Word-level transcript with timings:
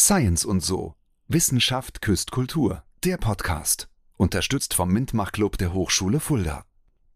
Science 0.00 0.46
und 0.46 0.64
so. 0.64 0.94
Wissenschaft 1.28 2.00
küsst 2.00 2.30
Kultur. 2.30 2.84
Der 3.04 3.18
Podcast. 3.18 3.86
Unterstützt 4.16 4.72
vom 4.72 4.90
Mintmach 4.90 5.30
Club 5.30 5.58
der 5.58 5.74
Hochschule 5.74 6.20
Fulda. 6.20 6.64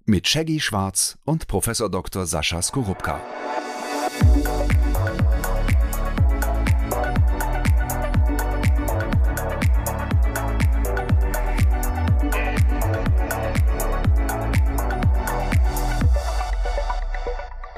Mit 0.04 0.29
Shaggy 0.29 0.60
Schwarz 0.60 1.17
und 1.25 1.47
Professor 1.47 1.89
Dr. 1.89 2.26
Sascha 2.26 2.60
Skorupka. 2.60 3.23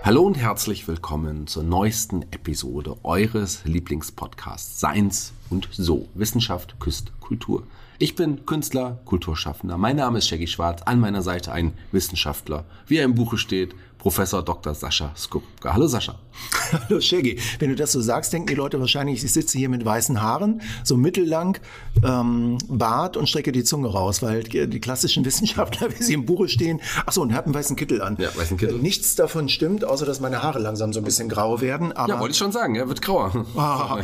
Hallo 0.06 0.22
und 0.22 0.36
herzlich 0.36 0.86
willkommen 0.86 1.48
zur 1.48 1.64
neuesten 1.64 2.22
Episode 2.30 2.96
eures 3.02 3.64
Lieblingspodcasts 3.64 4.78
Seins 4.78 5.32
und 5.50 5.68
So. 5.72 6.08
Wissenschaft 6.14 6.78
küsst 6.78 7.10
Kultur. 7.18 7.64
Ich 7.98 8.14
bin 8.14 8.46
Künstler, 8.46 9.00
Kulturschaffender. 9.04 9.76
Mein 9.76 9.96
Name 9.96 10.18
ist 10.18 10.28
Shaggy 10.28 10.46
Schwarz. 10.46 10.82
An 10.82 11.00
meiner 11.00 11.22
Seite 11.22 11.50
ein 11.50 11.72
Wissenschaftler. 11.90 12.66
Wie 12.86 12.98
er 12.98 13.04
im 13.04 13.16
Buche 13.16 13.36
steht, 13.36 13.74
Professor 14.06 14.40
Dr. 14.40 14.72
Sascha 14.72 15.10
Skupka. 15.16 15.74
Hallo 15.74 15.88
Sascha. 15.88 16.14
Hallo 16.72 17.00
Shaggy. 17.00 17.40
Wenn 17.58 17.70
du 17.70 17.74
das 17.74 17.90
so 17.90 18.00
sagst, 18.00 18.32
denken 18.32 18.46
die 18.46 18.54
Leute 18.54 18.78
wahrscheinlich, 18.78 19.24
ich 19.24 19.32
sitze 19.32 19.58
hier 19.58 19.68
mit 19.68 19.84
weißen 19.84 20.22
Haaren, 20.22 20.62
so 20.84 20.96
mittellang, 20.96 21.58
ähm, 22.04 22.56
Bart 22.68 23.16
und 23.16 23.28
strecke 23.28 23.50
die 23.50 23.64
Zunge 23.64 23.88
raus, 23.88 24.22
weil 24.22 24.44
die 24.44 24.78
klassischen 24.78 25.24
Wissenschaftler, 25.24 25.88
wie 25.90 26.00
sie 26.04 26.14
im 26.14 26.24
Buche 26.24 26.48
stehen, 26.48 26.80
ach 27.04 27.10
so, 27.10 27.20
und 27.20 27.34
haben 27.34 27.46
einen 27.46 27.54
weißen 27.54 27.74
Kittel 27.74 28.00
an. 28.00 28.16
Ja, 28.20 28.28
weißen 28.36 28.56
Kittel. 28.58 28.78
Nichts 28.78 29.16
davon 29.16 29.48
stimmt, 29.48 29.84
außer 29.84 30.06
dass 30.06 30.20
meine 30.20 30.40
Haare 30.40 30.60
langsam 30.60 30.92
so 30.92 31.00
ein 31.00 31.04
bisschen 31.04 31.28
grau 31.28 31.60
werden. 31.60 31.90
Aber, 31.90 32.08
Ja, 32.08 32.20
wollte 32.20 32.30
ich 32.30 32.38
schon 32.38 32.52
sagen, 32.52 32.76
er 32.76 32.86
wird 32.86 33.02
grauer. 33.02 33.44
Ah, 33.56 33.98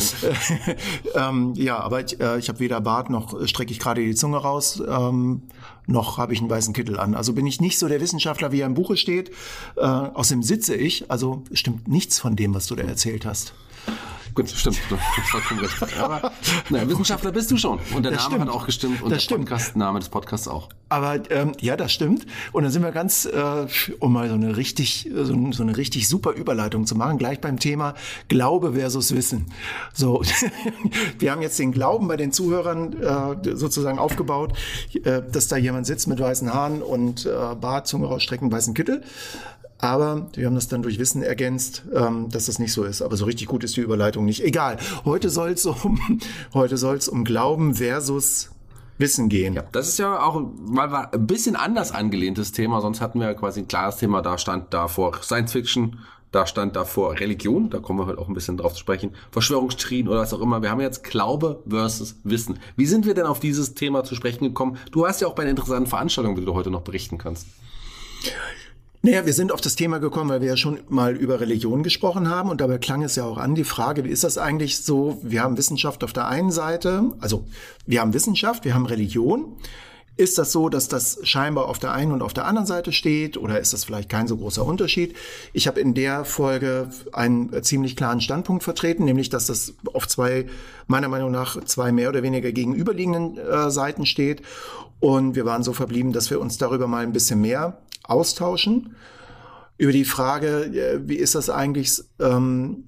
ähm, 1.15 1.53
ja, 1.55 1.79
aber 1.79 2.01
ich, 2.05 2.21
äh, 2.21 2.39
ich 2.39 2.49
habe 2.49 2.59
weder 2.59 2.81
Bart 2.81 3.09
noch 3.09 3.47
strecke 3.47 3.71
ich 3.71 3.79
gerade 3.79 4.05
die 4.05 4.17
Zunge 4.17 4.39
raus, 4.39 4.83
ähm, 4.85 5.43
noch 5.87 6.19
habe 6.19 6.33
ich 6.33 6.41
einen 6.41 6.51
weißen 6.51 6.75
Kittel 6.75 6.99
an. 6.99 7.15
Also 7.15 7.33
bin 7.33 7.47
ich 7.47 7.61
nicht 7.61 7.79
so 7.79 7.89
der 7.89 8.01
Wissenschaftler, 8.01 8.53
wie 8.53 8.61
er 8.61 8.67
im 8.67 8.75
Buche 8.75 8.97
steht. 8.97 9.31
Äh, 9.77 9.81
außerdem 9.81 10.43
sitze 10.43 10.75
ich, 10.75 11.11
also 11.11 11.43
stimmt 11.53 11.89
nichts 11.89 12.19
von 12.19 12.37
dem, 12.37 12.55
was 12.55 12.67
du 12.67 12.77
da 12.77 12.85
erzählt 12.85 13.27
hast. 13.27 13.55
Gut, 14.35 14.49
stimmt. 14.49 14.79
Du 14.89 14.97
hast 14.97 15.31
vollkommen 15.31 15.61
recht. 15.61 15.99
Aber 15.99 16.33
naja, 16.71 16.89
Wissenschaftler 16.89 17.33
bist 17.33 17.51
du 17.51 17.57
schon. 17.59 17.79
Und 17.95 18.03
der 18.05 18.13
Das 18.13 18.23
Name 18.25 18.37
stimmt. 18.37 18.49
hat 18.49 18.49
auch 18.57 18.67
gestimmt 18.67 19.03
und 19.03 19.11
Das 19.11 19.19
der 19.19 19.25
stimmt. 19.25 19.41
Podcast, 19.49 19.77
Name 19.77 19.99
des 19.99 20.09
Podcasts 20.09 20.49
auch. 20.49 20.69
Aber 20.89 21.19
ähm, 21.31 21.53
ja, 21.61 21.77
das 21.77 21.93
stimmt. 21.93 22.27
Und 22.53 22.63
dann 22.63 22.73
sind 22.73 22.83
wir 22.83 22.93
ganz, 22.93 23.25
äh, 23.27 23.67
um 23.99 24.13
mal 24.13 24.29
so 24.29 24.35
eine 24.35 24.57
richtig, 24.57 25.11
so, 25.15 25.53
so 25.53 25.63
eine 25.63 25.77
richtig 25.77 26.09
super 26.09 26.33
Überleitung 26.33 26.87
zu 26.87 26.95
machen, 26.95 27.19
gleich 27.19 27.41
beim 27.41 27.59
Thema 27.59 27.95
Glaube 28.29 28.73
versus 28.75 29.15
Wissen. 29.15 29.53
So, 29.93 30.23
wir 31.19 31.31
haben 31.33 31.43
jetzt 31.43 31.59
den 31.59 31.73
Glauben 31.73 32.09
bei 32.09 32.17
den 32.17 32.33
Zuhörern 32.33 32.93
äh, 33.45 33.55
sozusagen 33.57 33.99
aufgebaut, 33.99 34.53
äh, 35.05 35.23
dass 35.31 35.49
da 35.49 35.57
jemand 35.57 35.87
sitzt 35.87 36.09
mit 36.09 36.21
weißen 36.21 36.53
Haaren 36.53 36.83
und 36.83 37.27
äh, 37.27 37.55
Bart, 37.55 37.87
Zunge 37.87 38.07
rausstrecken, 38.07 38.51
weißen 38.51 38.75
Kittel. 38.75 39.03
Aber 39.83 40.29
wir 40.35 40.47
haben 40.47 40.55
das 40.55 40.69
dann 40.69 40.83
durch 40.83 41.01
Wissen 41.01 41.25
ergänzt, 41.25 41.83
ähm, 41.93 42.29
dass 42.31 42.47
das 42.47 42.61
nicht 42.61 42.73
so 42.73 42.85
ist. 42.85 43.03
Aber 43.03 43.17
so 43.17 43.25
richtig 43.25 43.49
gut 43.49 43.65
ist 43.65 43.77
die 43.77 43.81
Überleitung 43.81 44.25
nicht. 44.25 44.45
Egal. 44.45 44.79
Heute 45.05 45.29
soll 45.29 45.51
es 45.51 45.67
um, 45.67 46.01
heute 46.55 46.77
soll 46.77 46.97
es 46.97 47.09
um 47.09 47.25
Glauben 47.25 47.75
versus 47.75 48.53
Wissen 48.99 49.29
gehen. 49.29 49.55
Ja, 49.55 49.65
das 49.73 49.89
ist 49.89 49.99
ja 49.99 50.23
auch 50.23 50.41
mal 50.57 51.09
ein 51.11 51.27
bisschen 51.27 51.57
anders 51.57 51.91
angelehntes 51.91 52.53
Thema. 52.53 52.81
Sonst 52.81 53.01
hatten 53.01 53.19
wir 53.19 53.27
ja 53.27 53.35
quasi 53.35 53.59
ein 53.59 53.67
klares 53.67 53.97
Thema. 53.97 54.23
Da 54.23 54.39
stand 54.39 54.73
davor 54.73 55.21
Science 55.21 55.51
Fiction, 55.51 55.99
da 56.31 56.47
stand 56.47 56.77
davor 56.77 57.19
Religion. 57.19 57.69
Da 57.69 57.81
kommen 57.81 57.99
wir 57.99 58.07
heute 58.07 58.21
auch 58.21 58.29
ein 58.29 58.35
bisschen 58.35 58.59
drauf 58.59 58.75
zu 58.75 58.79
sprechen. 58.79 59.17
Verschwörungstheorien 59.33 60.07
oder 60.07 60.21
was 60.21 60.33
auch 60.33 60.41
immer. 60.41 60.63
Wir 60.63 60.71
haben 60.71 60.81
jetzt 60.81 61.03
Glaube 61.03 61.61
versus 61.69 62.21
Wissen. 62.23 62.61
Wie 62.77 62.87
sind 62.87 63.05
wir 63.05 63.15
denn 63.15 63.27
auf 63.27 63.41
dieses 63.41 63.75
Thema 63.75 64.05
zu 64.05 64.15
sprechen 64.15 64.45
gekommen? 64.45 64.79
Du 64.93 65.09
hast 65.09 65.21
ja 65.21 65.27
auch 65.27 65.35
bei 65.35 65.43
einer 65.43 65.51
interessanten 65.51 65.89
Veranstaltung, 65.89 66.37
die 66.37 66.45
du 66.45 66.55
heute 66.55 66.71
noch 66.71 66.83
berichten 66.83 67.19
kannst. 67.19 67.49
Naja, 69.05 69.27
wir 69.27 69.33
sind 69.33 69.51
auf 69.51 69.61
das 69.61 69.75
Thema 69.75 69.99
gekommen, 69.99 70.31
weil 70.31 70.43
wir 70.43 70.49
ja 70.51 70.57
schon 70.57 70.79
mal 70.89 71.17
über 71.17 71.41
Religion 71.41 71.83
gesprochen 71.83 72.29
haben 72.29 72.51
und 72.51 72.61
dabei 72.61 72.79
klang 72.79 73.03
es 73.03 73.17
ja 73.17 73.25
auch 73.25 73.37
an, 73.37 73.57
die 73.57 73.65
Frage, 73.65 74.05
wie 74.05 74.11
ist 74.11 74.23
das 74.23 74.39
eigentlich 74.39 74.79
so? 74.79 75.19
Wir 75.25 75.43
haben 75.43 75.59
Wissenschaft 75.59 76.05
auf 76.05 76.13
der 76.13 76.29
einen 76.29 76.53
Seite, 76.53 77.11
also 77.19 77.45
wir 77.85 78.01
haben 78.01 78.15
Wissenschaft, 78.15 78.65
wir 78.65 78.75
haben 78.75 78.87
Religion. 78.87 79.57
Ist 80.17 80.39
das 80.39 80.53
so, 80.53 80.69
dass 80.69 80.87
das 80.87 81.19
scheinbar 81.25 81.69
auf 81.69 81.81
der 81.81 81.91
einen 81.91 82.13
und 82.13 82.23
auf 82.23 82.33
der 82.33 82.45
anderen 82.45 82.67
Seite 82.67 82.93
steht 82.93 83.37
oder 83.37 83.59
ist 83.59 83.73
das 83.73 83.83
vielleicht 83.83 84.09
kein 84.09 84.29
so 84.29 84.37
großer 84.37 84.65
Unterschied? 84.65 85.17
Ich 85.53 85.67
habe 85.67 85.81
in 85.81 85.95
der 85.95 86.25
Folge 86.25 86.89
einen 87.13 87.61
ziemlich 87.65 87.97
klaren 87.97 88.21
Standpunkt 88.21 88.63
vertreten, 88.63 89.05
nämlich 89.05 89.31
dass 89.31 89.47
das 89.47 89.75
auf 89.95 90.07
zwei, 90.07 90.47
meiner 90.87 91.09
Meinung 91.09 91.33
nach, 91.33 91.65
zwei 91.65 91.91
mehr 91.91 92.09
oder 92.09 92.23
weniger 92.23 92.53
gegenüberliegenden 92.53 93.37
äh, 93.37 93.69
Seiten 93.73 94.07
steht. 94.07 94.43
Und 95.01 95.35
wir 95.35 95.45
waren 95.45 95.65
so 95.65 95.73
verblieben, 95.73 96.13
dass 96.13 96.31
wir 96.31 96.41
uns 96.41 96.57
darüber 96.57 96.87
mal 96.87 97.03
ein 97.03 97.13
bisschen 97.13 97.41
mehr 97.41 97.79
austauschen. 98.05 98.97
Über 99.79 99.93
die 99.93 100.05
Frage, 100.05 100.65
äh, 100.67 101.01
wie 101.09 101.17
ist 101.17 101.35
das 101.35 101.51
eigentlich 101.51 102.03
ähm, 102.21 102.87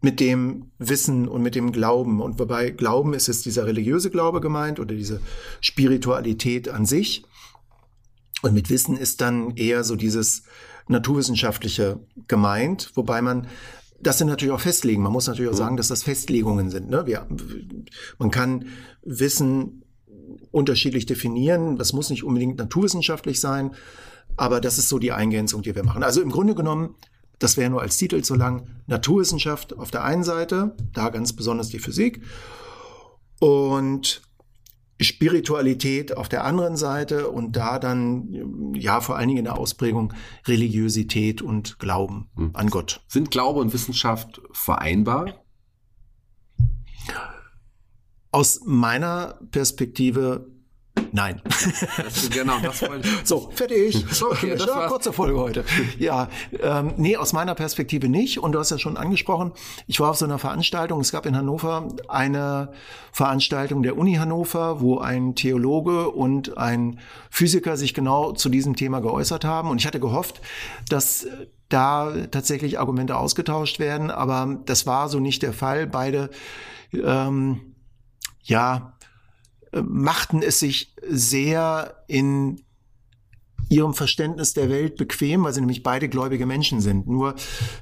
mit 0.00 0.20
dem 0.20 0.70
Wissen 0.78 1.28
und 1.28 1.42
mit 1.42 1.54
dem 1.54 1.72
Glauben? 1.72 2.20
Und 2.20 2.38
wobei 2.38 2.70
Glauben 2.70 3.14
ist 3.14 3.26
jetzt 3.26 3.44
dieser 3.44 3.66
religiöse 3.66 4.10
Glaube 4.10 4.40
gemeint 4.40 4.80
oder 4.80 4.94
diese 4.94 5.20
Spiritualität 5.60 6.68
an 6.68 6.86
sich. 6.86 7.24
Und 8.42 8.54
mit 8.54 8.70
Wissen 8.70 8.96
ist 8.96 9.20
dann 9.20 9.56
eher 9.56 9.84
so 9.84 9.96
dieses 9.96 10.44
naturwissenschaftliche 10.88 12.00
gemeint, 12.28 12.92
wobei 12.94 13.22
man 13.22 13.48
das 14.00 14.18
sind 14.18 14.28
natürlich 14.28 14.52
auch 14.52 14.60
Festlegen. 14.60 15.02
Man 15.02 15.12
muss 15.12 15.26
natürlich 15.26 15.50
auch 15.50 15.56
sagen, 15.56 15.76
dass 15.76 15.88
das 15.88 16.02
Festlegungen 16.02 16.70
sind. 16.70 16.90
Ne? 16.90 17.06
Wir, 17.06 17.26
man 18.18 18.30
kann 18.30 18.66
Wissen 19.02 19.85
unterschiedlich 20.50 21.06
definieren. 21.06 21.76
Das 21.76 21.92
muss 21.92 22.10
nicht 22.10 22.24
unbedingt 22.24 22.58
naturwissenschaftlich 22.58 23.40
sein, 23.40 23.72
aber 24.36 24.60
das 24.60 24.78
ist 24.78 24.88
so 24.88 24.98
die 24.98 25.12
Eingänzung, 25.12 25.62
die 25.62 25.74
wir 25.74 25.84
machen. 25.84 26.02
Also 26.02 26.20
im 26.20 26.30
Grunde 26.30 26.54
genommen, 26.54 26.94
das 27.38 27.56
wäre 27.56 27.70
nur 27.70 27.82
als 27.82 27.96
Titel 27.96 28.22
zu 28.22 28.34
lang, 28.34 28.66
Naturwissenschaft 28.86 29.76
auf 29.76 29.90
der 29.90 30.04
einen 30.04 30.24
Seite, 30.24 30.74
da 30.92 31.10
ganz 31.10 31.32
besonders 31.34 31.68
die 31.68 31.78
Physik 31.78 32.22
und 33.40 34.22
Spiritualität 34.98 36.16
auf 36.16 36.28
der 36.28 36.44
anderen 36.44 36.76
Seite 36.76 37.28
und 37.28 37.56
da 37.56 37.78
dann, 37.78 38.72
ja, 38.74 39.02
vor 39.02 39.16
allen 39.16 39.28
Dingen 39.28 39.40
in 39.40 39.44
der 39.44 39.58
Ausprägung 39.58 40.14
Religiosität 40.46 41.42
und 41.42 41.78
Glauben 41.78 42.30
an 42.54 42.70
Gott. 42.70 43.02
Sind 43.06 43.30
Glaube 43.30 43.60
und 43.60 43.74
Wissenschaft 43.74 44.40
vereinbar? 44.52 45.34
Aus 48.36 48.60
meiner 48.66 49.38
Perspektive 49.50 50.48
nein. 51.12 51.40
Das, 51.96 52.28
genau, 52.34 52.58
das 52.62 52.82
wollte 52.82 53.08
ich. 53.08 53.14
So, 53.24 53.50
fertig. 53.50 54.04
Okay, 54.30 54.56
das 54.56 54.66
ja, 54.66 54.88
kurze 54.88 55.14
Folge 55.14 55.40
heute. 55.40 55.64
Ja, 55.98 56.28
ähm, 56.60 56.92
nee, 56.98 57.16
aus 57.16 57.32
meiner 57.32 57.54
Perspektive 57.54 58.10
nicht. 58.10 58.38
Und 58.40 58.52
du 58.52 58.58
hast 58.58 58.70
ja 58.70 58.78
schon 58.78 58.98
angesprochen, 58.98 59.52
ich 59.86 60.00
war 60.00 60.10
auf 60.10 60.18
so 60.18 60.26
einer 60.26 60.38
Veranstaltung. 60.38 61.00
Es 61.00 61.12
gab 61.12 61.24
in 61.24 61.34
Hannover 61.34 61.88
eine 62.08 62.72
Veranstaltung 63.10 63.82
der 63.82 63.96
Uni 63.96 64.16
Hannover, 64.16 64.82
wo 64.82 64.98
ein 64.98 65.34
Theologe 65.34 66.10
und 66.10 66.58
ein 66.58 67.00
Physiker 67.30 67.78
sich 67.78 67.94
genau 67.94 68.32
zu 68.32 68.50
diesem 68.50 68.76
Thema 68.76 69.00
geäußert 69.00 69.46
haben. 69.46 69.70
Und 69.70 69.78
ich 69.78 69.86
hatte 69.86 69.98
gehofft, 69.98 70.42
dass 70.90 71.26
da 71.70 72.12
tatsächlich 72.30 72.78
Argumente 72.78 73.16
ausgetauscht 73.16 73.78
werden. 73.78 74.10
Aber 74.10 74.58
das 74.66 74.86
war 74.86 75.08
so 75.08 75.20
nicht 75.20 75.42
der 75.42 75.54
Fall. 75.54 75.86
Beide, 75.86 76.28
ähm, 76.92 77.72
ja, 78.46 78.94
äh, 79.72 79.82
machten 79.82 80.42
es 80.42 80.58
sich 80.58 80.94
sehr 81.06 82.02
in 82.08 82.62
ihrem 83.68 83.94
Verständnis 83.94 84.52
der 84.52 84.70
Welt 84.70 84.96
bequem, 84.96 85.42
weil 85.42 85.52
sie 85.52 85.60
nämlich 85.60 85.82
beide 85.82 86.08
gläubige 86.08 86.46
Menschen 86.46 86.80
sind. 86.80 87.08
Nur 87.08 87.34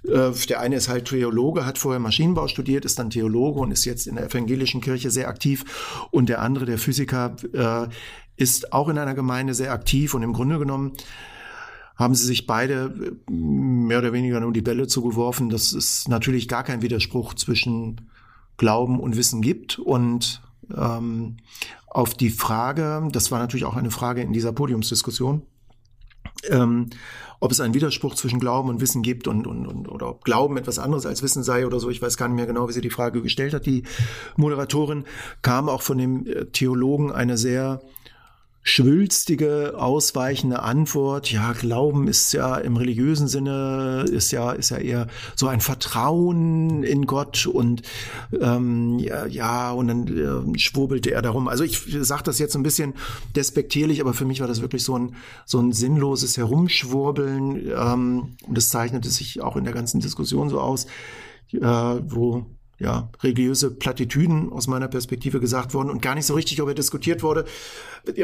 äh, 0.04 0.30
der 0.48 0.60
eine 0.60 0.76
ist 0.76 0.88
halt 0.88 1.06
Theologe, 1.06 1.66
hat 1.66 1.76
vorher 1.76 2.00
Maschinenbau 2.00 2.48
studiert, 2.48 2.86
ist 2.86 2.98
dann 2.98 3.10
Theologe 3.10 3.60
und 3.60 3.70
ist 3.70 3.84
jetzt 3.84 4.06
in 4.06 4.16
der 4.16 4.24
evangelischen 4.24 4.80
Kirche 4.80 5.10
sehr 5.10 5.28
aktiv. 5.28 6.06
Und 6.10 6.30
der 6.30 6.40
andere, 6.40 6.64
der 6.64 6.78
Physiker, 6.78 7.36
äh, 7.52 7.88
ist 8.36 8.72
auch 8.72 8.88
in 8.88 8.98
einer 8.98 9.14
Gemeinde 9.14 9.54
sehr 9.54 9.72
aktiv 9.72 10.14
und 10.14 10.22
im 10.22 10.32
Grunde 10.32 10.58
genommen 10.58 10.92
haben 11.96 12.14
sie 12.14 12.26
sich 12.26 12.46
beide 12.46 13.16
äh, 13.28 13.32
mehr 13.32 13.98
oder 13.98 14.12
weniger 14.12 14.40
nur 14.40 14.52
die 14.52 14.62
Bälle 14.62 14.86
zugeworfen, 14.86 15.50
dass 15.50 15.72
es 15.72 16.08
natürlich 16.08 16.48
gar 16.48 16.64
kein 16.64 16.82
Widerspruch 16.82 17.34
zwischen 17.34 18.10
Glauben 18.56 19.00
und 19.00 19.16
Wissen 19.16 19.42
gibt. 19.42 19.78
Und 19.78 20.42
ähm, 20.74 21.36
auf 21.86 22.14
die 22.14 22.30
Frage, 22.30 23.08
das 23.12 23.30
war 23.30 23.38
natürlich 23.38 23.64
auch 23.64 23.76
eine 23.76 23.90
Frage 23.90 24.22
in 24.22 24.32
dieser 24.32 24.52
Podiumsdiskussion, 24.52 25.42
ähm, 26.48 26.90
ob 27.40 27.52
es 27.52 27.60
einen 27.60 27.74
Widerspruch 27.74 28.14
zwischen 28.14 28.40
Glauben 28.40 28.68
und 28.68 28.80
Wissen 28.80 29.02
gibt 29.02 29.28
und, 29.28 29.46
und, 29.46 29.66
und 29.66 29.88
oder 29.88 30.08
ob 30.08 30.24
Glauben 30.24 30.56
etwas 30.56 30.78
anderes 30.78 31.06
als 31.06 31.22
Wissen 31.22 31.42
sei 31.42 31.66
oder 31.66 31.78
so. 31.80 31.90
Ich 31.90 32.00
weiß 32.00 32.16
gar 32.16 32.28
nicht 32.28 32.36
mehr 32.36 32.46
genau, 32.46 32.68
wie 32.68 32.72
sie 32.72 32.80
die 32.80 32.90
Frage 32.90 33.22
gestellt 33.22 33.54
hat. 33.54 33.66
Die 33.66 33.84
Moderatorin 34.36 35.04
kam 35.42 35.68
auch 35.68 35.82
von 35.82 35.98
dem 35.98 36.26
äh, 36.26 36.46
Theologen 36.46 37.12
eine 37.12 37.36
sehr 37.36 37.82
schwülstige, 38.66 39.74
ausweichende 39.76 40.62
Antwort. 40.62 41.30
Ja, 41.30 41.52
Glauben 41.52 42.08
ist 42.08 42.32
ja 42.32 42.56
im 42.56 42.78
religiösen 42.78 43.28
Sinne, 43.28 44.06
ist 44.10 44.32
ja, 44.32 44.52
ist 44.52 44.70
ja 44.70 44.78
eher 44.78 45.06
so 45.36 45.46
ein 45.48 45.60
Vertrauen 45.60 46.82
in 46.82 47.04
Gott 47.04 47.46
und 47.46 47.82
ähm, 48.40 48.98
ja, 48.98 49.26
ja, 49.26 49.70
und 49.70 49.88
dann 49.88 50.54
äh, 50.54 50.58
schwurbelte 50.58 51.12
er 51.12 51.20
darum. 51.20 51.46
Also 51.46 51.62
ich 51.62 51.78
sage 52.00 52.22
das 52.24 52.38
jetzt 52.38 52.56
ein 52.56 52.62
bisschen 52.62 52.94
despektierlich, 53.36 54.00
aber 54.00 54.14
für 54.14 54.24
mich 54.24 54.40
war 54.40 54.48
das 54.48 54.62
wirklich 54.62 54.82
so 54.82 54.98
ein, 54.98 55.14
so 55.44 55.60
ein 55.60 55.72
sinnloses 55.72 56.38
Herumschwurbeln. 56.38 57.68
Ähm, 57.68 58.36
und 58.46 58.56
das 58.56 58.70
zeichnete 58.70 59.10
sich 59.10 59.42
auch 59.42 59.56
in 59.56 59.64
der 59.64 59.74
ganzen 59.74 60.00
Diskussion 60.00 60.48
so 60.48 60.58
aus, 60.58 60.86
äh, 61.52 61.60
wo 61.60 62.46
ja, 62.78 63.08
religiöse 63.22 63.70
Plattitüden 63.70 64.52
aus 64.52 64.66
meiner 64.66 64.88
Perspektive 64.88 65.40
gesagt 65.40 65.74
worden 65.74 65.90
und 65.90 66.02
gar 66.02 66.14
nicht 66.14 66.26
so 66.26 66.34
richtig 66.34 66.56
darüber 66.56 66.74
diskutiert 66.74 67.22
wurde. 67.22 67.44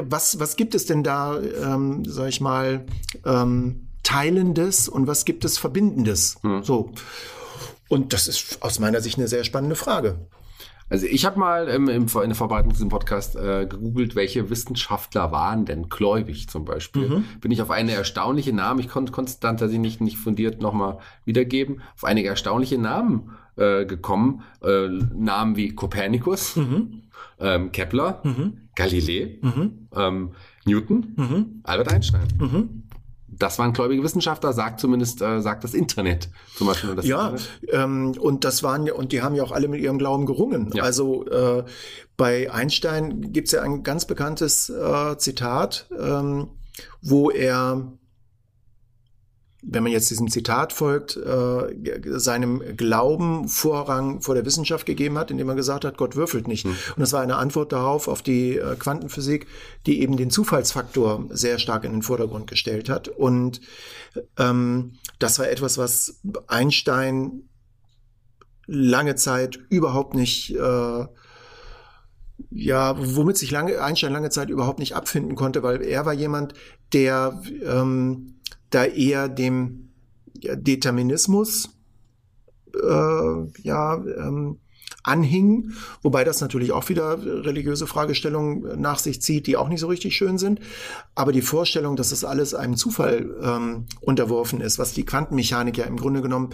Was, 0.02 0.38
was 0.40 0.56
gibt 0.56 0.74
es 0.74 0.86
denn 0.86 1.02
da, 1.02 1.40
ähm, 1.40 2.04
sag 2.04 2.28
ich 2.28 2.40
mal, 2.40 2.84
ähm, 3.24 3.86
Teilendes 4.02 4.88
und 4.88 5.06
was 5.06 5.24
gibt 5.24 5.44
es 5.44 5.58
Verbindendes? 5.58 6.38
Hm. 6.42 6.62
So. 6.62 6.92
Und 7.88 8.12
das 8.12 8.28
ist 8.28 8.62
aus 8.62 8.78
meiner 8.78 9.00
Sicht 9.00 9.18
eine 9.18 9.28
sehr 9.28 9.44
spannende 9.44 9.76
Frage. 9.76 10.26
Also 10.90 11.06
ich 11.06 11.24
habe 11.24 11.38
mal 11.38 11.68
im, 11.68 11.88
im, 11.88 12.06
in 12.08 12.28
der 12.28 12.34
Vorbereitung 12.34 12.72
zu 12.72 12.78
diesem 12.78 12.88
Podcast 12.88 13.36
äh, 13.36 13.66
gegoogelt, 13.66 14.16
welche 14.16 14.50
Wissenschaftler 14.50 15.30
waren 15.30 15.64
denn 15.64 15.88
gläubig 15.88 16.48
zum 16.48 16.64
Beispiel. 16.64 17.08
Mhm. 17.08 17.24
Bin 17.40 17.52
ich 17.52 17.62
auf 17.62 17.70
eine 17.70 17.92
erstaunliche 17.92 18.52
Namen, 18.52 18.80
ich 18.80 18.88
konnte 18.88 19.12
konstant 19.12 19.60
sie 19.60 19.78
nicht, 19.78 20.00
nicht 20.00 20.18
fundiert 20.18 20.60
nochmal 20.60 20.98
wiedergeben, 21.24 21.80
auf 21.94 22.02
einige 22.02 22.28
erstaunliche 22.28 22.76
Namen 22.76 23.30
äh, 23.60 23.84
gekommen. 23.84 24.42
Äh, 24.62 24.88
Namen 24.88 25.56
wie 25.56 25.74
Kopernikus, 25.74 26.56
mhm. 26.56 27.02
ähm, 27.38 27.72
Kepler, 27.72 28.20
mhm. 28.24 28.68
Galilei, 28.74 29.38
mhm. 29.42 29.88
ähm, 29.94 30.30
Newton, 30.64 31.14
mhm. 31.16 31.60
Albert 31.64 31.92
Einstein. 31.92 32.26
Mhm. 32.38 32.82
Das 33.28 33.58
waren 33.58 33.72
gläubige 33.72 34.02
Wissenschaftler, 34.02 34.52
sagt 34.52 34.80
zumindest 34.80 35.22
äh, 35.22 35.40
sagt 35.40 35.62
das 35.62 35.72
Internet 35.72 36.30
zum 36.56 36.66
Beispiel. 36.66 36.94
Das 36.96 37.06
ja, 37.06 37.34
ähm, 37.68 38.12
und 38.18 38.44
das 38.44 38.62
waren 38.62 38.86
ja 38.86 38.94
und 38.94 39.12
die 39.12 39.22
haben 39.22 39.34
ja 39.36 39.44
auch 39.44 39.52
alle 39.52 39.68
mit 39.68 39.80
ihrem 39.80 39.98
Glauben 39.98 40.26
gerungen. 40.26 40.72
Ja. 40.74 40.82
Also 40.82 41.26
äh, 41.26 41.64
bei 42.16 42.50
Einstein 42.50 43.32
gibt's 43.32 43.52
ja 43.52 43.62
ein 43.62 43.82
ganz 43.82 44.04
bekanntes 44.04 44.68
äh, 44.68 45.16
Zitat, 45.16 45.86
ähm, 45.96 46.48
wo 47.02 47.30
er 47.30 47.92
wenn 49.62 49.82
man 49.82 49.92
jetzt 49.92 50.10
diesem 50.10 50.28
Zitat 50.28 50.72
folgt, 50.72 51.16
äh, 51.16 52.18
seinem 52.18 52.76
Glauben 52.76 53.48
Vorrang 53.48 54.20
vor 54.20 54.34
der 54.34 54.46
Wissenschaft 54.46 54.86
gegeben 54.86 55.18
hat, 55.18 55.30
indem 55.30 55.48
er 55.48 55.54
gesagt 55.54 55.84
hat, 55.84 55.98
Gott 55.98 56.16
würfelt 56.16 56.48
nicht. 56.48 56.64
Mhm. 56.64 56.76
Und 56.96 57.00
das 57.00 57.12
war 57.12 57.20
eine 57.20 57.36
Antwort 57.36 57.72
darauf 57.72 58.08
auf 58.08 58.22
die 58.22 58.56
äh, 58.56 58.76
Quantenphysik, 58.76 59.46
die 59.86 60.00
eben 60.00 60.16
den 60.16 60.30
Zufallsfaktor 60.30 61.26
sehr 61.30 61.58
stark 61.58 61.84
in 61.84 61.92
den 61.92 62.02
Vordergrund 62.02 62.46
gestellt 62.46 62.88
hat. 62.88 63.08
Und 63.08 63.60
ähm, 64.38 64.94
das 65.18 65.38
war 65.38 65.48
etwas, 65.48 65.76
was 65.76 66.20
Einstein 66.46 67.48
lange 68.66 69.16
Zeit 69.16 69.58
überhaupt 69.68 70.14
nicht 70.14 70.54
äh, 70.54 71.06
ja, 72.50 72.94
womit 72.98 73.36
sich 73.36 73.50
lange, 73.50 73.80
Einstein 73.82 74.12
lange 74.12 74.30
Zeit 74.30 74.48
überhaupt 74.48 74.78
nicht 74.78 74.96
abfinden 74.96 75.36
konnte, 75.36 75.62
weil 75.62 75.82
er 75.82 76.06
war 76.06 76.14
jemand, 76.14 76.54
der 76.92 77.40
ähm, 77.64 78.40
da 78.70 78.84
eher 78.84 79.28
dem 79.28 79.90
Determinismus 80.34 81.70
äh, 82.74 83.62
ja, 83.62 83.94
ähm, 83.96 84.58
anhing, 85.02 85.72
wobei 86.02 86.24
das 86.24 86.40
natürlich 86.40 86.72
auch 86.72 86.88
wieder 86.88 87.22
religiöse 87.22 87.86
Fragestellungen 87.86 88.80
nach 88.80 88.98
sich 88.98 89.22
zieht, 89.22 89.46
die 89.46 89.56
auch 89.56 89.68
nicht 89.68 89.80
so 89.80 89.86
richtig 89.86 90.14
schön 90.14 90.38
sind. 90.38 90.60
Aber 91.14 91.32
die 91.32 91.42
Vorstellung, 91.42 91.96
dass 91.96 92.10
das 92.10 92.24
alles 92.24 92.54
einem 92.54 92.76
Zufall 92.76 93.34
ähm, 93.42 93.86
unterworfen 94.00 94.60
ist, 94.60 94.78
was 94.78 94.92
die 94.92 95.04
Quantenmechanik 95.04 95.78
ja 95.78 95.84
im 95.84 95.96
Grunde 95.96 96.22
genommen 96.22 96.50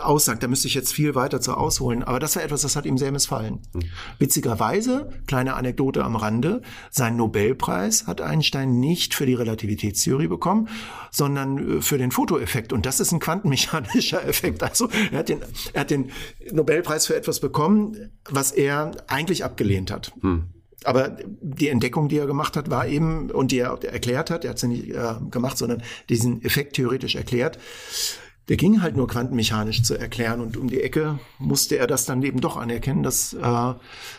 aussagt. 0.00 0.42
Da 0.42 0.48
müsste 0.48 0.68
ich 0.68 0.74
jetzt 0.74 0.92
viel 0.92 1.14
weiter 1.14 1.40
zu 1.40 1.54
ausholen. 1.54 2.02
Aber 2.02 2.18
das 2.18 2.36
war 2.36 2.42
etwas, 2.42 2.62
das 2.62 2.76
hat 2.76 2.86
ihm 2.86 2.98
sehr 2.98 3.12
missfallen. 3.12 3.60
Mhm. 3.72 3.80
Witzigerweise, 4.18 5.10
kleine 5.26 5.54
Anekdote 5.54 6.04
am 6.04 6.16
Rande, 6.16 6.62
sein 6.90 7.16
Nobelpreis 7.16 8.06
hat 8.06 8.20
Einstein 8.20 8.80
nicht 8.80 9.14
für 9.14 9.26
die 9.26 9.34
Relativitätstheorie 9.34 10.28
bekommen, 10.28 10.68
sondern 11.10 11.78
äh, 11.78 11.82
für 11.82 11.98
den 11.98 12.10
Fotoeffekt. 12.10 12.72
Und 12.72 12.86
das 12.86 13.00
ist 13.00 13.12
ein 13.12 13.20
quantenmechanischer 13.20 14.24
Effekt. 14.28 14.62
Also 14.62 14.88
er 15.10 15.18
hat 15.18 15.28
den, 15.28 15.40
er 15.72 15.82
hat 15.82 15.90
den 15.90 16.10
Nobelpreis 16.52 17.06
für 17.06 17.16
etwas 17.16 17.40
bekommen, 17.40 18.10
was 18.28 18.52
er 18.52 18.92
eigentlich 19.08 19.44
abgelehnt 19.44 19.90
hat. 19.90 20.12
Mhm. 20.22 20.48
Aber 20.84 21.16
die 21.40 21.68
Entdeckung, 21.68 22.08
die 22.08 22.18
er 22.18 22.26
gemacht 22.26 22.56
hat, 22.56 22.70
war 22.70 22.86
eben, 22.86 23.30
und 23.30 23.50
die 23.50 23.58
er 23.58 23.82
erklärt 23.82 24.30
hat, 24.30 24.44
er 24.44 24.50
hat 24.50 24.58
sie 24.58 24.68
nicht 24.68 24.90
äh, 24.90 25.14
gemacht, 25.30 25.58
sondern 25.58 25.82
diesen 26.08 26.44
Effekt 26.44 26.76
theoretisch 26.76 27.16
erklärt, 27.16 27.58
der 28.48 28.56
ging 28.56 28.80
halt 28.80 28.96
nur 28.96 29.08
quantenmechanisch 29.08 29.82
zu 29.82 29.98
erklären 29.98 30.40
und 30.40 30.56
um 30.56 30.68
die 30.68 30.80
Ecke 30.80 31.18
musste 31.38 31.78
er 31.78 31.86
das 31.86 32.06
dann 32.06 32.22
eben 32.22 32.40
doch 32.40 32.56
anerkennen, 32.56 33.02
dass 33.02 33.34
äh, 33.34 33.74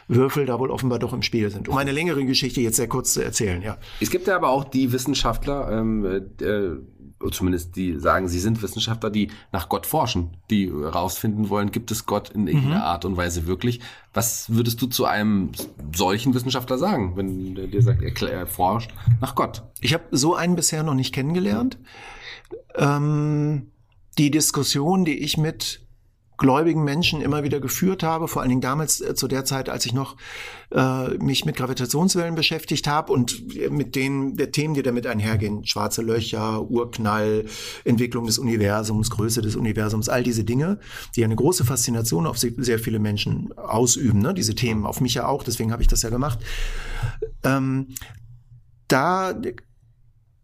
Würfel 0.07 0.45
da 0.45 0.59
wohl 0.59 0.69
offenbar 0.69 0.99
doch 0.99 1.13
im 1.13 1.21
Spiel 1.21 1.49
sind. 1.49 1.69
Um 1.69 1.77
eine 1.77 1.91
längere 1.93 2.25
Geschichte 2.25 2.59
jetzt 2.61 2.75
sehr 2.75 2.89
kurz 2.89 3.13
zu 3.13 3.23
erzählen, 3.23 3.61
ja. 3.61 3.77
Es 4.01 4.09
gibt 4.09 4.27
ja 4.27 4.35
aber 4.35 4.49
auch 4.49 4.65
die 4.65 4.91
Wissenschaftler, 4.91 5.71
ähm, 5.71 6.05
äh, 6.41 7.29
zumindest 7.31 7.75
die 7.77 7.97
sagen, 7.97 8.27
sie 8.27 8.39
sind 8.39 8.61
Wissenschaftler, 8.61 9.09
die 9.09 9.29
nach 9.51 9.69
Gott 9.69 9.85
forschen, 9.85 10.37
die 10.49 10.69
herausfinden 10.69 11.49
wollen, 11.49 11.71
gibt 11.71 11.89
es 11.89 12.05
Gott 12.05 12.29
in 12.29 12.47
irgendeiner 12.47 12.75
mhm. 12.75 12.81
Art 12.81 13.05
und 13.05 13.17
Weise 13.17 13.47
wirklich. 13.47 13.79
Was 14.13 14.53
würdest 14.53 14.81
du 14.81 14.87
zu 14.87 15.05
einem 15.05 15.51
solchen 15.95 16.33
Wissenschaftler 16.33 16.77
sagen, 16.77 17.15
wenn 17.15 17.55
der 17.55 17.67
dir 17.67 17.81
sagt, 17.81 18.01
er, 18.01 18.29
er 18.29 18.45
forscht 18.45 18.91
nach 19.21 19.35
Gott? 19.35 19.63
Ich 19.79 19.93
habe 19.93 20.03
so 20.11 20.35
einen 20.35 20.55
bisher 20.55 20.83
noch 20.83 20.93
nicht 20.93 21.13
kennengelernt. 21.13 21.79
Ähm 22.75 23.67
die 24.17 24.31
Diskussion, 24.31 25.05
die 25.05 25.19
ich 25.19 25.37
mit 25.37 25.87
gläubigen 26.37 26.83
Menschen 26.83 27.21
immer 27.21 27.43
wieder 27.43 27.59
geführt 27.59 28.03
habe, 28.03 28.27
vor 28.27 28.41
allen 28.41 28.49
Dingen 28.49 28.61
damals 28.61 29.01
äh, 29.01 29.15
zu 29.15 29.27
der 29.27 29.43
Zeit, 29.43 29.69
als 29.69 29.85
ich 29.85 29.93
noch 29.93 30.15
äh, 30.71 31.09
mich 31.17 31.45
mit 31.45 31.55
Gravitationswellen 31.55 32.35
beschäftigt 32.35 32.87
habe 32.87 33.11
und 33.11 33.71
mit 33.71 33.95
den 33.95 34.35
der 34.35 34.51
Themen, 34.51 34.75
die 34.75 34.83
damit 34.83 35.07
einhergehen, 35.07 35.65
schwarze 35.65 36.03
Löcher, 36.03 36.69
Urknall, 36.69 37.45
Entwicklung 37.83 38.27
des 38.27 38.37
Universums, 38.37 39.09
Größe 39.09 39.41
des 39.41 39.55
Universums, 39.55 40.09
all 40.09 40.23
diese 40.23 40.43
Dinge, 40.43 40.79
die 41.15 41.23
eine 41.23 41.35
große 41.35 41.65
Faszination 41.65 42.27
auf 42.27 42.37
sehr 42.37 42.79
viele 42.79 42.99
Menschen 42.99 43.51
ausüben, 43.57 44.19
ne? 44.19 44.33
diese 44.33 44.53
Themen, 44.53 44.85
auf 44.85 45.01
mich 45.01 45.15
ja 45.15 45.27
auch, 45.27 45.43
deswegen 45.43 45.71
habe 45.71 45.81
ich 45.81 45.87
das 45.87 46.03
ja 46.03 46.09
gemacht. 46.09 46.39
Ähm, 47.43 47.95
da 48.87 49.33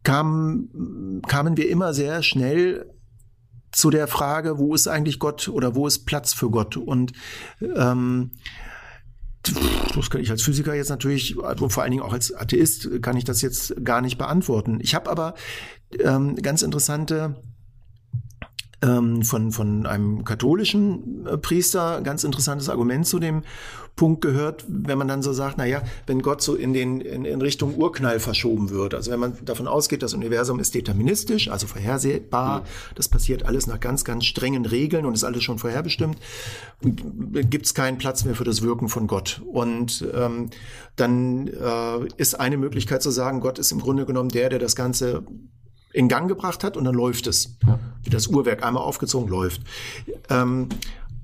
kam, 0.02 1.22
kamen 1.28 1.56
wir 1.56 1.70
immer 1.70 1.94
sehr 1.94 2.24
schnell 2.24 2.90
zu 3.74 3.90
der 3.90 4.08
Frage, 4.08 4.58
wo 4.58 4.74
ist 4.74 4.88
eigentlich 4.88 5.20
Gott 5.20 5.50
oder 5.50 5.76
wo 5.76 5.88
ist 5.88 6.06
Platz 6.06 6.34
für 6.34 6.50
Gott? 6.50 6.78
Und 6.78 7.12
ähm, 7.62 8.32
das 9.96 10.10
kann 10.10 10.22
ich 10.22 10.32
als 10.32 10.42
Physiker 10.42 10.74
jetzt 10.74 10.90
natürlich, 10.90 11.36
also 11.44 11.68
vor 11.68 11.84
allen 11.84 11.92
Dingen 11.92 12.04
auch 12.04 12.14
als 12.14 12.34
Atheist, 12.34 13.02
kann 13.02 13.18
ich 13.18 13.26
das 13.26 13.42
jetzt 13.42 13.84
gar 13.84 14.02
nicht 14.02 14.18
beantworten. 14.18 14.80
Ich 14.82 14.96
habe 14.96 15.10
aber 15.10 15.34
ähm, 16.00 16.36
ganz 16.36 16.62
interessante 16.62 17.36
ähm, 18.84 19.24
von, 19.24 19.52
von 19.52 19.86
einem 19.86 20.26
katholischen 20.26 21.26
äh, 21.26 21.38
Priester 21.38 22.02
ganz 22.02 22.24
interessantes 22.24 22.70
Argument 22.70 23.08
zu 23.08 23.20
dem 23.20 23.44
Punkt 23.96 24.22
gehört, 24.22 24.66
wenn 24.68 24.98
man 24.98 25.08
dann 25.08 25.22
so 25.22 25.34
sagt, 25.34 25.60
na 25.60 25.66
ja, 25.66 25.84
wenn 26.08 26.24
Gott 26.24 26.42
so 26.42 26.56
in 26.56 26.74
den 26.74 27.00
in, 27.00 27.26
in 27.26 27.42
Richtung 27.42 27.76
Urknall 27.76 28.20
verschoben 28.20 28.72
wird, 28.72 28.96
also 28.96 29.12
wenn 29.12 29.20
man 29.20 29.38
davon 29.46 29.68
ausgeht, 29.68 30.02
das 30.02 30.16
Universum 30.16 30.60
ist 30.60 30.74
deterministisch, 30.74 31.48
also 31.50 31.68
vorhersehbar, 31.68 32.62
mhm. 32.62 32.66
das 32.96 33.08
passiert 33.08 33.46
alles 33.46 33.68
nach 33.68 33.80
ganz 33.80 34.04
ganz 34.04 34.26
strengen 34.26 34.66
Regeln 34.66 35.06
und 35.06 35.14
ist 35.14 35.24
alles 35.24 35.44
schon 35.44 35.60
vorherbestimmt, 35.60 36.18
gibt 36.82 37.68
es 37.68 37.76
keinen 37.76 38.00
Platz 38.00 38.26
mehr 38.26 38.36
für 38.36 38.44
das 38.44 38.64
Wirken 38.64 38.90
von 38.90 39.06
Gott. 39.06 39.42
Und 39.46 40.06
ähm, 40.14 40.50
dann 40.96 41.48
äh, 41.48 42.08
ist 42.18 42.40
eine 42.40 42.58
Möglichkeit 42.58 43.04
zu 43.04 43.12
sagen, 43.12 43.42
Gott 43.42 43.60
ist 43.60 43.72
im 43.72 43.80
Grunde 43.80 44.08
genommen 44.08 44.30
der, 44.30 44.50
der 44.50 44.60
das 44.60 44.76
Ganze 44.76 45.24
in 45.94 46.10
Gang 46.10 46.28
gebracht 46.28 46.64
hat 46.64 46.76
und 46.76 46.84
dann 46.84 46.96
läuft 46.96 47.28
es. 47.28 47.56
Ja. 47.66 47.80
Wie 48.04 48.10
das 48.10 48.28
Uhrwerk 48.28 48.64
einmal 48.64 48.84
aufgezogen 48.84 49.30
läuft. 49.30 49.62
Ähm, 50.30 50.68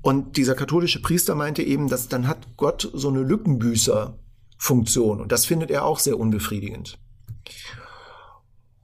und 0.02 0.38
dieser 0.38 0.54
katholische 0.54 1.02
Priester 1.02 1.34
meinte 1.34 1.62
eben, 1.62 1.88
dass 1.88 2.08
dann 2.08 2.26
hat 2.26 2.56
Gott 2.56 2.90
so 2.94 3.08
eine 3.08 3.20
Lückenbüßer-Funktion. 3.20 5.20
Und 5.20 5.30
das 5.30 5.44
findet 5.44 5.70
er 5.70 5.84
auch 5.84 5.98
sehr 5.98 6.18
unbefriedigend. 6.18 6.98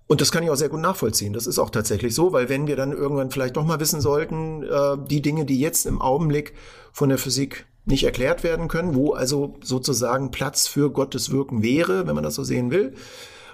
Und 0.09 0.21
das 0.21 0.31
kann 0.31 0.45
ich 0.45 0.50
auch 0.50 0.57
sehr 0.57 0.69
gut 0.69 0.81
nachvollziehen. 0.81 1.33
Das 1.33 1.47
ist 1.47 1.59
auch 1.59 1.71
tatsächlich 1.71 2.14
so, 2.14 2.33
weil 2.33 2.49
wenn 2.49 2.66
wir 2.66 2.76
dann 2.76 2.93
irgendwann 2.93 3.31
vielleicht 3.31 3.57
doch 3.57 3.64
mal 3.64 3.81
wissen 3.81 4.00
sollten, 4.00 4.62
äh, 4.62 4.97
die 5.09 5.23
Dinge, 5.23 5.47
die 5.47 5.59
jetzt 5.59 5.87
im 5.87 6.02
Augenblick 6.02 6.52
von 6.93 7.09
der 7.09 7.19
Physik 7.19 7.66
nicht 7.87 8.05
erklärt 8.05 8.45
werden 8.45 8.69
können, 8.69 8.95
wo 8.95 9.14
also 9.14 9.57
sozusagen 9.62 10.31
Platz 10.31 10.66
für 10.66 10.90
Gottes 10.90 11.31
Wirken 11.31 11.62
wäre, 11.62 12.07
wenn 12.07 12.14
man 12.14 12.25
das 12.25 12.35
so 12.35 12.45
sehen 12.45 12.71
will, 12.71 12.95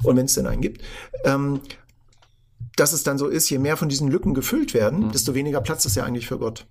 und 0.02 0.16
wenn 0.16 0.26
es 0.26 0.34
denn 0.34 0.46
einen 0.46 0.62
gibt, 0.62 0.82
ähm, 1.24 1.60
dass 2.76 2.92
es 2.92 3.02
dann 3.02 3.18
so 3.18 3.28
ist, 3.28 3.50
je 3.50 3.58
mehr 3.58 3.76
von 3.76 3.88
diesen 3.88 4.08
Lücken 4.08 4.34
gefüllt 4.34 4.74
werden, 4.74 5.06
mhm. 5.06 5.12
desto 5.12 5.34
weniger 5.34 5.60
Platz 5.60 5.84
ist 5.84 5.96
ja 5.96 6.04
eigentlich 6.04 6.26
für 6.26 6.38
Gott. 6.38 6.66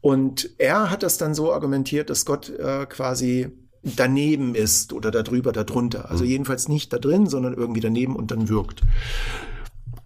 Und 0.00 0.50
er 0.58 0.90
hat 0.90 1.02
das 1.02 1.16
dann 1.16 1.34
so 1.34 1.52
argumentiert, 1.52 2.10
dass 2.10 2.26
Gott 2.26 2.50
äh, 2.50 2.84
quasi 2.86 3.50
daneben 3.82 4.54
ist 4.54 4.92
oder 4.92 5.10
darüber, 5.10 5.52
darunter. 5.52 6.10
Also 6.10 6.24
jedenfalls 6.24 6.68
nicht 6.68 6.92
da 6.92 6.98
drin, 6.98 7.26
sondern 7.26 7.54
irgendwie 7.54 7.80
daneben 7.80 8.16
und 8.16 8.30
dann 8.30 8.48
wirkt. 8.48 8.82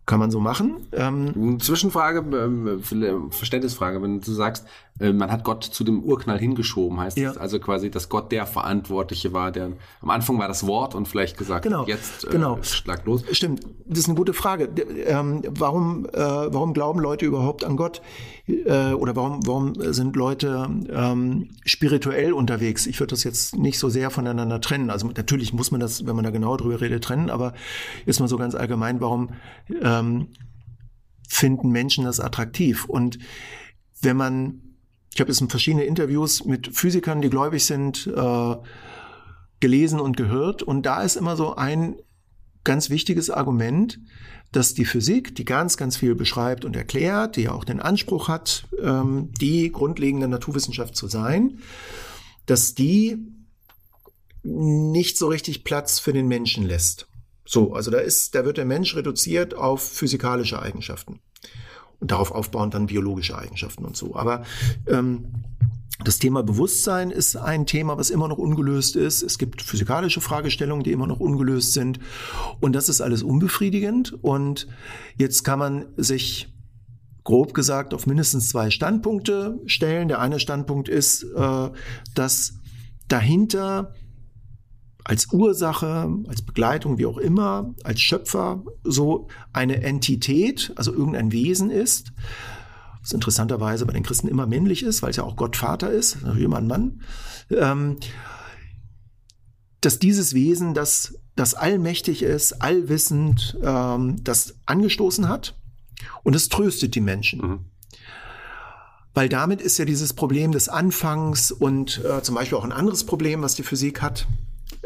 Kann 0.06 0.20
man 0.20 0.30
so 0.30 0.40
machen. 0.40 0.86
Ähm, 0.92 1.60
Zwischenfrage, 1.60 2.20
äh, 2.20 3.30
Verständnisfrage, 3.30 4.00
wenn 4.00 4.20
du 4.20 4.32
sagst, 4.32 4.66
äh, 5.00 5.12
man 5.12 5.30
hat 5.30 5.44
Gott 5.44 5.64
zu 5.64 5.84
dem 5.84 6.02
Urknall 6.02 6.38
hingeschoben, 6.38 6.98
heißt 6.98 7.18
ja. 7.18 7.28
das 7.28 7.38
also 7.38 7.58
quasi, 7.60 7.90
dass 7.90 8.08
Gott 8.08 8.32
der 8.32 8.46
Verantwortliche 8.46 9.32
war, 9.32 9.52
der 9.52 9.72
am 10.00 10.10
Anfang 10.10 10.38
war 10.38 10.48
das 10.48 10.66
Wort 10.66 10.94
und 10.94 11.06
vielleicht 11.06 11.38
gesagt, 11.38 11.62
genau, 11.62 11.84
jetzt 11.86 12.24
äh, 12.24 12.30
genau. 12.30 12.58
schlag 12.62 13.04
los. 13.04 13.24
Stimmt, 13.32 13.62
das 13.86 14.00
ist 14.00 14.08
eine 14.08 14.16
gute 14.16 14.32
Frage. 14.32 14.68
Ähm, 15.06 15.42
warum, 15.48 16.06
äh, 16.06 16.18
warum 16.18 16.74
glauben 16.74 17.00
Leute 17.00 17.26
überhaupt 17.26 17.64
an 17.64 17.76
Gott? 17.76 18.02
Äh, 18.46 18.92
oder 18.92 19.14
warum, 19.14 19.46
warum 19.46 19.74
sind 19.92 20.16
Leute 20.16 20.68
ähm, 20.90 21.50
spirituell 21.64 22.32
unterwegs? 22.32 22.86
Ich 22.86 22.98
würde 23.00 23.10
das 23.10 23.24
jetzt 23.24 23.56
nicht 23.56 23.78
so 23.78 23.88
sehr 23.88 24.10
voneinander 24.10 24.60
trennen. 24.60 24.90
Also 24.90 25.06
natürlich 25.06 25.52
muss 25.52 25.70
man 25.70 25.80
das, 25.80 26.06
wenn 26.06 26.16
man 26.16 26.24
da 26.24 26.30
genau 26.30 26.56
drüber 26.56 26.80
redet, 26.80 27.04
trennen, 27.04 27.30
aber 27.30 27.54
jetzt 28.06 28.20
mal 28.20 28.28
so 28.28 28.36
ganz 28.36 28.54
allgemein, 28.54 29.00
warum 29.00 29.30
ähm, 29.82 30.28
finden 31.28 31.70
Menschen 31.70 32.04
das 32.04 32.20
attraktiv? 32.20 32.86
Und 32.86 33.18
wenn 34.00 34.16
man 34.16 34.67
ich 35.18 35.20
habe 35.20 35.32
jetzt 35.32 35.40
in 35.40 35.50
verschiedene 35.50 35.82
Interviews 35.82 36.44
mit 36.44 36.68
Physikern, 36.76 37.20
die 37.20 37.28
gläubig 37.28 37.64
sind, 37.64 38.06
äh, 38.06 38.56
gelesen 39.58 39.98
und 39.98 40.16
gehört. 40.16 40.62
Und 40.62 40.87
da 40.87 41.02
ist 41.02 41.16
immer 41.16 41.34
so 41.34 41.56
ein 41.56 41.96
ganz 42.62 42.88
wichtiges 42.88 43.28
Argument, 43.28 43.98
dass 44.52 44.75
die 44.75 44.84
Physik, 44.84 45.34
die 45.34 45.44
ganz, 45.44 45.76
ganz 45.76 45.96
viel 45.96 46.14
beschreibt 46.14 46.64
und 46.64 46.76
erklärt, 46.76 47.34
die 47.34 47.42
ja 47.42 47.52
auch 47.52 47.64
den 47.64 47.80
Anspruch 47.80 48.28
hat, 48.28 48.68
ähm, 48.80 49.32
die 49.40 49.72
grundlegende 49.72 50.28
Naturwissenschaft 50.28 50.94
zu 50.94 51.08
sein, 51.08 51.58
dass 52.46 52.76
die 52.76 53.16
nicht 54.44 55.18
so 55.18 55.26
richtig 55.26 55.64
Platz 55.64 55.98
für 55.98 56.12
den 56.12 56.28
Menschen 56.28 56.64
lässt. 56.64 57.08
So, 57.44 57.72
also 57.72 57.90
da 57.90 57.98
ist, 57.98 58.37
da 58.37 58.44
wird 58.44 58.56
der 58.56 58.66
Mensch 58.66 58.94
reduziert 58.94 59.54
auf 59.54 59.82
physikalische 59.82 60.62
Eigenschaften 60.62 61.18
und 62.00 62.10
darauf 62.10 62.32
aufbauend 62.32 62.74
dann 62.74 62.86
biologische 62.86 63.36
Eigenschaften 63.36 63.84
und 63.84 63.96
so. 63.96 64.14
Aber 64.14 64.42
ähm, 64.86 65.26
das 66.04 66.18
Thema 66.18 66.44
Bewusstsein 66.44 67.10
ist 67.10 67.36
ein 67.36 67.66
Thema, 67.66 67.98
was 67.98 68.10
immer 68.10 68.28
noch 68.28 68.38
ungelöst 68.38 68.94
ist. 68.94 69.22
Es 69.22 69.36
gibt 69.36 69.62
physikalische 69.62 70.20
Fragestellungen, 70.20 70.84
die 70.84 70.92
immer 70.92 71.08
noch 71.08 71.18
ungelöst 71.18 71.72
sind. 71.72 71.98
Und 72.60 72.74
das 72.74 72.88
ist 72.88 73.00
alles 73.00 73.24
unbefriedigend. 73.24 74.16
Und 74.22 74.68
jetzt 75.16 75.42
kann 75.42 75.58
man 75.58 75.86
sich 75.96 76.54
grob 77.24 77.52
gesagt 77.52 77.94
auf 77.94 78.06
mindestens 78.06 78.48
zwei 78.48 78.70
Standpunkte 78.70 79.58
stellen. 79.66 80.06
Der 80.06 80.20
eine 80.20 80.38
Standpunkt 80.38 80.88
ist, 80.88 81.24
äh, 81.24 81.70
dass 82.14 82.54
dahinter 83.08 83.92
als 85.08 85.32
Ursache, 85.32 86.14
als 86.28 86.42
Begleitung, 86.42 86.98
wie 86.98 87.06
auch 87.06 87.16
immer, 87.16 87.74
als 87.82 88.00
Schöpfer 88.02 88.62
so 88.84 89.28
eine 89.54 89.82
Entität, 89.82 90.70
also 90.76 90.92
irgendein 90.92 91.32
Wesen 91.32 91.70
ist, 91.70 92.12
was 93.00 93.12
interessanterweise 93.12 93.86
bei 93.86 93.94
den 93.94 94.02
Christen 94.02 94.28
immer 94.28 94.46
männlich 94.46 94.82
ist, 94.82 95.02
weil 95.02 95.10
es 95.10 95.16
ja 95.16 95.24
auch 95.24 95.36
Gott 95.36 95.56
Vater 95.56 95.90
ist, 95.90 96.22
natürlich 96.22 96.44
immer 96.44 96.58
ein 96.58 96.66
Mann, 96.66 97.00
ähm, 97.50 97.96
dass 99.80 99.98
dieses 99.98 100.34
Wesen, 100.34 100.74
das, 100.74 101.14
das 101.36 101.54
allmächtig 101.54 102.22
ist, 102.22 102.60
allwissend, 102.60 103.56
ähm, 103.62 104.22
das 104.22 104.56
angestoßen 104.66 105.26
hat 105.26 105.56
und 106.22 106.36
es 106.36 106.50
tröstet 106.50 106.94
die 106.94 107.00
Menschen. 107.00 107.40
Mhm. 107.40 107.60
Weil 109.14 109.30
damit 109.30 109.62
ist 109.62 109.78
ja 109.78 109.86
dieses 109.86 110.12
Problem 110.12 110.52
des 110.52 110.68
Anfangs 110.68 111.50
und 111.50 112.04
äh, 112.04 112.22
zum 112.22 112.34
Beispiel 112.34 112.58
auch 112.58 112.64
ein 112.64 112.72
anderes 112.72 113.04
Problem, 113.04 113.40
was 113.40 113.54
die 113.54 113.62
Physik 113.62 114.02
hat, 114.02 114.26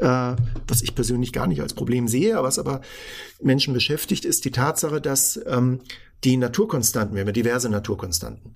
äh, 0.03 0.37
was 0.67 0.83
ich 0.83 0.95
persönlich 0.95 1.33
gar 1.33 1.47
nicht 1.47 1.63
als 1.63 1.75
Problem 1.75 2.09
sehe, 2.09 2.43
was 2.43 2.59
aber 2.59 2.81
Menschen 3.41 3.73
beschäftigt, 3.73 4.25
ist 4.25 4.45
die 4.45 4.51
Tatsache, 4.51 5.01
dass 5.01 5.41
ähm, 5.47 5.81
die 6.25 6.37
Naturkonstanten, 6.37 7.15
wir 7.15 7.21
haben 7.21 7.29
ja 7.29 7.33
diverse 7.33 7.69
Naturkonstanten, 7.69 8.55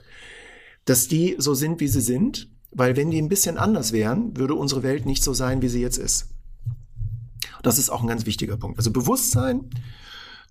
dass 0.85 1.09
die 1.09 1.37
so 1.38 1.55
sind, 1.55 1.81
wie 1.81 1.88
sie 1.88 2.00
sind, 2.00 2.50
weil 2.73 2.97
wenn 2.97 3.11
die 3.11 3.21
ein 3.21 3.29
bisschen 3.29 3.59
anders 3.59 3.93
wären, 3.93 4.37
würde 4.37 4.55
unsere 4.55 4.83
Welt 4.83 5.07
nicht 5.07 5.23
so 5.23 5.33
sein, 5.33 5.62
wie 5.62 5.69
sie 5.69 5.81
jetzt 5.81 5.99
ist. 5.99 6.29
Das 7.62 7.79
ist 7.79 7.91
auch 7.91 8.03
ein 8.03 8.09
ganz 8.09 8.26
wichtiger 8.26 8.57
Punkt. 8.57 8.79
Also 8.79 8.91
Bewusstsein 8.91 9.71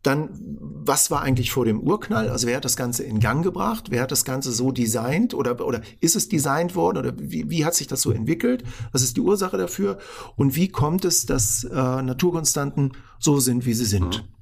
dann, 0.06 0.30
was 0.60 1.10
war 1.10 1.22
eigentlich 1.22 1.52
vor 1.52 1.66
dem 1.66 1.80
Urknall? 1.80 2.30
Also 2.30 2.48
wer 2.48 2.58
hat 2.58 2.66
das 2.66 2.76
Ganze 2.76 3.04
in 3.04 3.20
Gang 3.20 3.44
gebracht? 3.44 3.88
Wer 3.90 4.04
hat 4.04 4.12
das 4.12 4.26
Ganze 4.26 4.52
so 4.52 4.72
designt 4.72 5.34
oder, 5.34 5.66
oder 5.66 5.82
ist 6.00 6.16
es 6.16 6.30
designt 6.30 6.76
worden 6.76 6.98
oder 7.00 7.14
wie, 7.18 7.50
wie 7.50 7.66
hat 7.66 7.76
sich 7.76 7.88
das 7.88 8.02
so 8.02 8.12
entwickelt? 8.12 8.64
Was 8.92 9.02
ist 9.02 9.18
die 9.18 9.22
Ursache 9.22 9.58
dafür? 9.58 9.98
Und 10.36 10.56
wie 10.56 10.68
kommt 10.68 11.06
es, 11.06 11.26
dass 11.26 11.64
äh, 11.64 11.74
Naturkonstanten 11.74 12.94
so 13.20 13.40
sind, 13.40 13.66
wie 13.66 13.74
sie 13.74 13.86
sind? 13.86 14.24
Mhm. 14.24 14.36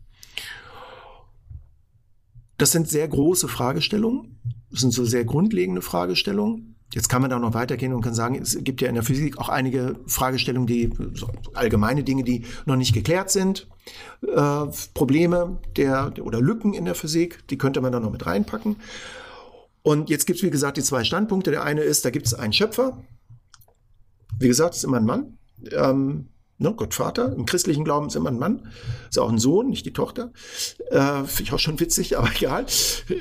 Das 2.58 2.72
sind 2.72 2.88
sehr 2.88 3.08
große 3.08 3.48
Fragestellungen. 3.48 4.39
Das 4.70 4.82
sind 4.82 4.91
so 4.91 5.05
sehr 5.05 5.25
grundlegende 5.25 5.82
Fragestellungen. 5.82 6.73
Jetzt 6.94 7.10
kann 7.10 7.24
man 7.24 7.32
da 7.32 7.40
noch 7.40 7.56
weitergehen 7.56 7.92
und 7.92 8.02
kann 8.02 8.14
sagen, 8.14 8.36
es 8.40 8.56
gibt 8.64 8.80
ja 8.80 8.88
in 8.88 8.94
der 8.94 9.04
Physik 9.04 9.40
auch 9.40 9.50
einige 9.50 9.96
Fragestellungen, 10.06 10.68
die 10.68 10.92
so 11.16 11.28
allgemeine 11.56 12.04
Dinge, 12.04 12.24
die 12.24 12.46
noch 12.68 12.76
nicht 12.76 12.94
geklärt 12.94 13.32
sind, 13.32 13.68
äh, 14.22 14.66
Probleme 14.94 15.60
der 15.76 16.14
oder 16.22 16.40
Lücken 16.40 16.76
in 16.76 16.86
der 16.86 16.94
Physik, 16.94 17.48
die 17.48 17.58
könnte 17.58 17.82
man 17.82 17.92
da 17.92 18.00
noch 18.00 18.12
mit 18.12 18.28
reinpacken. 18.28 18.76
Und 19.82 20.12
jetzt 20.12 20.28
gibt 20.28 20.38
es, 20.38 20.44
wie 20.44 20.52
gesagt, 20.52 20.78
die 20.78 20.84
zwei 20.84 21.04
Standpunkte. 21.04 21.50
Der 21.50 21.64
eine 21.64 21.82
ist, 21.82 22.06
da 22.06 22.12
gibt 22.12 22.28
es 22.28 22.36
einen 22.36 22.54
Schöpfer. 22.54 23.04
Wie 24.38 24.48
gesagt, 24.48 24.76
ist 24.76 24.84
immer 24.84 24.98
ein 24.98 25.06
Mann. 25.06 25.40
Ähm, 25.72 26.30
ne, 26.60 26.76
Gott 26.76 26.94
Vater. 26.94 27.34
Im 27.34 27.48
christlichen 27.48 27.84
Glauben 27.84 28.08
ist 28.08 28.16
immer 28.16 28.30
ein 28.30 28.38
Mann. 28.38 28.72
Ist 29.10 29.18
auch 29.18 29.30
ein 29.30 29.40
Sohn, 29.40 29.70
nicht 29.70 29.88
die 29.88 29.94
Tochter. 29.94 30.32
Äh, 30.92 31.24
Finde 31.24 31.44
ich 31.44 31.54
auch 31.54 31.60
schon 31.60 31.80
witzig, 31.80 32.18
aber 32.20 32.30
egal. 32.36 32.68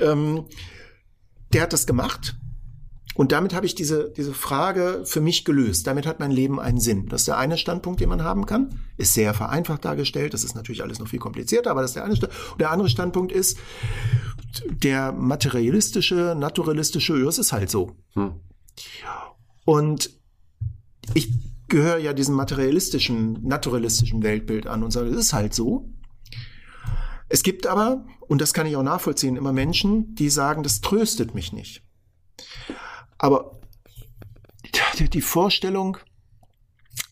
Ähm, 0.01 0.45
der 1.55 1.63
hat 1.63 1.73
das 1.73 1.87
gemacht 1.87 2.37
und 3.15 3.33
damit 3.33 3.53
habe 3.53 3.67
ich 3.67 3.75
diese, 3.75 4.11
diese 4.11 4.33
Frage 4.33 5.03
für 5.05 5.21
mich 5.21 5.45
gelöst. 5.45 5.87
Damit 5.87 6.07
hat 6.07 6.19
mein 6.19 6.31
Leben 6.31 6.59
einen 6.59 6.81
Sinn. 6.81 7.09
Das 7.09 7.23
ist 7.23 7.29
der 7.29 7.37
eine 7.37 7.59
Standpunkt, 7.59 8.01
den 8.01 8.09
man 8.09 8.23
haben 8.23 8.47
kann. 8.47 8.81
Ist 8.97 9.15
sehr 9.15 9.35
vereinfacht 9.35 9.85
dargestellt. 9.85 10.33
Das 10.33 10.45
ist 10.45 10.55
natürlich 10.55 10.83
alles 10.83 10.99
noch 10.99 11.09
viel 11.09 11.19
komplizierter, 11.19 11.71
aber 11.71 11.83
das 11.83 11.91
ist 11.91 11.97
der 11.97 12.05
eine 12.05 12.17
Standpunkt. 12.17 12.61
Der 12.61 12.71
andere 12.71 12.89
Standpunkt 12.89 13.33
ist 13.33 13.59
der 14.71 15.13
materialistische, 15.13 16.35
naturalistische, 16.39 17.19
ja, 17.19 17.27
es 17.27 17.39
ist 17.39 17.53
halt 17.53 17.71
so. 17.71 17.97
Hm. 18.15 18.33
Und 19.65 20.11
ich 21.15 21.33
gehöre 21.69 21.99
ja 21.99 22.13
diesem 22.13 22.35
materialistischen, 22.35 23.47
naturalistischen 23.47 24.23
Weltbild 24.23 24.67
an 24.67 24.83
und 24.83 24.91
sage, 24.91 25.09
es 25.09 25.17
ist 25.17 25.33
halt 25.33 25.55
so. 25.55 25.91
Es 27.29 27.43
gibt 27.43 27.67
aber, 27.67 28.05
und 28.21 28.41
das 28.41 28.53
kann 28.53 28.67
ich 28.67 28.77
auch 28.77 28.83
nachvollziehen, 28.83 29.37
immer 29.37 29.53
Menschen, 29.53 30.15
die 30.15 30.29
sagen, 30.29 30.63
das 30.63 30.81
tröstet 30.83 31.35
mich 31.35 31.53
nicht. 31.53 31.83
Aber 33.23 33.61
die 35.15 35.21
Vorstellung, 35.23 35.97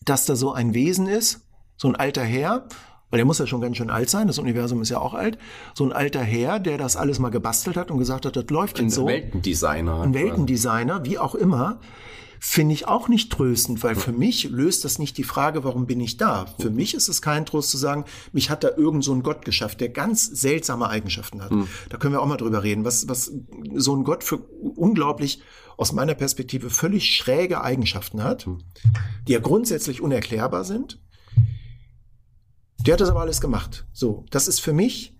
dass 0.03 0.25
da 0.25 0.35
so 0.35 0.51
ein 0.51 0.73
Wesen 0.73 1.07
ist, 1.07 1.47
so 1.77 1.87
ein 1.87 1.95
alter 1.95 2.23
Herr, 2.23 2.67
weil 3.11 3.17
der 3.17 3.25
muss 3.25 3.37
ja 3.37 3.45
schon 3.45 3.61
ganz 3.61 3.77
schön 3.77 3.89
alt 3.89 4.09
sein, 4.09 4.27
das 4.27 4.39
Universum 4.39 4.81
ist 4.81 4.89
ja 4.89 4.99
auch 4.99 5.13
alt, 5.13 5.37
so 5.75 5.83
ein 5.83 5.91
alter 5.91 6.21
Herr, 6.21 6.59
der 6.59 6.77
das 6.77 6.95
alles 6.95 7.19
mal 7.19 7.29
gebastelt 7.29 7.77
hat 7.77 7.91
und 7.91 7.99
gesagt 7.99 8.25
hat, 8.25 8.35
das 8.35 8.45
läuft 8.49 8.79
jetzt 8.79 8.95
so. 8.95 9.01
Ein 9.01 9.15
Weltendesigner. 9.15 10.01
Ein 10.01 10.13
Weltendesigner, 10.13 11.05
wie 11.05 11.19
auch 11.19 11.35
immer, 11.35 11.79
finde 12.43 12.73
ich 12.73 12.87
auch 12.87 13.07
nicht 13.07 13.31
tröstend, 13.31 13.83
weil 13.83 13.93
für 13.93 14.13
mich 14.13 14.49
löst 14.49 14.83
das 14.83 14.97
nicht 14.97 15.15
die 15.19 15.23
Frage, 15.23 15.63
warum 15.63 15.85
bin 15.85 15.99
ich 16.01 16.17
da? 16.17 16.47
Für 16.59 16.71
mich 16.71 16.95
ist 16.95 17.07
es 17.07 17.21
kein 17.21 17.45
Trost 17.45 17.69
zu 17.69 17.77
sagen, 17.77 18.03
mich 18.31 18.49
hat 18.49 18.63
da 18.63 18.69
irgend 18.75 19.03
so 19.03 19.13
ein 19.13 19.21
Gott 19.21 19.45
geschafft, 19.45 19.79
der 19.79 19.89
ganz 19.89 20.25
seltsame 20.25 20.89
Eigenschaften 20.89 21.43
hat. 21.43 21.51
Mhm. 21.51 21.67
Da 21.89 21.97
können 21.97 22.15
wir 22.15 22.21
auch 22.21 22.25
mal 22.25 22.37
drüber 22.37 22.63
reden, 22.63 22.83
was, 22.83 23.07
was 23.07 23.31
so 23.75 23.95
ein 23.95 24.03
Gott 24.03 24.23
für 24.23 24.37
unglaublich 24.37 25.43
aus 25.77 25.93
meiner 25.93 26.15
Perspektive 26.15 26.69
völlig 26.69 27.15
schräge 27.15 27.61
Eigenschaften 27.61 28.23
hat, 28.23 28.47
mhm. 28.47 28.59
die 29.27 29.33
ja 29.33 29.39
grundsätzlich 29.39 30.01
unerklärbar 30.01 30.63
sind. 30.63 31.00
Der 32.85 32.93
hat 32.93 33.01
das 33.01 33.09
aber 33.09 33.21
alles 33.21 33.41
gemacht. 33.41 33.85
So, 33.93 34.25
das 34.31 34.47
ist 34.47 34.59
für 34.59 34.73
mich 34.73 35.15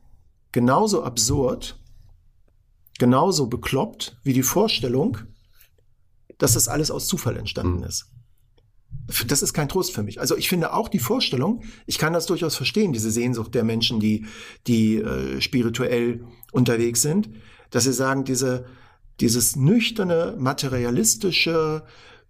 genauso 0.52 1.04
absurd, 1.04 1.80
genauso 2.98 3.48
bekloppt 3.48 4.18
wie 4.24 4.34
die 4.34 4.44
Vorstellung, 4.44 5.18
dass 6.38 6.54
das 6.54 6.68
alles 6.68 6.92
aus 6.92 7.08
Zufall 7.08 7.38
entstanden 7.38 7.80
mhm. 7.80 7.84
ist. 7.84 8.08
Das 9.28 9.42
ist 9.42 9.54
kein 9.54 9.70
Trost 9.70 9.94
für 9.94 10.04
mich. 10.04 10.20
Also 10.20 10.36
ich 10.36 10.50
finde 10.50 10.74
auch 10.74 10.90
die 10.90 11.00
Vorstellung, 11.00 11.64
ich 11.86 11.98
kann 11.98 12.14
das 12.14 12.26
durchaus 12.26 12.56
verstehen, 12.56 12.94
diese 12.94 13.12
Sehnsucht 13.12 13.54
der 13.56 13.64
Menschen, 13.64 14.00
die, 14.00 14.26
die 14.68 14.98
äh, 14.98 15.40
spirituell 15.42 16.26
unterwegs 16.52 17.02
sind, 17.02 17.30
dass 17.70 17.86
sie 17.86 17.94
sagen, 17.94 18.26
diese, 18.26 18.66
dieses 19.20 19.56
nüchterne, 19.56 20.36
materialistische, 20.38 21.84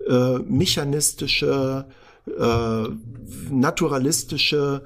äh, 0.08 0.40
mechanistische, 0.40 1.88
äh, 2.28 2.88
naturalistische, 3.50 4.86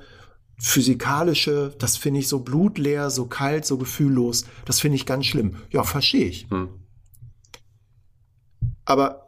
physikalische, 0.58 1.74
das 1.80 1.98
finde 1.98 2.22
ich 2.22 2.28
so 2.28 2.40
blutleer, 2.40 3.10
so 3.10 3.26
kalt, 3.26 3.66
so 3.66 3.78
gefühllos, 3.78 4.46
das 4.66 4.80
finde 4.80 4.96
ich 4.96 5.06
ganz 5.06 5.26
schlimm. 5.26 5.58
Ja, 5.72 5.84
verstehe 5.84 6.26
ich. 6.26 6.48
Hm. 6.50 6.70
Aber 8.86 9.22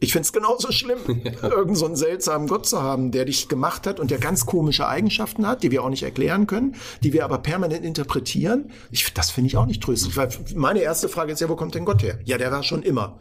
Ich 0.00 0.12
finde 0.12 0.26
es 0.26 0.32
genauso 0.32 0.72
schlimm, 0.72 0.98
ja. 1.24 1.48
irgend 1.48 1.78
so 1.78 1.86
einen 1.86 1.96
seltsamen 1.96 2.48
Gott 2.48 2.66
zu 2.66 2.82
haben, 2.82 3.12
der 3.12 3.24
dich 3.24 3.48
gemacht 3.48 3.86
hat 3.86 4.00
und 4.00 4.10
der 4.10 4.18
ganz 4.18 4.44
komische 4.44 4.86
Eigenschaften 4.88 5.46
hat, 5.46 5.62
die 5.62 5.70
wir 5.70 5.82
auch 5.84 5.88
nicht 5.88 6.02
erklären 6.02 6.46
können, 6.46 6.74
die 7.02 7.12
wir 7.12 7.24
aber 7.24 7.38
permanent 7.38 7.84
interpretieren. 7.84 8.70
Ich, 8.90 9.14
das 9.14 9.30
finde 9.30 9.48
ich 9.48 9.56
auch 9.56 9.66
nicht 9.66 9.82
tröstlich. 9.82 10.16
Weil 10.16 10.28
meine 10.56 10.80
erste 10.80 11.08
Frage 11.08 11.32
ist 11.32 11.40
ja, 11.40 11.48
wo 11.48 11.56
kommt 11.56 11.74
denn 11.76 11.84
Gott 11.84 12.02
her? 12.02 12.18
Ja, 12.24 12.38
der 12.38 12.50
war 12.50 12.62
schon 12.64 12.82
immer. 12.82 13.18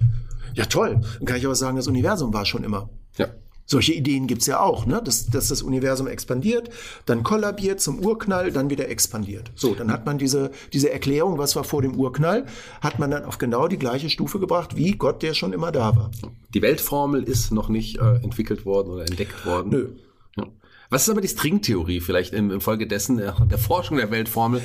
Ja, 0.55 0.65
toll. 0.65 0.99
Dann 1.19 1.25
kann 1.25 1.37
ich 1.37 1.45
aber 1.45 1.55
sagen, 1.55 1.77
das 1.77 1.87
Universum 1.87 2.33
war 2.33 2.45
schon 2.45 2.63
immer. 2.63 2.89
Ja. 3.17 3.27
Solche 3.65 3.93
Ideen 3.93 4.27
gibt's 4.27 4.45
ja 4.45 4.59
auch, 4.59 4.85
ne? 4.85 5.01
dass, 5.03 5.27
dass 5.27 5.47
das 5.47 5.61
Universum 5.61 6.07
expandiert, 6.07 6.69
dann 7.05 7.23
kollabiert 7.23 7.79
zum 7.79 7.99
Urknall, 7.99 8.51
dann 8.51 8.69
wieder 8.69 8.89
expandiert. 8.89 9.51
So, 9.55 9.73
dann 9.73 9.91
hat 9.91 10.05
man 10.05 10.17
diese, 10.17 10.51
diese 10.73 10.91
Erklärung, 10.91 11.37
was 11.37 11.55
war 11.55 11.63
vor 11.63 11.81
dem 11.81 11.95
Urknall, 11.95 12.45
hat 12.81 12.99
man 12.99 13.09
dann 13.09 13.23
auf 13.23 13.37
genau 13.37 13.67
die 13.67 13.79
gleiche 13.79 14.09
Stufe 14.09 14.39
gebracht, 14.39 14.75
wie 14.75 14.91
Gott, 14.91 15.23
der 15.23 15.33
schon 15.33 15.53
immer 15.53 15.71
da 15.71 15.95
war. 15.95 16.11
Die 16.53 16.61
Weltformel 16.61 17.23
ist 17.23 17.51
noch 17.51 17.69
nicht 17.69 17.99
äh, 17.99 18.15
entwickelt 18.15 18.65
worden 18.65 18.91
oder 18.91 19.05
entdeckt 19.05 19.45
worden. 19.45 19.69
Nö. 19.69 19.89
Ja. 20.35 20.47
Was 20.89 21.03
ist 21.03 21.09
aber 21.09 21.21
die 21.21 21.29
Stringtheorie 21.29 22.01
vielleicht 22.01 22.33
im, 22.33 22.51
im 22.51 22.59
Folge 22.59 22.85
dessen, 22.85 23.17
äh, 23.17 23.31
der 23.49 23.57
Forschung 23.57 23.97
der 23.97 24.11
Weltformel? 24.11 24.61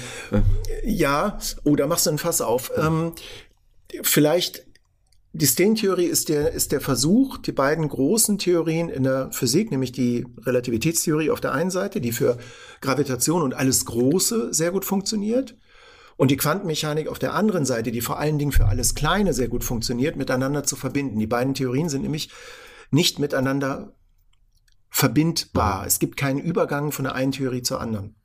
Ja, 0.85 1.39
oh, 1.63 1.77
da 1.77 1.87
machst 1.87 2.07
du 2.07 2.11
ein 2.11 2.19
Fass 2.19 2.41
auf. 2.41 2.73
Ähm, 2.77 3.13
vielleicht 4.03 4.68
die 5.33 5.47
String-Theorie 5.47 6.07
ist 6.07 6.29
der, 6.29 6.53
ist 6.53 6.73
der 6.73 6.81
Versuch, 6.81 7.39
die 7.39 7.53
beiden 7.53 7.89
großen 7.89 8.39
Theorien 8.39 8.89
in 8.89 9.03
der 9.03 9.31
Physik, 9.33 9.71
nämlich 9.71 9.93
die 9.93 10.27
Relativitätstheorie 10.39 11.31
auf 11.31 11.41
der 11.41 11.53
einen 11.53 11.71
Seite, 11.71 12.01
die 12.01 12.13
für 12.13 12.39
Gravitation 12.81 13.43
und 13.43 13.55
alles 13.55 13.85
Große 13.85 14.53
sehr 14.53 14.71
gut 14.71 14.85
funktioniert, 14.85 15.57
und 16.19 16.33
die 16.33 16.37
Quantenmechanik 16.37 17.07
auf 17.07 17.21
der 17.21 17.33
anderen 17.35 17.65
Seite, 17.65 17.93
die 17.93 18.01
vor 18.01 18.19
allen 18.19 18.39
Dingen 18.39 18.51
für 18.51 18.67
alles 18.67 18.97
Kleine 18.97 19.33
sehr 19.33 19.47
gut 19.47 19.63
funktioniert, 19.63 20.17
miteinander 20.17 20.65
zu 20.65 20.75
verbinden. 20.75 21.19
Die 21.19 21.29
beiden 21.29 21.55
Theorien 21.55 21.89
sind 21.89 22.03
nämlich 22.03 22.31
nicht 22.91 23.21
miteinander 23.21 23.95
verbindbar. 24.91 25.87
Es 25.87 26.01
gibt 26.01 26.17
keinen 26.17 26.41
Übergang 26.41 26.91
von 26.91 27.05
der 27.05 27.15
einen 27.15 27.31
Theorie 27.31 27.63
zur 27.63 27.81
anderen. 27.81 28.17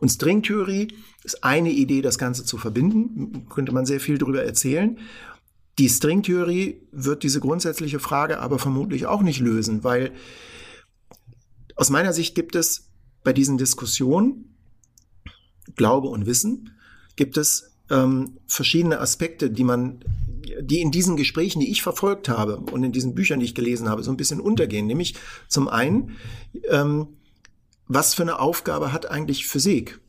Und 0.00 0.08
Stringtheorie 0.08 0.88
ist 1.22 1.44
eine 1.44 1.70
Idee, 1.70 2.02
das 2.02 2.18
Ganze 2.18 2.44
zu 2.44 2.58
verbinden. 2.58 3.46
Könnte 3.48 3.72
man 3.72 3.86
sehr 3.86 4.00
viel 4.00 4.18
darüber 4.18 4.42
erzählen. 4.42 4.98
Die 5.78 5.88
Stringtheorie 5.88 6.80
wird 6.90 7.22
diese 7.22 7.40
grundsätzliche 7.40 7.98
Frage 7.98 8.38
aber 8.40 8.58
vermutlich 8.58 9.06
auch 9.06 9.22
nicht 9.22 9.40
lösen, 9.40 9.84
weil 9.84 10.12
aus 11.74 11.90
meiner 11.90 12.14
Sicht 12.14 12.34
gibt 12.34 12.54
es 12.54 12.88
bei 13.22 13.32
diesen 13.32 13.58
Diskussionen, 13.58 14.56
Glaube 15.74 16.08
und 16.08 16.24
Wissen, 16.24 16.70
gibt 17.16 17.36
es 17.36 17.72
ähm, 17.90 18.38
verschiedene 18.46 19.00
Aspekte, 19.00 19.50
die 19.50 19.64
man, 19.64 20.00
die 20.60 20.80
in 20.80 20.90
diesen 20.90 21.16
Gesprächen, 21.16 21.60
die 21.60 21.70
ich 21.70 21.82
verfolgt 21.82 22.28
habe 22.28 22.56
und 22.56 22.82
in 22.82 22.92
diesen 22.92 23.14
Büchern, 23.14 23.40
die 23.40 23.46
ich 23.46 23.54
gelesen 23.54 23.88
habe, 23.88 24.02
so 24.02 24.10
ein 24.10 24.16
bisschen 24.16 24.40
untergehen. 24.40 24.86
Nämlich 24.86 25.14
zum 25.48 25.68
einen, 25.68 26.16
ähm, 26.70 27.08
was 27.88 28.14
für 28.14 28.22
eine 28.22 28.38
Aufgabe 28.38 28.92
hat 28.92 29.10
eigentlich 29.10 29.46
Physik 29.46 30.00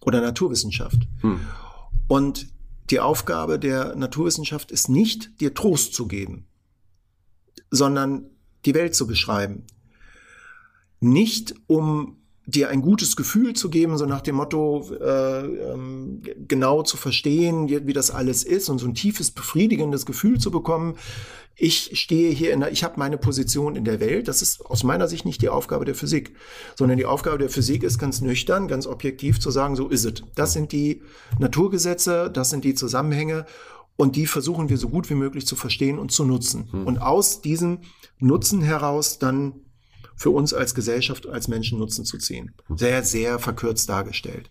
oder 0.00 0.20
Naturwissenschaft? 0.20 0.98
Hm. 1.20 1.40
Und 2.08 2.46
die 2.92 3.00
Aufgabe 3.00 3.58
der 3.58 3.96
Naturwissenschaft 3.96 4.70
ist 4.70 4.88
nicht, 4.88 5.40
dir 5.40 5.54
Trost 5.54 5.94
zu 5.94 6.06
geben, 6.06 6.46
sondern 7.70 8.30
die 8.66 8.74
Welt 8.74 8.94
zu 8.94 9.06
beschreiben. 9.06 9.66
Nicht 11.00 11.54
um 11.66 12.21
dir 12.46 12.70
ein 12.70 12.82
gutes 12.82 13.14
Gefühl 13.14 13.54
zu 13.54 13.70
geben, 13.70 13.96
so 13.96 14.06
nach 14.06 14.20
dem 14.20 14.36
Motto, 14.36 14.90
äh, 15.00 15.46
ähm, 15.46 16.22
genau 16.48 16.82
zu 16.82 16.96
verstehen, 16.96 17.68
wie, 17.68 17.86
wie 17.86 17.92
das 17.92 18.10
alles 18.10 18.42
ist 18.42 18.68
und 18.68 18.78
so 18.78 18.86
ein 18.86 18.94
tiefes, 18.94 19.30
befriedigendes 19.30 20.06
Gefühl 20.06 20.38
zu 20.38 20.50
bekommen. 20.50 20.96
Ich 21.54 21.90
stehe 22.00 22.32
hier 22.32 22.52
in 22.52 22.60
der, 22.60 22.72
ich 22.72 22.82
habe 22.82 22.98
meine 22.98 23.18
Position 23.18 23.76
in 23.76 23.84
der 23.84 24.00
Welt. 24.00 24.26
Das 24.26 24.42
ist 24.42 24.64
aus 24.66 24.82
meiner 24.82 25.06
Sicht 25.06 25.24
nicht 25.24 25.42
die 25.42 25.50
Aufgabe 25.50 25.84
der 25.84 25.94
Physik, 25.94 26.34
sondern 26.74 26.98
die 26.98 27.04
Aufgabe 27.04 27.38
der 27.38 27.50
Physik 27.50 27.84
ist 27.84 27.98
ganz 27.98 28.20
nüchtern, 28.20 28.66
ganz 28.68 28.86
objektiv 28.86 29.38
zu 29.38 29.50
sagen, 29.50 29.76
so 29.76 29.88
ist 29.88 30.04
es. 30.04 30.14
Das 30.34 30.52
sind 30.52 30.72
die 30.72 31.02
Naturgesetze, 31.38 32.30
das 32.32 32.50
sind 32.50 32.64
die 32.64 32.74
Zusammenhänge 32.74 33.46
und 33.96 34.16
die 34.16 34.26
versuchen 34.26 34.68
wir 34.68 34.78
so 34.78 34.88
gut 34.88 35.10
wie 35.10 35.14
möglich 35.14 35.46
zu 35.46 35.54
verstehen 35.54 35.98
und 35.98 36.10
zu 36.10 36.24
nutzen. 36.24 36.68
Hm. 36.72 36.86
Und 36.86 36.98
aus 36.98 37.42
diesem 37.42 37.78
Nutzen 38.18 38.62
heraus 38.62 39.18
dann 39.18 39.60
für 40.22 40.30
uns 40.30 40.54
als 40.54 40.76
Gesellschaft, 40.76 41.28
als 41.28 41.48
Menschen 41.48 41.80
Nutzen 41.80 42.04
zu 42.04 42.16
ziehen. 42.16 42.52
Sehr, 42.76 43.02
sehr 43.02 43.40
verkürzt 43.40 43.88
dargestellt. 43.88 44.48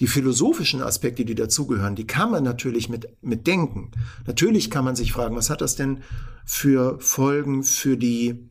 Die 0.00 0.08
philosophischen 0.08 0.82
Aspekte, 0.82 1.24
die 1.24 1.36
dazugehören, 1.36 1.94
die 1.94 2.08
kann 2.08 2.32
man 2.32 2.42
natürlich 2.42 2.88
mit, 2.88 3.06
mit 3.22 3.46
denken. 3.46 3.92
Natürlich 4.26 4.68
kann 4.68 4.84
man 4.84 4.96
sich 4.96 5.12
fragen, 5.12 5.36
was 5.36 5.48
hat 5.48 5.60
das 5.60 5.76
denn 5.76 6.02
für 6.44 6.98
Folgen 6.98 7.62
für 7.62 7.96
die, 7.96 8.50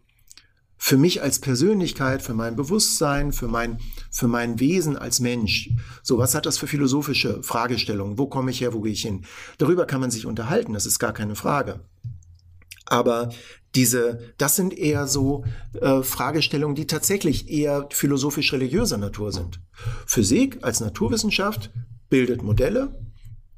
für 0.78 0.96
mich 0.96 1.22
als 1.22 1.40
Persönlichkeit, 1.40 2.22
für 2.22 2.36
mein 2.36 2.56
Bewusstsein, 2.56 3.34
für 3.34 3.50
mein, 3.50 3.80
für 4.10 4.30
mein 4.30 4.62
Wesen 4.62 4.96
als 4.96 5.20
Mensch. 5.20 5.72
So, 6.04 6.20
was 6.20 6.36
hat 6.36 6.46
das 6.46 6.58
für 6.58 6.68
philosophische 6.68 7.44
Fragestellungen? 7.44 8.18
Wo 8.18 8.28
komme 8.28 8.50
ich 8.50 8.62
her? 8.62 8.74
Wo 8.74 8.80
gehe 8.80 8.94
ich 8.94 9.02
hin? 9.02 9.26
Darüber 9.58 9.86
kann 9.86 10.00
man 10.00 10.10
sich 10.10 10.26
unterhalten. 10.26 10.72
Das 10.72 10.86
ist 10.86 11.00
gar 11.00 11.12
keine 11.12 11.36
Frage. 11.36 11.82
Aber 12.86 13.30
diese, 13.76 14.34
das 14.38 14.56
sind 14.56 14.78
eher 14.78 15.08
so 15.08 15.46
äh, 15.80 16.04
Fragestellungen, 16.04 16.76
die 16.76 16.88
tatsächlich 16.88 17.50
eher 17.50 17.88
philosophisch-religiöser 17.92 18.98
Natur 18.98 19.32
sind. 19.32 19.62
Physik 20.06 20.60
als 20.62 20.82
Naturwissenschaft 20.82 21.72
bildet 22.10 22.44
Modelle, 22.44 23.00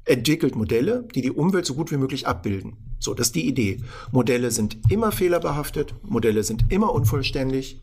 entwickelt 0.04 0.54
Modelle, 0.54 1.08
die 1.14 1.22
die 1.22 1.32
Umwelt 1.32 1.66
so 1.66 1.74
gut 1.74 1.90
wie 1.90 1.96
möglich 1.96 2.26
abbilden. 2.26 2.96
So, 3.00 3.14
das 3.14 3.28
ist 3.28 3.34
die 3.34 3.48
Idee. 3.48 3.82
Modelle 4.12 4.50
sind 4.50 4.78
immer 4.90 5.10
fehlerbehaftet, 5.10 5.94
Modelle 6.02 6.44
sind 6.44 6.70
immer 6.70 6.92
unvollständig 6.92 7.82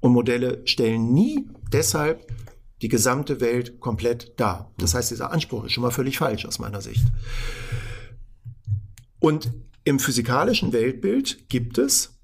und 0.00 0.12
Modelle 0.12 0.62
stellen 0.66 1.12
nie 1.12 1.48
deshalb 1.72 2.26
die 2.82 2.88
gesamte 2.88 3.40
Welt 3.40 3.80
komplett 3.80 4.38
dar. 4.38 4.72
Das 4.78 4.94
heißt, 4.94 5.10
dieser 5.10 5.32
Anspruch 5.32 5.64
ist 5.64 5.72
schon 5.72 5.82
mal 5.82 5.90
völlig 5.90 6.18
falsch 6.18 6.44
aus 6.44 6.58
meiner 6.58 6.80
Sicht. 6.80 7.04
Und 9.18 9.50
im 9.86 10.00
physikalischen 10.00 10.72
Weltbild 10.72 11.48
gibt 11.48 11.78
es 11.78 12.18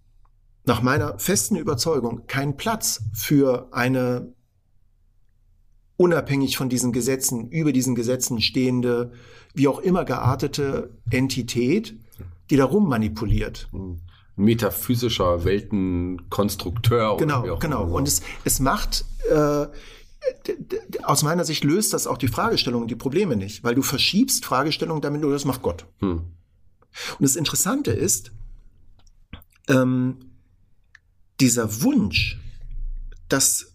nach 0.64 0.82
meiner 0.82 1.18
festen 1.20 1.54
Überzeugung 1.54 2.26
keinen 2.26 2.56
Platz 2.56 3.04
für 3.14 3.68
eine 3.70 4.34
unabhängig 5.96 6.56
von 6.56 6.68
diesen 6.68 6.92
Gesetzen, 6.92 7.48
über 7.50 7.72
diesen 7.72 7.94
Gesetzen 7.94 8.40
stehende, 8.40 9.12
wie 9.54 9.68
auch 9.68 9.78
immer 9.78 10.04
geartete 10.04 10.98
Entität, 11.10 11.94
die 12.50 12.56
darum 12.56 12.88
manipuliert. 12.88 13.68
Ein 13.72 14.00
metaphysischer 14.34 15.44
Weltenkonstrukteur. 15.44 17.16
Genau, 17.16 17.58
genau. 17.58 17.84
Und 17.84 18.08
es, 18.08 18.22
es 18.44 18.58
macht, 18.58 19.04
äh, 19.30 19.66
aus 21.04 21.22
meiner 21.22 21.44
Sicht 21.44 21.62
löst 21.62 21.92
das 21.92 22.08
auch 22.08 22.18
die 22.18 22.28
Fragestellungen, 22.28 22.88
die 22.88 22.96
Probleme 22.96 23.36
nicht, 23.36 23.62
weil 23.62 23.76
du 23.76 23.82
verschiebst 23.82 24.44
Fragestellungen 24.44 25.00
damit, 25.00 25.20
nur 25.20 25.30
das 25.30 25.44
macht 25.44 25.62
Gott. 25.62 25.86
Hm. 26.00 26.22
Und 27.18 27.22
das 27.22 27.36
Interessante 27.36 27.92
ist, 27.92 28.32
ähm, 29.68 30.18
dieser 31.40 31.82
Wunsch, 31.82 32.38
dass 33.28 33.72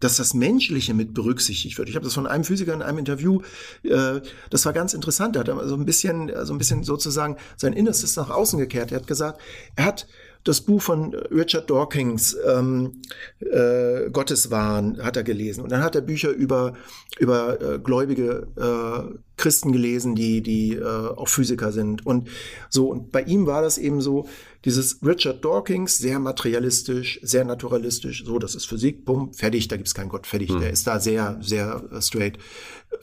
dass 0.00 0.16
das 0.16 0.32
Menschliche 0.32 0.94
mit 0.94 1.12
berücksichtigt 1.12 1.76
wird. 1.76 1.88
Ich 1.90 1.94
habe 1.94 2.04
das 2.04 2.14
von 2.14 2.26
einem 2.26 2.42
Physiker 2.42 2.72
in 2.72 2.82
einem 2.82 2.98
Interview, 2.98 3.42
äh, 3.82 4.20
das 4.48 4.64
war 4.64 4.72
ganz 4.72 4.94
interessant. 4.94 5.36
Er 5.36 5.40
hat 5.40 5.68
so 5.68 5.76
ein 5.76 5.84
bisschen, 5.84 6.32
so 6.44 6.54
ein 6.54 6.58
bisschen 6.58 6.82
sozusagen 6.82 7.36
sein 7.56 7.74
Innerstes 7.74 8.16
nach 8.16 8.30
außen 8.30 8.58
gekehrt. 8.58 8.92
Er 8.92 9.00
hat 9.00 9.06
gesagt, 9.06 9.40
er 9.76 9.84
hat 9.84 10.08
das 10.44 10.62
Buch 10.62 10.80
von 10.80 11.14
Richard 11.14 11.68
Dawkins, 11.70 12.36
ähm, 12.46 13.02
äh, 13.40 14.10
Gotteswahn, 14.10 15.02
hat 15.02 15.16
er 15.16 15.22
gelesen. 15.22 15.62
Und 15.62 15.70
dann 15.70 15.82
hat 15.82 15.94
er 15.94 16.00
Bücher 16.00 16.30
über, 16.30 16.74
über 17.18 17.60
äh, 17.60 17.78
gläubige 17.78 18.46
äh, 18.56 19.18
Christen 19.36 19.72
gelesen, 19.72 20.14
die, 20.14 20.42
die 20.42 20.74
äh, 20.74 20.84
auch 20.84 21.28
Physiker 21.28 21.72
sind. 21.72 22.06
Und 22.06 22.28
so, 22.68 22.88
und 22.88 23.12
bei 23.12 23.22
ihm 23.22 23.46
war 23.46 23.62
das 23.62 23.76
eben 23.76 24.00
so, 24.00 24.26
dieses 24.64 24.98
Richard 25.04 25.44
Dawkins, 25.44 25.98
sehr 25.98 26.18
materialistisch, 26.18 27.20
sehr 27.22 27.44
naturalistisch, 27.44 28.24
so, 28.24 28.38
das 28.38 28.54
ist 28.54 28.66
Physik, 28.66 29.04
bumm, 29.04 29.32
fertig, 29.32 29.68
da 29.68 29.76
gibt's 29.76 29.94
keinen 29.94 30.10
Gott, 30.10 30.26
fertig. 30.26 30.50
Mhm. 30.50 30.60
Der 30.60 30.70
ist 30.70 30.86
da 30.86 31.00
sehr, 31.00 31.38
sehr 31.42 31.82
straight. 32.00 32.38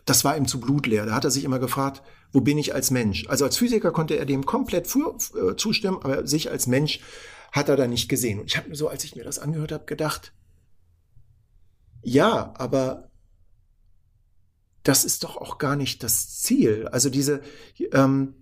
Das 0.05 0.23
war 0.23 0.37
ihm 0.37 0.47
zu 0.47 0.59
blutleer. 0.59 1.05
Da 1.05 1.13
hat 1.13 1.25
er 1.25 1.31
sich 1.31 1.43
immer 1.43 1.59
gefragt, 1.59 2.01
wo 2.31 2.41
bin 2.41 2.57
ich 2.57 2.73
als 2.73 2.91
Mensch? 2.91 3.27
Also 3.27 3.45
als 3.45 3.57
Physiker 3.57 3.91
konnte 3.91 4.17
er 4.17 4.25
dem 4.25 4.45
komplett 4.45 4.87
für, 4.87 5.15
äh, 5.35 5.55
zustimmen, 5.55 5.99
aber 6.01 6.27
sich 6.27 6.51
als 6.51 6.67
Mensch 6.67 6.99
hat 7.51 7.69
er 7.69 7.77
da 7.77 7.87
nicht 7.87 8.09
gesehen. 8.09 8.39
Und 8.39 8.47
ich 8.47 8.57
habe 8.57 8.69
mir 8.69 8.75
so, 8.75 8.87
als 8.87 9.03
ich 9.03 9.15
mir 9.15 9.23
das 9.23 9.39
angehört 9.39 9.71
habe, 9.71 9.85
gedacht, 9.85 10.33
ja, 12.03 12.53
aber 12.57 13.09
das 14.83 15.03
ist 15.03 15.23
doch 15.23 15.37
auch 15.37 15.57
gar 15.57 15.75
nicht 15.75 16.03
das 16.03 16.39
Ziel. 16.39 16.87
Also 16.87 17.09
diese, 17.09 17.41
ähm, 17.91 18.35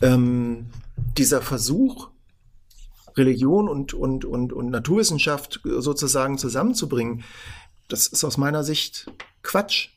ähm, 0.00 0.70
dieser 1.16 1.42
Versuch, 1.42 2.10
Religion 3.16 3.68
und, 3.68 3.94
und, 3.94 4.24
und, 4.24 4.52
und 4.52 4.70
Naturwissenschaft 4.70 5.60
sozusagen 5.64 6.38
zusammenzubringen, 6.38 7.24
das 7.88 8.06
ist 8.06 8.24
aus 8.24 8.36
meiner 8.36 8.64
Sicht 8.64 9.10
Quatsch. 9.42 9.90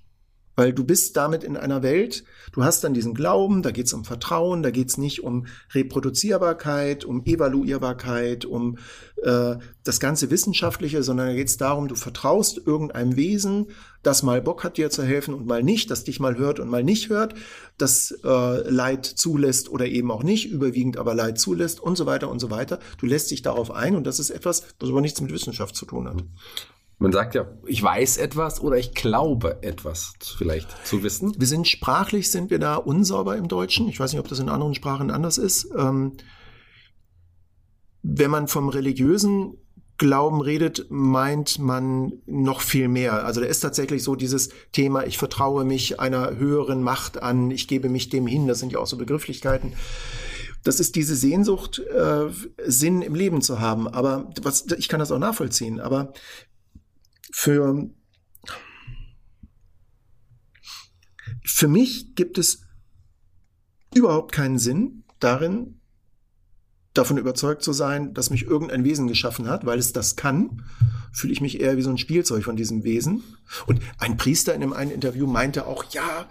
Weil 0.59 0.73
du 0.73 0.83
bist 0.83 1.15
damit 1.15 1.45
in 1.45 1.55
einer 1.55 1.83
Welt, 1.83 2.25
du 2.51 2.65
hast 2.65 2.83
dann 2.83 2.93
diesen 2.93 3.13
Glauben, 3.13 3.61
da 3.61 3.71
geht 3.71 3.85
es 3.85 3.93
um 3.93 4.03
Vertrauen, 4.03 4.61
da 4.61 4.71
geht 4.71 4.89
es 4.89 4.97
nicht 4.97 5.23
um 5.23 5.45
Reproduzierbarkeit, 5.73 7.05
um 7.05 7.23
Evaluierbarkeit, 7.23 8.43
um 8.43 8.77
äh, 9.23 9.55
das 9.85 10.01
ganze 10.01 10.29
Wissenschaftliche, 10.31 11.01
sondern 11.01 11.27
da 11.27 11.33
geht 11.33 11.47
es 11.47 11.55
darum, 11.55 11.87
du 11.87 11.95
vertraust 11.95 12.59
irgendeinem 12.65 13.15
Wesen, 13.15 13.67
das 14.03 14.21
mal 14.21 14.41
Bock 14.41 14.65
hat, 14.65 14.75
dir 14.75 14.89
zu 14.89 15.01
helfen 15.01 15.33
und 15.33 15.47
mal 15.47 15.63
nicht, 15.63 15.89
das 15.91 16.03
dich 16.03 16.19
mal 16.19 16.37
hört 16.37 16.59
und 16.59 16.67
mal 16.67 16.83
nicht 16.83 17.07
hört, 17.07 17.35
das 17.77 18.11
äh, 18.25 18.69
Leid 18.69 19.05
zulässt 19.05 19.69
oder 19.69 19.85
eben 19.85 20.11
auch 20.11 20.23
nicht, 20.23 20.51
überwiegend 20.51 20.97
aber 20.97 21.15
Leid 21.15 21.39
zulässt 21.39 21.79
und 21.79 21.95
so 21.95 22.05
weiter 22.05 22.29
und 22.29 22.39
so 22.39 22.51
weiter. 22.51 22.79
Du 22.97 23.05
lässt 23.05 23.31
dich 23.31 23.43
darauf 23.43 23.71
ein 23.71 23.95
und 23.95 24.05
das 24.05 24.19
ist 24.19 24.29
etwas, 24.29 24.63
was 24.77 24.89
aber 24.89 24.99
nichts 24.99 25.21
mit 25.21 25.31
Wissenschaft 25.31 25.77
zu 25.77 25.85
tun 25.85 26.09
hat. 26.09 26.21
Man 27.01 27.13
sagt 27.13 27.33
ja, 27.33 27.47
ich 27.65 27.81
weiß 27.81 28.17
etwas 28.17 28.59
oder 28.59 28.77
ich 28.77 28.93
glaube 28.93 29.63
etwas 29.63 30.13
vielleicht 30.37 30.85
zu 30.85 31.01
wissen. 31.01 31.33
Wir 31.37 31.47
sind 31.47 31.65
sprachlich, 31.65 32.29
sind 32.29 32.49
wir 32.51 32.59
da 32.59 32.75
unsauber 32.75 33.37
im 33.37 33.47
Deutschen. 33.47 33.87
Ich 33.87 34.01
weiß 34.01 34.11
nicht, 34.11 34.19
ob 34.19 34.27
das 34.27 34.39
in 34.39 34.49
anderen 34.49 34.75
Sprachen 34.75 35.09
anders 35.09 35.37
ist. 35.37 35.69
Ähm, 35.77 36.17
wenn 38.01 38.29
man 38.29 38.49
vom 38.49 38.67
religiösen 38.67 39.55
Glauben 39.97 40.41
redet, 40.41 40.87
meint 40.89 41.57
man 41.59 42.13
noch 42.25 42.59
viel 42.59 42.89
mehr. 42.89 43.25
Also 43.25 43.39
da 43.41 43.47
ist 43.47 43.61
tatsächlich 43.61 44.03
so 44.03 44.15
dieses 44.15 44.49
Thema, 44.73 45.05
ich 45.05 45.17
vertraue 45.17 45.63
mich 45.63 46.01
einer 46.01 46.37
höheren 46.37 46.83
Macht 46.83 47.21
an, 47.21 47.49
ich 47.51 47.67
gebe 47.67 47.87
mich 47.87 48.09
dem 48.09 48.27
hin, 48.27 48.47
das 48.47 48.59
sind 48.59 48.73
ja 48.73 48.79
auch 48.79 48.87
so 48.87 48.97
Begrifflichkeiten. 48.97 49.73
Das 50.63 50.79
ist 50.79 50.95
diese 50.95 51.15
Sehnsucht, 51.15 51.79
äh, 51.79 52.27
Sinn 52.65 53.01
im 53.01 53.15
Leben 53.15 53.41
zu 53.41 53.61
haben. 53.61 53.87
Aber 53.87 54.29
was, 54.41 54.65
ich 54.77 54.89
kann 54.89 54.99
das 54.99 55.11
auch 55.11 55.19
nachvollziehen. 55.19 55.79
Aber 55.79 56.13
für, 57.31 57.89
für 61.43 61.67
mich 61.67 62.15
gibt 62.15 62.37
es 62.37 62.63
überhaupt 63.93 64.31
keinen 64.31 64.59
Sinn 64.59 65.03
darin, 65.19 65.79
davon 66.93 67.17
überzeugt 67.17 67.63
zu 67.63 67.73
sein, 67.73 68.13
dass 68.13 68.29
mich 68.29 68.43
irgendein 68.43 68.83
Wesen 68.83 69.07
geschaffen 69.07 69.47
hat, 69.47 69.65
weil 69.65 69.79
es 69.79 69.93
das 69.93 70.15
kann, 70.15 70.63
fühle 71.11 71.33
ich 71.33 71.41
mich 71.41 71.59
eher 71.59 71.77
wie 71.77 71.81
so 71.81 71.89
ein 71.89 71.97
Spielzeug 71.97 72.43
von 72.43 72.55
diesem 72.55 72.83
Wesen. 72.83 73.23
Und 73.67 73.81
ein 73.97 74.17
Priester 74.17 74.53
in 74.53 74.63
einem 74.63 74.73
einen 74.73 74.91
Interview 74.91 75.27
meinte 75.27 75.65
auch, 75.65 75.85
ja, 75.91 76.27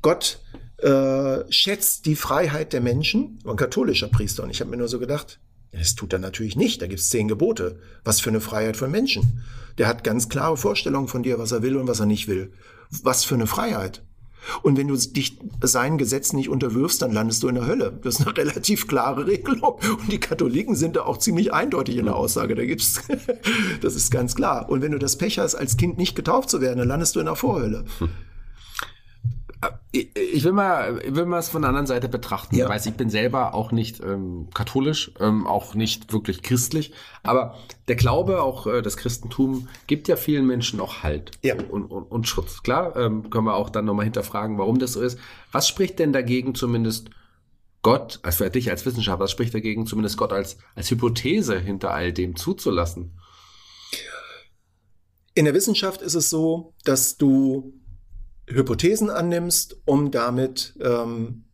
Gott 0.00 0.40
äh, 0.78 1.50
schätzt 1.50 2.06
die 2.06 2.16
Freiheit 2.16 2.72
der 2.72 2.80
Menschen, 2.80 3.38
ein 3.46 3.56
katholischer 3.56 4.08
Priester. 4.08 4.42
Und 4.42 4.50
ich 4.50 4.60
habe 4.60 4.70
mir 4.70 4.76
nur 4.76 4.88
so 4.88 4.98
gedacht, 4.98 5.40
das 5.72 5.94
tut 5.94 6.12
er 6.12 6.18
natürlich 6.18 6.56
nicht. 6.56 6.82
Da 6.82 6.86
gibt 6.86 7.00
es 7.00 7.08
zehn 7.08 7.28
Gebote. 7.28 7.78
Was 8.04 8.20
für 8.20 8.30
eine 8.30 8.40
Freiheit 8.40 8.76
von 8.76 8.90
Menschen. 8.90 9.42
Der 9.78 9.88
hat 9.88 10.04
ganz 10.04 10.28
klare 10.28 10.56
Vorstellungen 10.56 11.08
von 11.08 11.22
dir, 11.22 11.38
was 11.38 11.52
er 11.52 11.62
will 11.62 11.76
und 11.76 11.88
was 11.88 12.00
er 12.00 12.06
nicht 12.06 12.28
will. 12.28 12.52
Was 13.02 13.24
für 13.24 13.34
eine 13.34 13.46
Freiheit. 13.46 14.02
Und 14.62 14.76
wenn 14.76 14.88
du 14.88 14.96
dich 14.96 15.38
seinen 15.62 15.98
Gesetzen 15.98 16.36
nicht 16.36 16.48
unterwirfst, 16.48 17.00
dann 17.00 17.12
landest 17.12 17.42
du 17.42 17.48
in 17.48 17.54
der 17.54 17.66
Hölle. 17.66 17.98
Das 18.02 18.18
ist 18.18 18.26
eine 18.26 18.36
relativ 18.36 18.86
klare 18.86 19.26
Regelung. 19.26 19.78
Und 20.00 20.10
die 20.10 20.20
Katholiken 20.20 20.74
sind 20.74 20.96
da 20.96 21.02
auch 21.02 21.18
ziemlich 21.18 21.52
eindeutig 21.52 21.96
in 21.96 22.06
der 22.06 22.16
Aussage. 22.16 22.54
Da 22.54 22.64
gibt's, 22.64 23.00
das 23.80 23.94
ist 23.94 24.10
ganz 24.10 24.34
klar. 24.34 24.68
Und 24.68 24.82
wenn 24.82 24.92
du 24.92 24.98
das 24.98 25.16
Pech 25.16 25.38
hast, 25.38 25.54
als 25.54 25.76
Kind 25.76 25.96
nicht 25.96 26.16
getauft 26.16 26.50
zu 26.50 26.60
werden, 26.60 26.78
dann 26.78 26.88
landest 26.88 27.16
du 27.16 27.20
in 27.20 27.26
der 27.26 27.36
Vorhölle. 27.36 27.84
Hm. 27.98 28.08
Ich 29.92 30.42
will 30.42 30.52
mal, 30.52 31.00
ich 31.04 31.14
will 31.14 31.26
mal 31.26 31.38
es 31.38 31.48
von 31.48 31.62
der 31.62 31.68
anderen 31.68 31.86
Seite 31.86 32.08
betrachten. 32.08 32.56
Ja. 32.56 32.64
Ich 32.64 32.70
weiß, 32.70 32.86
ich 32.86 32.94
bin 32.94 33.10
selber 33.10 33.54
auch 33.54 33.70
nicht 33.70 34.00
ähm, 34.00 34.48
katholisch, 34.54 35.12
ähm, 35.20 35.46
auch 35.46 35.74
nicht 35.74 36.12
wirklich 36.12 36.42
christlich, 36.42 36.92
aber 37.22 37.56
der 37.86 37.94
Glaube, 37.94 38.42
auch 38.42 38.66
äh, 38.66 38.82
das 38.82 38.96
Christentum, 38.96 39.68
gibt 39.86 40.08
ja 40.08 40.16
vielen 40.16 40.46
Menschen 40.46 40.80
auch 40.80 41.02
Halt 41.04 41.32
ja. 41.42 41.54
und, 41.54 41.84
und, 41.84 42.04
und 42.04 42.26
Schutz. 42.26 42.62
Klar, 42.62 42.96
ähm, 42.96 43.30
können 43.30 43.44
wir 43.44 43.54
auch 43.54 43.70
dann 43.70 43.84
nochmal 43.84 44.04
hinterfragen, 44.04 44.58
warum 44.58 44.78
das 44.78 44.94
so 44.94 45.00
ist. 45.00 45.18
Was 45.52 45.68
spricht 45.68 45.98
denn 45.98 46.12
dagegen 46.12 46.54
zumindest 46.54 47.10
Gott, 47.82 48.20
also 48.22 48.44
für 48.44 48.50
dich 48.50 48.70
als 48.70 48.84
Wissenschaftler, 48.86 49.24
was 49.24 49.30
spricht 49.30 49.54
dagegen 49.54 49.86
zumindest 49.86 50.16
Gott 50.16 50.32
als, 50.32 50.56
als 50.74 50.90
Hypothese 50.90 51.58
hinter 51.58 51.92
all 51.92 52.12
dem 52.12 52.34
zuzulassen? 52.34 53.18
In 55.34 55.44
der 55.44 55.54
Wissenschaft 55.54 56.02
ist 56.02 56.14
es 56.14 56.30
so, 56.30 56.74
dass 56.84 57.16
du 57.16 57.72
Hypothesen 58.54 59.10
annimmst, 59.10 59.76
um 59.84 60.10
damit 60.10 60.74
ähm, 60.80 61.44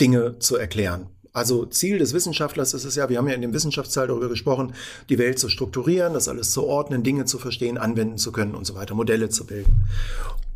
Dinge 0.00 0.38
zu 0.38 0.56
erklären. 0.56 1.10
Also 1.36 1.66
Ziel 1.66 1.98
des 1.98 2.14
Wissenschaftlers 2.14 2.72
ist 2.72 2.84
es 2.84 2.94
ja, 2.94 3.10
wir 3.10 3.18
haben 3.18 3.28
ja 3.28 3.34
in 3.34 3.42
dem 3.42 3.52
Wissenschaftsteil 3.52 4.06
darüber 4.06 4.30
gesprochen, 4.30 4.72
die 5.10 5.18
Welt 5.18 5.38
zu 5.38 5.50
strukturieren, 5.50 6.14
das 6.14 6.28
alles 6.28 6.50
zu 6.50 6.64
ordnen, 6.64 7.02
Dinge 7.02 7.26
zu 7.26 7.38
verstehen, 7.38 7.76
anwenden 7.76 8.16
zu 8.16 8.32
können 8.32 8.54
und 8.54 8.64
so 8.66 8.74
weiter, 8.74 8.94
Modelle 8.94 9.28
zu 9.28 9.44
bilden. 9.44 9.84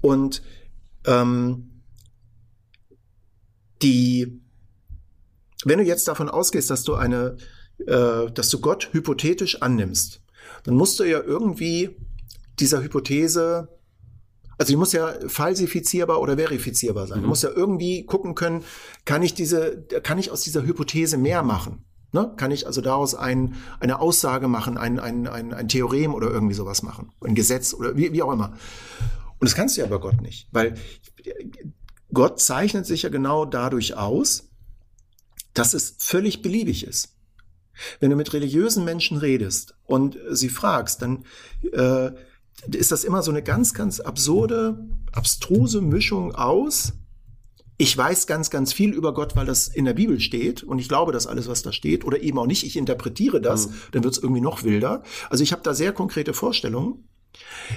Und 0.00 0.42
ähm, 1.04 1.82
die, 3.82 4.40
wenn 5.66 5.78
du 5.78 5.84
jetzt 5.84 6.08
davon 6.08 6.30
ausgehst, 6.30 6.70
dass 6.70 6.82
du 6.82 6.94
eine, 6.94 7.36
äh, 7.86 8.30
dass 8.32 8.48
du 8.48 8.60
Gott 8.60 8.88
hypothetisch 8.92 9.60
annimmst, 9.60 10.22
dann 10.64 10.76
musst 10.76 10.98
du 10.98 11.04
ja 11.04 11.20
irgendwie 11.20 11.90
dieser 12.58 12.82
Hypothese 12.82 13.68
also 14.60 14.74
die 14.74 14.76
muss 14.76 14.92
ja 14.92 15.14
falsifizierbar 15.26 16.20
oder 16.20 16.36
verifizierbar 16.36 17.06
sein. 17.06 17.20
Mhm. 17.20 17.22
Du 17.22 17.28
musst 17.28 17.42
ja 17.42 17.48
irgendwie 17.48 18.04
gucken 18.04 18.34
können, 18.34 18.62
kann 19.06 19.22
ich 19.22 19.32
diese, 19.32 19.86
kann 20.02 20.18
ich 20.18 20.30
aus 20.30 20.42
dieser 20.42 20.64
Hypothese 20.64 21.16
mehr 21.16 21.42
machen? 21.42 21.86
Ne? 22.12 22.34
Kann 22.36 22.50
ich 22.50 22.66
also 22.66 22.82
daraus 22.82 23.14
ein, 23.14 23.54
eine 23.80 24.00
Aussage 24.00 24.48
machen, 24.48 24.76
ein, 24.76 24.98
ein, 24.98 25.26
ein, 25.26 25.54
ein 25.54 25.68
Theorem 25.68 26.12
oder 26.12 26.30
irgendwie 26.30 26.52
sowas 26.52 26.82
machen? 26.82 27.10
Ein 27.24 27.34
Gesetz 27.34 27.72
oder 27.72 27.96
wie, 27.96 28.12
wie 28.12 28.22
auch 28.22 28.32
immer. 28.32 28.52
Und 29.38 29.48
das 29.48 29.54
kannst 29.54 29.78
du 29.78 29.80
ja 29.80 29.86
bei 29.86 29.96
Gott 29.96 30.20
nicht, 30.20 30.46
weil 30.52 30.74
Gott 32.12 32.38
zeichnet 32.38 32.84
sich 32.84 33.00
ja 33.00 33.08
genau 33.08 33.46
dadurch 33.46 33.96
aus, 33.96 34.50
dass 35.54 35.72
es 35.72 35.94
völlig 35.96 36.42
beliebig 36.42 36.86
ist. 36.86 37.16
Wenn 37.98 38.10
du 38.10 38.16
mit 38.16 38.34
religiösen 38.34 38.84
Menschen 38.84 39.16
redest 39.16 39.74
und 39.86 40.18
sie 40.28 40.50
fragst, 40.50 41.00
dann 41.00 41.24
äh, 41.72 42.10
ist 42.66 42.92
das 42.92 43.04
immer 43.04 43.22
so 43.22 43.30
eine 43.30 43.42
ganz, 43.42 43.74
ganz 43.74 44.00
absurde, 44.00 44.78
abstruse 45.12 45.80
Mischung 45.80 46.34
aus. 46.34 46.92
Ich 47.78 47.96
weiß 47.96 48.26
ganz, 48.26 48.50
ganz 48.50 48.72
viel 48.72 48.92
über 48.92 49.14
Gott, 49.14 49.36
weil 49.36 49.46
das 49.46 49.66
in 49.68 49.86
der 49.86 49.94
Bibel 49.94 50.20
steht 50.20 50.62
und 50.62 50.78
ich 50.78 50.88
glaube, 50.88 51.12
dass 51.12 51.26
alles, 51.26 51.48
was 51.48 51.62
da 51.62 51.72
steht, 51.72 52.04
oder 52.04 52.20
eben 52.20 52.38
auch 52.38 52.46
nicht, 52.46 52.64
ich 52.64 52.76
interpretiere 52.76 53.40
das, 53.40 53.68
mhm. 53.68 53.74
dann 53.92 54.04
wird 54.04 54.14
es 54.14 54.22
irgendwie 54.22 54.42
noch 54.42 54.64
wilder. 54.64 55.02
Also 55.30 55.42
ich 55.42 55.52
habe 55.52 55.62
da 55.62 55.72
sehr 55.72 55.92
konkrete 55.92 56.34
Vorstellungen 56.34 57.08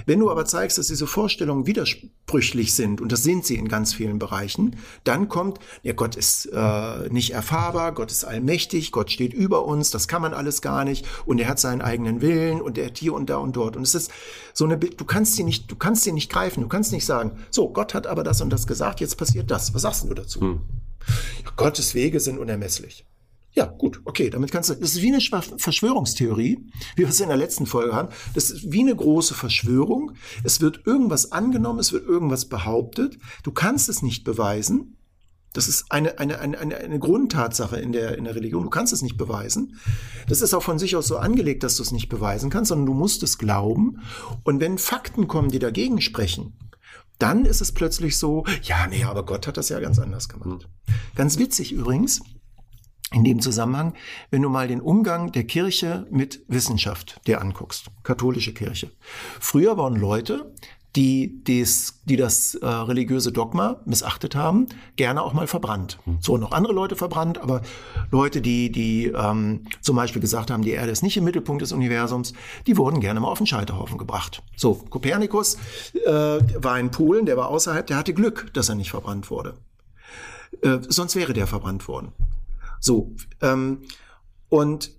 wenn 0.05 0.19
du 0.19 0.29
aber 0.29 0.45
zeigst, 0.45 0.77
dass 0.77 0.87
diese 0.87 1.07
Vorstellungen 1.07 1.67
widersprüchlich 1.67 2.73
sind, 2.73 3.01
und 3.01 3.11
das 3.11 3.23
sind 3.23 3.45
sie 3.45 3.55
in 3.55 3.67
ganz 3.67 3.93
vielen 3.93 4.19
Bereichen, 4.19 4.75
dann 5.03 5.29
kommt, 5.29 5.59
ja, 5.83 5.93
Gott 5.93 6.15
ist 6.15 6.45
äh, 6.47 7.09
nicht 7.09 7.31
erfahrbar, 7.31 7.93
Gott 7.93 8.11
ist 8.11 8.23
allmächtig, 8.23 8.91
Gott 8.91 9.11
steht 9.11 9.33
über 9.33 9.65
uns, 9.65 9.91
das 9.91 10.07
kann 10.07 10.21
man 10.21 10.33
alles 10.33 10.61
gar 10.61 10.85
nicht, 10.85 11.05
und 11.25 11.39
er 11.39 11.47
hat 11.47 11.59
seinen 11.59 11.81
eigenen 11.81 12.21
Willen 12.21 12.61
und 12.61 12.77
er 12.77 12.87
hat 12.87 12.97
hier 12.97 13.13
und 13.13 13.29
da 13.29 13.37
und 13.37 13.55
dort. 13.55 13.75
Und 13.75 13.83
es 13.83 13.95
ist 13.95 14.11
so 14.53 14.65
eine, 14.65 14.77
du 14.77 15.05
kannst 15.05 15.35
sie 15.35 15.43
nicht, 15.43 15.69
du 15.71 15.75
kannst 15.75 16.03
sie 16.03 16.11
nicht 16.11 16.31
greifen, 16.31 16.61
du 16.61 16.67
kannst 16.67 16.91
nicht 16.91 17.05
sagen, 17.05 17.39
so, 17.51 17.69
Gott 17.69 17.93
hat 17.93 18.07
aber 18.07 18.23
das 18.23 18.41
und 18.41 18.49
das 18.49 18.67
gesagt, 18.67 18.99
jetzt 18.99 19.17
passiert 19.17 19.51
das. 19.51 19.73
Was 19.73 19.83
sagst 19.83 20.03
du 20.03 20.13
dazu? 20.13 20.41
Hm. 20.41 20.61
Gottes 21.55 21.93
Wege 21.93 22.19
sind 22.19 22.39
unermesslich. 22.39 23.05
Ja, 23.55 23.65
gut, 23.65 24.01
okay, 24.05 24.31
damit 24.31 24.51
kannst 24.51 24.71
du, 24.71 24.73
das 24.73 24.95
ist 24.95 25.01
wie 25.01 25.13
eine 25.13 25.21
Verschwörungstheorie, 25.21 26.65
wie 26.95 27.01
wir 27.01 27.09
es 27.09 27.19
in 27.19 27.27
der 27.27 27.37
letzten 27.37 27.67
Folge 27.67 27.93
haben. 27.93 28.09
Das 28.33 28.49
ist 28.49 28.71
wie 28.71 28.81
eine 28.81 28.95
große 28.95 29.35
Verschwörung. 29.35 30.13
Es 30.43 30.59
wird 30.59 30.87
irgendwas 30.87 31.31
angenommen, 31.31 31.79
es 31.79 31.91
wird 31.91 32.07
irgendwas 32.07 32.45
behauptet. 32.45 33.19
Du 33.43 33.51
kannst 33.51 33.89
es 33.89 34.01
nicht 34.01 34.23
beweisen. 34.23 34.97
Das 35.53 35.67
ist 35.67 35.85
eine, 35.91 36.17
eine, 36.17 36.39
eine, 36.39 36.57
eine, 36.57 36.77
eine 36.77 36.97
Grundtatsache 36.97 37.77
in 37.77 37.91
der, 37.91 38.17
in 38.17 38.23
der 38.23 38.33
Religion. 38.33 38.63
Du 38.63 38.71
kannst 38.71 38.91
es 38.91 39.03
nicht 39.03 39.17
beweisen. 39.17 39.77
Das 40.27 40.41
ist 40.41 40.55
auch 40.55 40.63
von 40.63 40.79
sich 40.79 40.95
aus 40.95 41.07
so 41.07 41.17
angelegt, 41.17 41.61
dass 41.61 41.77
du 41.77 41.83
es 41.83 41.91
nicht 41.91 42.09
beweisen 42.09 42.49
kannst, 42.49 42.69
sondern 42.69 42.87
du 42.87 42.95
musst 42.95 43.21
es 43.21 43.37
glauben. 43.37 44.01
Und 44.43 44.59
wenn 44.61 44.79
Fakten 44.79 45.27
kommen, 45.27 45.49
die 45.49 45.59
dagegen 45.59 46.01
sprechen, 46.01 46.57
dann 47.19 47.45
ist 47.45 47.61
es 47.61 47.71
plötzlich 47.71 48.17
so, 48.17 48.45
ja, 48.63 48.87
nee, 48.87 49.03
aber 49.03 49.23
Gott 49.25 49.45
hat 49.45 49.57
das 49.57 49.69
ja 49.69 49.79
ganz 49.79 49.99
anders 49.99 50.27
gemacht. 50.27 50.67
Ganz 51.13 51.37
witzig 51.37 51.71
übrigens, 51.71 52.21
in 53.13 53.23
dem 53.23 53.39
Zusammenhang, 53.39 53.93
wenn 54.31 54.41
du 54.41 54.49
mal 54.49 54.67
den 54.67 54.81
Umgang 54.81 55.31
der 55.31 55.45
Kirche 55.45 56.07
mit 56.09 56.43
Wissenschaft 56.47 57.21
dir 57.27 57.41
anguckst, 57.41 57.87
katholische 58.03 58.53
Kirche. 58.53 58.91
Früher 59.39 59.77
waren 59.77 59.95
Leute, 59.95 60.51
die, 60.95 61.43
des, 61.43 62.01
die 62.05 62.17
das 62.17 62.55
äh, 62.55 62.67
religiöse 62.67 63.31
Dogma 63.31 63.81
missachtet 63.85 64.35
haben, 64.35 64.67
gerne 64.95 65.23
auch 65.23 65.33
mal 65.33 65.47
verbrannt. 65.47 65.97
Hm. 66.05 66.17
So 66.21 66.37
noch 66.37 66.51
andere 66.51 66.73
Leute 66.73 66.95
verbrannt, 66.95 67.39
aber 67.39 67.61
Leute, 68.11 68.41
die, 68.41 68.71
die 68.71 69.07
ähm, 69.07 69.65
zum 69.81 69.95
Beispiel 69.95 70.21
gesagt 70.21 70.51
haben, 70.51 70.61
die 70.61 70.71
Erde 70.71 70.91
ist 70.91 71.01
nicht 71.01 71.17
im 71.17 71.23
Mittelpunkt 71.23 71.61
des 71.63 71.71
Universums, 71.71 72.33
die 72.67 72.77
wurden 72.77 72.99
gerne 72.99 73.19
mal 73.19 73.29
auf 73.29 73.39
den 73.39 73.47
Scheiterhaufen 73.47 73.97
gebracht. 73.97 74.43
So, 74.55 74.75
Kopernikus 74.75 75.57
äh, 76.05 76.11
war 76.11 76.79
in 76.79 76.91
Polen, 76.91 77.25
der 77.25 77.37
war 77.37 77.47
außerhalb, 77.47 77.87
der 77.87 77.97
hatte 77.97 78.13
Glück, 78.13 78.53
dass 78.53 78.69
er 78.69 78.75
nicht 78.75 78.91
verbrannt 78.91 79.31
wurde. 79.31 79.55
Äh, 80.61 80.79
sonst 80.87 81.15
wäre 81.15 81.33
der 81.33 81.47
verbrannt 81.47 81.87
worden. 81.87 82.11
So, 82.83 83.15
ähm, 83.39 83.83
und 84.49 84.91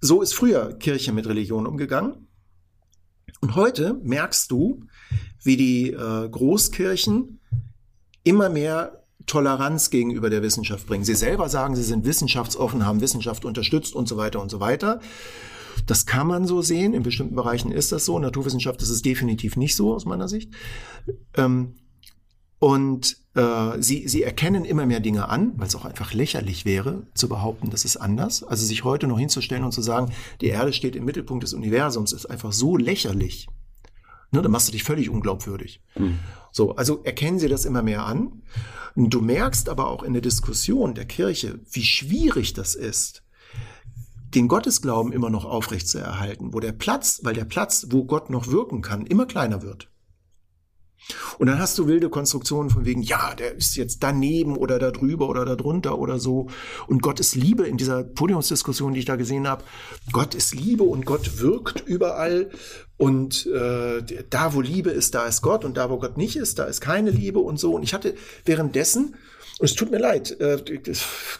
so 0.00 0.22
ist 0.22 0.32
früher 0.32 0.72
Kirche 0.78 1.12
mit 1.12 1.26
Religion 1.26 1.66
umgegangen. 1.66 2.26
Und 3.42 3.54
heute 3.54 4.00
merkst 4.02 4.50
du, 4.50 4.86
wie 5.42 5.58
die 5.58 5.90
äh, 5.90 6.28
Großkirchen 6.28 7.38
immer 8.24 8.48
mehr 8.48 9.04
Toleranz 9.26 9.90
gegenüber 9.90 10.30
der 10.30 10.42
Wissenschaft 10.42 10.86
bringen. 10.86 11.04
Sie 11.04 11.14
selber 11.14 11.50
sagen, 11.50 11.76
sie 11.76 11.82
sind 11.82 12.06
wissenschaftsoffen, 12.06 12.86
haben 12.86 13.02
Wissenschaft 13.02 13.44
unterstützt 13.44 13.94
und 13.94 14.08
so 14.08 14.16
weiter 14.16 14.40
und 14.40 14.50
so 14.50 14.58
weiter. 14.60 15.00
Das 15.84 16.06
kann 16.06 16.26
man 16.26 16.46
so 16.46 16.62
sehen. 16.62 16.94
In 16.94 17.02
bestimmten 17.02 17.34
Bereichen 17.34 17.70
ist 17.70 17.92
das 17.92 18.06
so. 18.06 18.18
Naturwissenschaft 18.18 18.80
ist 18.80 18.88
es 18.88 19.02
definitiv 19.02 19.58
nicht 19.58 19.76
so 19.76 19.92
aus 19.92 20.06
meiner 20.06 20.28
Sicht. 20.28 20.50
Ähm, 21.36 21.74
und 22.58 23.18
äh, 23.38 23.80
sie, 23.80 24.08
sie 24.08 24.24
erkennen 24.24 24.64
immer 24.64 24.84
mehr 24.84 25.00
Dinge 25.00 25.28
an, 25.28 25.52
weil 25.56 25.68
es 25.68 25.76
auch 25.76 25.84
einfach 25.84 26.12
lächerlich 26.12 26.64
wäre, 26.64 27.06
zu 27.14 27.28
behaupten, 27.28 27.70
das 27.70 27.84
ist 27.84 27.96
anders. 27.96 28.42
Also 28.42 28.66
sich 28.66 28.82
heute 28.82 29.06
noch 29.06 29.18
hinzustellen 29.18 29.64
und 29.64 29.72
zu 29.72 29.80
sagen, 29.80 30.12
die 30.40 30.48
Erde 30.48 30.72
steht 30.72 30.96
im 30.96 31.04
Mittelpunkt 31.04 31.44
des 31.44 31.54
Universums, 31.54 32.12
ist 32.12 32.26
einfach 32.26 32.52
so 32.52 32.76
lächerlich. 32.76 33.46
Ne, 34.32 34.42
dann 34.42 34.50
machst 34.50 34.68
du 34.68 34.72
dich 34.72 34.82
völlig 34.82 35.08
unglaubwürdig. 35.08 35.80
Mhm. 35.96 36.18
So, 36.50 36.74
also 36.74 37.02
erkennen 37.04 37.38
sie 37.38 37.48
das 37.48 37.64
immer 37.64 37.82
mehr 37.82 38.04
an. 38.04 38.42
Du 38.96 39.20
merkst 39.20 39.68
aber 39.68 39.86
auch 39.86 40.02
in 40.02 40.12
der 40.12 40.22
Diskussion 40.22 40.94
der 40.94 41.04
Kirche, 41.06 41.60
wie 41.70 41.84
schwierig 41.84 42.52
das 42.52 42.74
ist, 42.74 43.22
den 44.34 44.48
Gottesglauben 44.48 45.12
immer 45.12 45.30
noch 45.30 45.44
aufrecht 45.44 45.88
zu 45.88 45.98
erhalten, 45.98 46.52
wo 46.52 46.60
der 46.60 46.72
Platz, 46.72 47.20
weil 47.22 47.34
der 47.34 47.44
Platz, 47.44 47.86
wo 47.90 48.04
Gott 48.04 48.28
noch 48.28 48.48
wirken 48.48 48.82
kann, 48.82 49.06
immer 49.06 49.24
kleiner 49.24 49.62
wird. 49.62 49.87
Und 51.38 51.46
dann 51.46 51.58
hast 51.58 51.78
du 51.78 51.86
wilde 51.86 52.10
Konstruktionen 52.10 52.70
von 52.70 52.84
wegen, 52.84 53.02
ja, 53.02 53.34
der 53.34 53.54
ist 53.54 53.76
jetzt 53.76 54.02
daneben 54.02 54.56
oder 54.56 54.78
da 54.78 54.90
drüber 54.90 55.28
oder 55.28 55.44
da 55.44 55.56
drunter 55.56 55.98
oder 55.98 56.18
so. 56.18 56.48
Und 56.86 57.02
Gott 57.02 57.20
ist 57.20 57.34
Liebe 57.34 57.66
in 57.66 57.76
dieser 57.76 58.04
Podiumsdiskussion, 58.04 58.92
die 58.92 59.00
ich 59.00 59.06
da 59.06 59.16
gesehen 59.16 59.48
habe. 59.48 59.64
Gott 60.12 60.34
ist 60.34 60.54
Liebe 60.54 60.84
und 60.84 61.06
Gott 61.06 61.40
wirkt 61.40 61.80
überall. 61.86 62.50
Und 62.96 63.46
äh, 63.46 64.02
da, 64.28 64.54
wo 64.54 64.60
Liebe 64.60 64.90
ist, 64.90 65.14
da 65.14 65.26
ist 65.26 65.40
Gott. 65.42 65.64
Und 65.64 65.76
da, 65.76 65.88
wo 65.88 65.98
Gott 65.98 66.16
nicht 66.16 66.36
ist, 66.36 66.58
da 66.58 66.64
ist 66.64 66.80
keine 66.80 67.10
Liebe 67.10 67.38
und 67.38 67.58
so. 67.58 67.74
Und 67.74 67.82
ich 67.82 67.94
hatte 67.94 68.14
währenddessen 68.44 69.14
und 69.58 69.64
es 69.64 69.74
tut 69.74 69.90
mir 69.90 69.98
leid, 69.98 70.38
äh, 70.40 70.62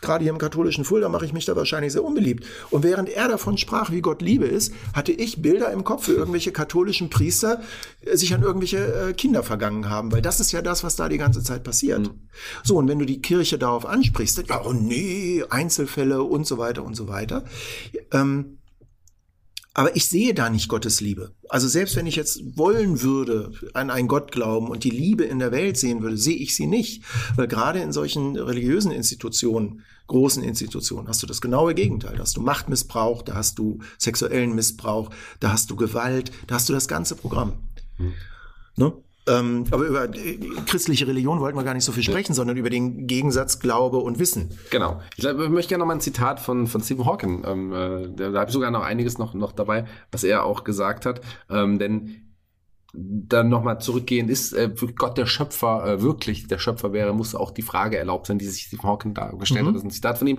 gerade 0.00 0.24
hier 0.24 0.32
im 0.32 0.38
katholischen 0.38 0.84
Fulda 0.84 1.08
mache 1.08 1.24
ich 1.24 1.32
mich 1.32 1.44
da 1.44 1.54
wahrscheinlich 1.54 1.92
sehr 1.92 2.04
unbeliebt. 2.04 2.44
Und 2.70 2.82
während 2.82 3.08
er 3.08 3.28
davon 3.28 3.58
sprach, 3.58 3.90
wie 3.92 4.00
Gott 4.00 4.22
Liebe 4.22 4.46
ist, 4.46 4.72
hatte 4.92 5.12
ich 5.12 5.40
Bilder 5.40 5.70
im 5.70 5.84
Kopf 5.84 6.06
für 6.06 6.12
irgendwelche 6.12 6.50
katholischen 6.50 7.10
Priester, 7.10 7.60
äh, 8.00 8.16
sich 8.16 8.34
an 8.34 8.42
irgendwelche 8.42 9.10
äh, 9.10 9.12
Kinder 9.12 9.42
vergangen 9.42 9.88
haben, 9.88 10.10
weil 10.10 10.22
das 10.22 10.40
ist 10.40 10.52
ja 10.52 10.62
das, 10.62 10.82
was 10.82 10.96
da 10.96 11.08
die 11.08 11.18
ganze 11.18 11.42
Zeit 11.42 11.62
passiert. 11.62 12.00
Mhm. 12.00 12.28
So, 12.64 12.76
und 12.76 12.88
wenn 12.88 12.98
du 12.98 13.04
die 13.04 13.22
Kirche 13.22 13.58
darauf 13.58 13.86
ansprichst, 13.86 14.38
dann, 14.38 14.46
ja, 14.46 14.64
oh 14.64 14.72
nee, 14.72 15.44
Einzelfälle 15.48 16.22
und 16.22 16.46
so 16.46 16.58
weiter 16.58 16.84
und 16.84 16.94
so 16.94 17.08
weiter. 17.08 17.44
Ähm, 18.12 18.57
aber 19.78 19.94
ich 19.94 20.08
sehe 20.08 20.34
da 20.34 20.50
nicht 20.50 20.68
Gottes 20.68 21.00
Liebe. 21.00 21.36
Also 21.48 21.68
selbst 21.68 21.94
wenn 21.94 22.08
ich 22.08 22.16
jetzt 22.16 22.58
wollen 22.58 23.00
würde, 23.00 23.52
an 23.74 23.90
einen 23.90 24.08
Gott 24.08 24.32
glauben 24.32 24.70
und 24.70 24.82
die 24.82 24.90
Liebe 24.90 25.22
in 25.22 25.38
der 25.38 25.52
Welt 25.52 25.76
sehen 25.76 26.02
würde, 26.02 26.16
sehe 26.16 26.34
ich 26.34 26.56
sie 26.56 26.66
nicht. 26.66 27.04
Weil 27.36 27.46
gerade 27.46 27.78
in 27.78 27.92
solchen 27.92 28.34
religiösen 28.36 28.90
Institutionen, 28.90 29.84
großen 30.08 30.42
Institutionen, 30.42 31.06
hast 31.06 31.22
du 31.22 31.28
das 31.28 31.40
genaue 31.40 31.76
Gegenteil. 31.76 32.16
Da 32.16 32.22
hast 32.22 32.36
du 32.36 32.40
Machtmissbrauch, 32.40 33.22
da 33.22 33.36
hast 33.36 33.60
du 33.60 33.78
sexuellen 33.98 34.52
Missbrauch, 34.56 35.10
da 35.38 35.52
hast 35.52 35.70
du 35.70 35.76
Gewalt, 35.76 36.32
da 36.48 36.56
hast 36.56 36.68
du 36.68 36.72
das 36.72 36.88
ganze 36.88 37.14
Programm. 37.14 37.52
Hm. 37.98 38.14
Ne? 38.74 38.92
Ähm, 39.28 39.64
aber 39.70 39.84
über 39.84 40.08
christliche 40.66 41.06
Religion 41.06 41.40
wollten 41.40 41.58
wir 41.58 41.64
gar 41.64 41.74
nicht 41.74 41.84
so 41.84 41.92
viel 41.92 42.02
sprechen, 42.02 42.32
ja. 42.32 42.34
sondern 42.34 42.56
über 42.56 42.70
den 42.70 43.06
Gegensatz 43.06 43.58
Glaube 43.58 43.98
und 43.98 44.18
Wissen. 44.18 44.50
Genau. 44.70 45.00
Ich, 45.16 45.24
ich 45.24 45.48
möchte 45.48 45.68
gerne 45.68 45.80
noch 45.80 45.86
mal 45.86 45.94
ein 45.94 46.00
Zitat 46.00 46.40
von, 46.40 46.66
von 46.66 46.80
Stephen 46.80 47.06
Hawking. 47.06 47.44
Ähm, 47.46 47.72
äh, 47.72 48.08
da, 48.14 48.40
habe 48.40 48.46
ich 48.46 48.52
sogar 48.52 48.70
noch 48.70 48.82
einiges 48.82 49.18
noch, 49.18 49.34
noch 49.34 49.52
dabei, 49.52 49.86
was 50.10 50.24
er 50.24 50.44
auch 50.44 50.64
gesagt 50.64 51.06
hat. 51.06 51.20
Ähm, 51.50 51.78
denn 51.78 52.28
dann 52.94 53.50
nochmal 53.50 53.80
zurückgehen, 53.80 54.28
ist 54.28 54.54
äh, 54.54 54.70
Gott 54.96 55.18
der 55.18 55.26
Schöpfer 55.26 55.86
äh, 55.86 56.02
wirklich 56.02 56.46
der 56.46 56.58
Schöpfer 56.58 56.92
wäre, 56.94 57.12
muss 57.14 57.34
auch 57.34 57.50
die 57.50 57.62
Frage 57.62 57.98
erlaubt 57.98 58.26
sein, 58.26 58.38
die 58.38 58.46
sich 58.46 58.62
Stephen 58.62 58.88
Hawking 58.88 59.12
da 59.12 59.26
gestellt 59.32 59.64
mhm. 59.64 59.68
hat. 59.68 59.74
Das 59.74 59.82
ist 59.82 59.88
ein 59.88 59.90
Zitat 59.90 60.18
von 60.18 60.26
ihm. 60.26 60.38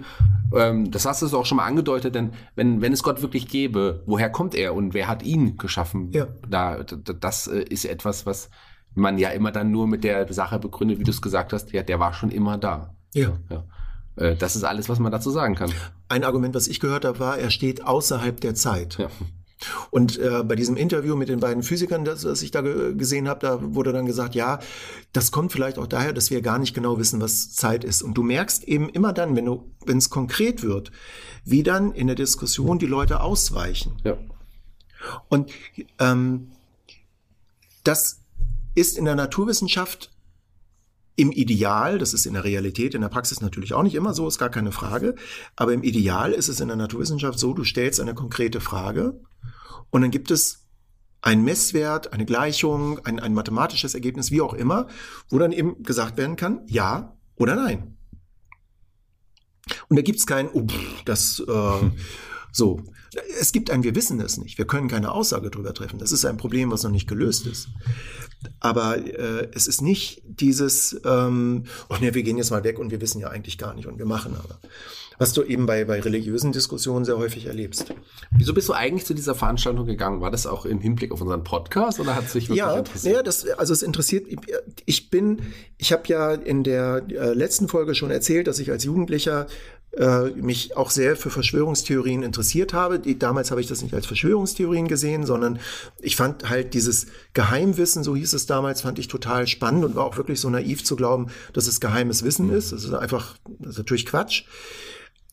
Ähm, 0.53 0.89
das 0.89 1.05
hast 1.05 1.21
du 1.21 1.37
auch 1.37 1.45
schon 1.45 1.57
mal 1.57 1.65
angedeutet, 1.65 2.15
denn 2.15 2.31
wenn, 2.55 2.81
wenn 2.81 2.91
es 2.91 3.03
Gott 3.03 3.21
wirklich 3.21 3.47
gäbe, 3.47 4.03
woher 4.07 4.31
kommt 4.31 4.55
er 4.55 4.73
und 4.73 4.95
wer 4.95 5.07
hat 5.07 5.21
ihn 5.21 5.57
geschaffen? 5.57 6.11
Ja. 6.11 6.27
Da, 6.49 6.83
das 6.83 7.47
äh, 7.47 7.61
ist 7.61 7.85
etwas, 7.85 8.25
was 8.25 8.49
man 8.95 9.17
ja 9.17 9.29
immer 9.29 9.51
dann 9.51 9.71
nur 9.71 9.87
mit 9.87 10.03
der 10.03 10.31
Sache 10.33 10.59
begründet, 10.59 10.99
wie 10.99 11.03
du 11.03 11.11
es 11.11 11.21
gesagt 11.21 11.53
hast, 11.53 11.71
ja, 11.71 11.83
der 11.83 11.99
war 11.99 12.13
schon 12.13 12.31
immer 12.31 12.57
da. 12.57 12.93
Ja. 13.13 13.37
ja. 13.49 13.63
Äh, 14.15 14.35
das 14.35 14.55
ist 14.55 14.63
alles, 14.63 14.89
was 14.89 14.99
man 14.99 15.11
dazu 15.11 15.31
sagen 15.31 15.55
kann. 15.55 15.71
Ein 16.09 16.23
Argument, 16.23 16.55
was 16.55 16.67
ich 16.67 16.79
gehört 16.79 17.05
habe, 17.05 17.19
war, 17.19 17.37
er 17.37 17.51
steht 17.51 17.85
außerhalb 17.85 18.39
der 18.41 18.55
Zeit. 18.55 18.97
Ja. 18.97 19.09
Und 19.91 20.17
äh, 20.19 20.43
bei 20.43 20.55
diesem 20.55 20.77
Interview 20.77 21.15
mit 21.15 21.27
den 21.27 21.41
beiden 21.41 21.63
Physikern, 21.63 22.05
das, 22.05 22.21
das 22.21 22.41
ich 22.41 22.51
da 22.51 22.61
gesehen 22.61 23.27
habe, 23.27 23.41
da 23.41 23.75
wurde 23.75 23.91
dann 23.91 24.05
gesagt, 24.05 24.33
ja, 24.33 24.59
das 25.11 25.31
kommt 25.31 25.51
vielleicht 25.51 25.77
auch 25.77 25.87
daher, 25.87 26.13
dass 26.13 26.31
wir 26.31 26.41
gar 26.41 26.59
nicht 26.59 26.73
genau 26.73 26.97
wissen, 26.97 27.19
was 27.19 27.51
Zeit 27.51 27.83
ist. 27.83 28.01
Und 28.01 28.13
du 28.13 28.23
merkst 28.23 28.63
eben 28.63 28.87
immer 28.87 29.11
dann, 29.11 29.35
wenn 29.35 29.45
du, 29.45 29.69
wenn 29.85 29.97
es 29.97 30.09
konkret 30.09 30.63
wird, 30.63 30.91
wie 31.43 31.63
dann 31.63 31.91
in 31.91 32.07
der 32.07 32.15
Diskussion 32.15 32.79
die 32.79 32.85
Leute 32.85 33.19
ausweichen. 33.19 33.97
Ja. 34.03 34.17
Und 35.27 35.51
ähm, 35.99 36.51
das 37.83 38.18
ist 38.79 38.97
in 38.97 39.05
der 39.05 39.15
Naturwissenschaft 39.15 40.11
im 41.15 41.31
Ideal, 41.31 41.97
das 41.97 42.13
ist 42.13 42.25
in 42.25 42.33
der 42.33 42.45
Realität, 42.45 42.95
in 42.95 43.01
der 43.01 43.09
Praxis 43.09 43.41
natürlich 43.41 43.73
auch 43.73 43.83
nicht 43.83 43.95
immer 43.95 44.13
so, 44.13 44.27
ist 44.27 44.39
gar 44.39 44.49
keine 44.49 44.71
Frage, 44.71 45.15
aber 45.57 45.73
im 45.73 45.83
Ideal 45.83 46.31
ist 46.31 46.47
es 46.47 46.61
in 46.61 46.69
der 46.69 46.77
Naturwissenschaft 46.77 47.37
so, 47.37 47.53
du 47.53 47.65
stellst 47.65 47.99
eine 47.99 48.13
konkrete 48.13 48.61
Frage 48.61 49.19
und 49.89 50.01
dann 50.01 50.11
gibt 50.11 50.31
es 50.31 50.65
einen 51.21 51.43
Messwert, 51.43 52.13
eine 52.13 52.25
Gleichung, 52.25 52.99
ein, 53.05 53.19
ein 53.19 53.33
mathematisches 53.33 53.93
Ergebnis, 53.93 54.31
wie 54.31 54.39
auch 54.39 54.53
immer, 54.53 54.87
wo 55.27 55.37
dann 55.37 55.51
eben 55.51 55.83
gesagt 55.83 56.17
werden 56.17 56.37
kann, 56.37 56.61
ja 56.67 57.17
oder 57.35 57.55
nein. 57.55 57.97
Und 59.89 59.97
da 59.97 60.01
gibt 60.01 60.19
es 60.19 60.25
kein, 60.25 60.49
oh, 60.49 60.65
das 61.03 61.43
äh, 61.45 61.91
so. 62.53 62.81
Es 63.39 63.51
gibt 63.51 63.71
ein, 63.71 63.83
wir 63.83 63.95
wissen 63.95 64.19
es 64.21 64.37
nicht. 64.37 64.57
Wir 64.57 64.65
können 64.65 64.87
keine 64.87 65.11
Aussage 65.11 65.49
darüber 65.49 65.73
treffen. 65.73 65.99
Das 65.99 66.11
ist 66.11 66.25
ein 66.25 66.37
Problem, 66.37 66.71
was 66.71 66.83
noch 66.83 66.91
nicht 66.91 67.07
gelöst 67.07 67.47
ist. 67.47 67.69
Aber 68.59 68.97
äh, 68.97 69.47
es 69.53 69.67
ist 69.67 69.81
nicht 69.81 70.21
dieses, 70.25 70.99
ähm, 71.05 71.65
oh 71.89 71.95
ne, 71.99 72.13
wir 72.13 72.23
gehen 72.23 72.37
jetzt 72.37 72.51
mal 72.51 72.63
weg 72.63 72.79
und 72.79 72.91
wir 72.91 73.01
wissen 73.01 73.19
ja 73.19 73.29
eigentlich 73.29 73.57
gar 73.57 73.73
nicht 73.73 73.87
und 73.87 73.97
wir 73.97 74.05
machen 74.05 74.35
aber. 74.35 74.59
Was 75.17 75.33
du 75.33 75.43
eben 75.43 75.65
bei, 75.65 75.83
bei 75.83 75.99
religiösen 75.99 76.53
Diskussionen 76.53 77.03
sehr 77.03 77.17
häufig 77.17 77.45
erlebst. 77.45 77.93
Wieso 78.31 78.53
bist 78.53 78.69
du 78.69 78.73
eigentlich 78.73 79.05
zu 79.05 79.13
dieser 79.13 79.35
Veranstaltung 79.35 79.85
gegangen? 79.85 80.21
War 80.21 80.31
das 80.31 80.47
auch 80.47 80.65
im 80.65 80.79
Hinblick 80.79 81.11
auf 81.11 81.19
unseren 81.19 81.43
Podcast 81.43 81.99
oder 81.99 82.15
hat 82.15 82.25
es 82.27 82.33
dich 82.33 82.45
wirklich 82.45 82.59
ja, 82.59 82.77
interessiert? 82.77 83.15
Ja, 83.15 83.23
das, 83.23 83.45
also 83.49 83.73
es 83.73 83.81
interessiert, 83.81 84.27
ich 84.85 85.09
bin, 85.09 85.41
ich 85.77 85.91
habe 85.91 86.03
ja 86.07 86.33
in 86.33 86.63
der 86.63 87.05
äh, 87.09 87.33
letzten 87.33 87.67
Folge 87.67 87.95
schon 87.95 88.11
erzählt, 88.11 88.47
dass 88.47 88.59
ich 88.59 88.71
als 88.71 88.85
Jugendlicher 88.85 89.47
äh, 89.99 90.29
mich 90.29 90.77
auch 90.77 90.89
sehr 90.89 91.17
für 91.17 91.29
Verschwörungstheorien 91.29 92.23
interessiert 92.23 92.73
habe. 92.73 92.99
Die, 92.99 93.19
damals 93.19 93.51
habe 93.51 93.59
ich 93.59 93.67
das 93.67 93.81
nicht 93.81 93.93
als 93.93 94.05
Verschwörungstheorien 94.05 94.87
gesehen, 94.87 95.25
sondern 95.25 95.59
ich 95.99 96.15
fand 96.15 96.49
halt 96.49 96.73
dieses 96.73 97.07
Geheimwissen, 97.33 98.03
so 98.03 98.15
hieß 98.15 98.33
es 98.33 98.45
damals, 98.45 98.81
fand 98.81 98.97
ich 98.97 99.09
total 99.09 99.45
spannend 99.45 99.83
und 99.83 99.95
war 99.95 100.05
auch 100.05 100.15
wirklich 100.15 100.39
so 100.39 100.49
naiv 100.49 100.85
zu 100.85 100.95
glauben, 100.95 101.27
dass 101.51 101.67
es 101.67 101.81
geheimes 101.81 102.23
Wissen 102.23 102.49
ist. 102.49 102.71
Das 102.71 102.85
ist 102.85 102.93
einfach, 102.93 103.35
das 103.59 103.71
ist 103.71 103.77
natürlich 103.77 104.05
Quatsch. 104.05 104.45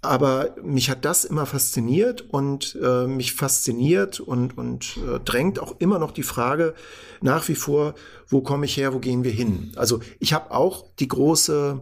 Aber 0.03 0.55
mich 0.63 0.91
hat 0.91 1.05
das 1.05 1.25
immer 1.25 1.47
fasziniert 1.47 2.23
und 2.29 2.77
äh, 2.83 3.07
mich 3.07 3.35
fasziniert 3.35 4.21
und, 4.21 4.59
und 4.59 4.99
äh, 4.99 5.21
drängt 5.21 5.59
auch 5.59 5.77
immer 5.79 5.99
noch 5.99 6.11
die 6.11 6.23
Frage 6.23 6.75
nach 7.21 7.49
wie 7.49 7.55
vor, 7.55 7.95
wo 8.29 8.41
komme 8.41 8.67
ich 8.67 8.77
her, 8.77 8.95
wo 8.95 8.99
gehen 8.99 9.25
wir 9.25 9.33
hin? 9.33 9.73
Also 9.77 10.01
ich 10.19 10.33
habe 10.33 10.51
auch 10.51 10.85
die 10.99 11.09
große 11.09 11.81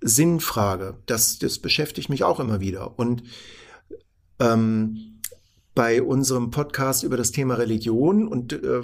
Sinnfrage. 0.00 0.96
Das, 1.06 1.38
das 1.38 1.58
beschäftigt 1.58 2.08
mich 2.08 2.24
auch 2.24 2.40
immer 2.40 2.60
wieder. 2.60 2.98
Und 2.98 3.22
ähm, 4.38 5.16
bei 5.76 6.02
unserem 6.02 6.50
Podcast 6.50 7.02
über 7.02 7.18
das 7.18 7.32
Thema 7.32 7.54
Religion 7.54 8.26
und 8.26 8.54
äh, 8.54 8.80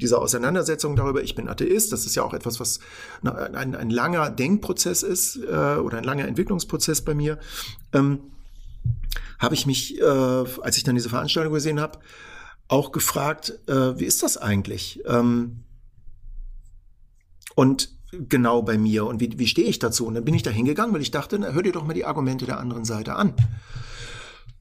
dieser 0.00 0.20
Auseinandersetzung 0.20 0.96
darüber, 0.96 1.22
ich 1.22 1.36
bin 1.36 1.48
Atheist, 1.48 1.92
das 1.92 2.04
ist 2.04 2.16
ja 2.16 2.24
auch 2.24 2.34
etwas, 2.34 2.58
was 2.58 2.80
ein, 3.22 3.76
ein 3.76 3.90
langer 3.90 4.28
Denkprozess 4.28 5.04
ist 5.04 5.36
äh, 5.36 5.76
oder 5.76 5.98
ein 5.98 6.04
langer 6.04 6.26
Entwicklungsprozess 6.26 7.02
bei 7.02 7.14
mir, 7.14 7.38
ähm, 7.92 8.18
habe 9.38 9.54
ich 9.54 9.66
mich, 9.66 10.00
äh, 10.00 10.04
als 10.04 10.76
ich 10.76 10.82
dann 10.82 10.96
diese 10.96 11.10
Veranstaltung 11.10 11.52
gesehen 11.52 11.80
habe, 11.80 12.00
auch 12.66 12.90
gefragt, 12.90 13.60
äh, 13.68 13.98
wie 14.00 14.04
ist 14.04 14.24
das 14.24 14.36
eigentlich? 14.36 15.00
Ähm, 15.06 15.62
und 17.54 17.90
genau 18.12 18.62
bei 18.62 18.78
mir 18.78 19.06
und 19.06 19.20
wie, 19.20 19.38
wie 19.38 19.46
stehe 19.46 19.68
ich 19.68 19.78
dazu? 19.78 20.06
Und 20.06 20.14
dann 20.14 20.24
bin 20.24 20.34
ich 20.34 20.42
da 20.42 20.50
hingegangen, 20.50 20.94
weil 20.94 21.02
ich 21.02 21.10
dachte, 21.10 21.38
na, 21.38 21.52
hör 21.52 21.62
dir 21.62 21.72
doch 21.72 21.84
mal 21.84 21.94
die 21.94 22.04
Argumente 22.04 22.46
der 22.46 22.58
anderen 22.58 22.84
Seite 22.84 23.14
an. 23.16 23.34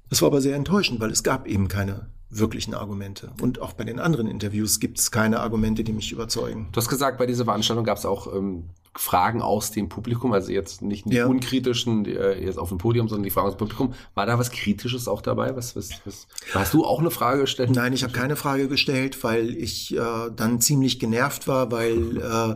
Das 0.09 0.21
war 0.21 0.27
aber 0.27 0.41
sehr 0.41 0.55
enttäuschend, 0.55 0.99
weil 0.99 1.11
es 1.11 1.23
gab 1.23 1.47
eben 1.47 1.67
keine 1.67 2.07
wirklichen 2.29 2.73
Argumente. 2.73 3.31
Und 3.41 3.61
auch 3.61 3.73
bei 3.73 3.83
den 3.83 3.99
anderen 3.99 4.27
Interviews 4.27 4.79
gibt 4.79 4.99
es 4.99 5.11
keine 5.11 5.41
Argumente, 5.41 5.83
die 5.83 5.93
mich 5.93 6.11
überzeugen. 6.11 6.69
Du 6.71 6.77
hast 6.77 6.87
gesagt, 6.87 7.17
bei 7.17 7.25
dieser 7.25 7.43
Veranstaltung 7.43 7.83
gab 7.83 7.97
es 7.97 8.05
auch 8.05 8.33
ähm, 8.33 8.69
Fragen 8.95 9.41
aus 9.41 9.71
dem 9.71 9.89
Publikum, 9.89 10.31
also 10.31 10.51
jetzt 10.51 10.81
nicht 10.81 11.05
die 11.05 11.15
ja. 11.15 11.25
unkritischen, 11.25 12.05
die, 12.05 12.15
äh, 12.15 12.43
jetzt 12.43 12.57
auf 12.57 12.69
dem 12.69 12.77
Podium, 12.77 13.09
sondern 13.09 13.23
die 13.23 13.29
Fragen 13.29 13.47
aus 13.47 13.55
dem 13.55 13.59
Publikum. 13.59 13.93
War 14.15 14.25
da 14.25 14.39
was 14.39 14.51
Kritisches 14.51 15.07
auch 15.07 15.21
dabei? 15.21 15.55
Was, 15.55 15.75
was, 15.75 15.91
was, 16.05 16.27
hast 16.53 16.73
du 16.73 16.85
auch 16.85 16.99
eine 16.99 17.11
Frage 17.11 17.41
gestellt? 17.41 17.71
Nein, 17.71 17.91
ich 17.93 18.03
habe 18.03 18.13
keine 18.13 18.37
Frage 18.37 18.69
gestellt, 18.69 19.21
weil 19.23 19.55
ich 19.55 19.95
äh, 19.95 19.99
dann 20.35 20.61
ziemlich 20.61 20.99
genervt 20.99 21.47
war, 21.47 21.71
weil 21.71 22.17
äh, 22.17 22.55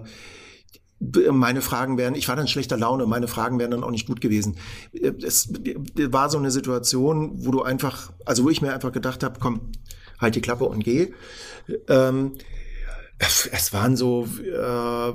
meine 0.99 1.61
Fragen 1.61 1.97
wären, 1.97 2.15
ich 2.15 2.27
war 2.27 2.35
dann 2.35 2.47
schlechter 2.47 2.77
Laune, 2.77 3.05
meine 3.05 3.27
Fragen 3.27 3.59
wären 3.59 3.71
dann 3.71 3.83
auch 3.83 3.91
nicht 3.91 4.07
gut 4.07 4.21
gewesen. 4.21 4.57
Es 4.93 5.49
war 5.51 6.29
so 6.29 6.37
eine 6.37 6.51
Situation, 6.51 7.45
wo 7.45 7.51
du 7.51 7.63
einfach, 7.63 8.13
also 8.25 8.43
wo 8.43 8.49
ich 8.49 8.61
mir 8.61 8.73
einfach 8.73 8.91
gedacht 8.91 9.23
habe, 9.23 9.39
komm, 9.39 9.71
halt 10.19 10.35
die 10.35 10.41
Klappe 10.41 10.65
und 10.65 10.83
geh. 10.83 11.13
Ähm, 11.89 12.33
es 13.19 13.73
waren 13.73 13.95
so, 13.95 14.27
äh, 14.41 15.13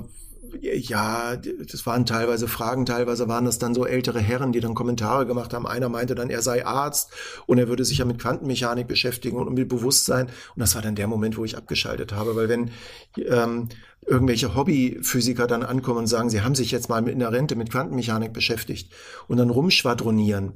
ja, 0.59 1.35
das 1.35 1.85
waren 1.85 2.05
teilweise 2.05 2.47
Fragen, 2.47 2.85
teilweise 2.85 3.27
waren 3.27 3.45
das 3.45 3.59
dann 3.59 3.73
so 3.73 3.85
ältere 3.85 4.19
Herren, 4.19 4.51
die 4.51 4.59
dann 4.59 4.73
Kommentare 4.73 5.25
gemacht 5.25 5.53
haben. 5.53 5.65
Einer 5.65 5.89
meinte 5.89 6.15
dann, 6.15 6.29
er 6.29 6.41
sei 6.41 6.65
Arzt 6.65 7.11
und 7.45 7.57
er 7.57 7.67
würde 7.67 7.85
sich 7.85 7.99
ja 7.99 8.05
mit 8.05 8.19
Quantenmechanik 8.19 8.87
beschäftigen 8.87 9.37
und 9.37 9.53
mit 9.53 9.69
Bewusstsein. 9.69 10.27
Und 10.27 10.59
das 10.59 10.75
war 10.75 10.81
dann 10.81 10.95
der 10.95 11.07
Moment, 11.07 11.37
wo 11.37 11.45
ich 11.45 11.57
abgeschaltet 11.57 12.13
habe, 12.13 12.35
weil 12.35 12.49
wenn 12.49 12.71
ähm, 13.17 13.69
irgendwelche 14.05 14.55
Hobbyphysiker 14.55 15.47
dann 15.47 15.63
ankommen 15.63 15.99
und 15.99 16.07
sagen, 16.07 16.29
sie 16.29 16.41
haben 16.41 16.55
sich 16.55 16.71
jetzt 16.71 16.89
mal 16.89 17.07
in 17.07 17.19
der 17.19 17.31
Rente 17.31 17.55
mit 17.55 17.71
Quantenmechanik 17.71 18.33
beschäftigt 18.33 18.91
und 19.27 19.37
dann 19.37 19.49
rumschwadronieren, 19.49 20.53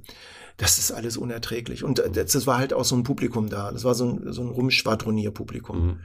das 0.58 0.78
ist 0.78 0.92
alles 0.92 1.18
unerträglich. 1.18 1.84
Und 1.84 2.02
das 2.14 2.48
war 2.48 2.58
halt 2.58 2.74
auch 2.74 2.86
so 2.86 2.96
ein 2.96 3.04
Publikum 3.04 3.50
da. 3.50 3.72
Das 3.72 3.84
war 3.84 3.94
so 3.94 4.06
ein, 4.06 4.34
so 4.34 4.42
ein 4.42 4.50
Rumschwadronierpublikum. 4.50 5.86
Mhm. 5.86 6.00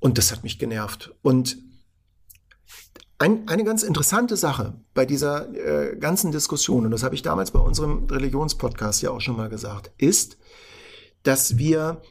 Und 0.00 0.18
das 0.18 0.32
hat 0.32 0.42
mich 0.42 0.58
genervt. 0.58 1.14
Und 1.22 1.56
ein, 3.18 3.48
eine 3.48 3.64
ganz 3.64 3.82
interessante 3.82 4.36
Sache 4.36 4.74
bei 4.92 5.06
dieser 5.06 5.48
äh, 5.54 5.96
ganzen 5.96 6.30
Diskussion, 6.30 6.84
und 6.84 6.90
das 6.90 7.02
habe 7.02 7.14
ich 7.14 7.22
damals 7.22 7.52
bei 7.52 7.60
unserem 7.60 8.04
Religionspodcast 8.04 9.02
ja 9.02 9.10
auch 9.10 9.20
schon 9.20 9.36
mal 9.36 9.48
gesagt, 9.48 9.92
ist, 9.96 10.36
dass 11.22 11.56
wir 11.56 12.02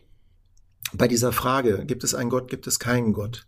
bei 0.94 1.08
dieser 1.08 1.32
Frage, 1.32 1.86
gibt 1.86 2.04
es 2.04 2.16
einen 2.16 2.30
Gott, 2.30 2.50
gibt 2.50 2.68
es 2.68 2.80
keinen 2.80 3.14
Gott, 3.14 3.46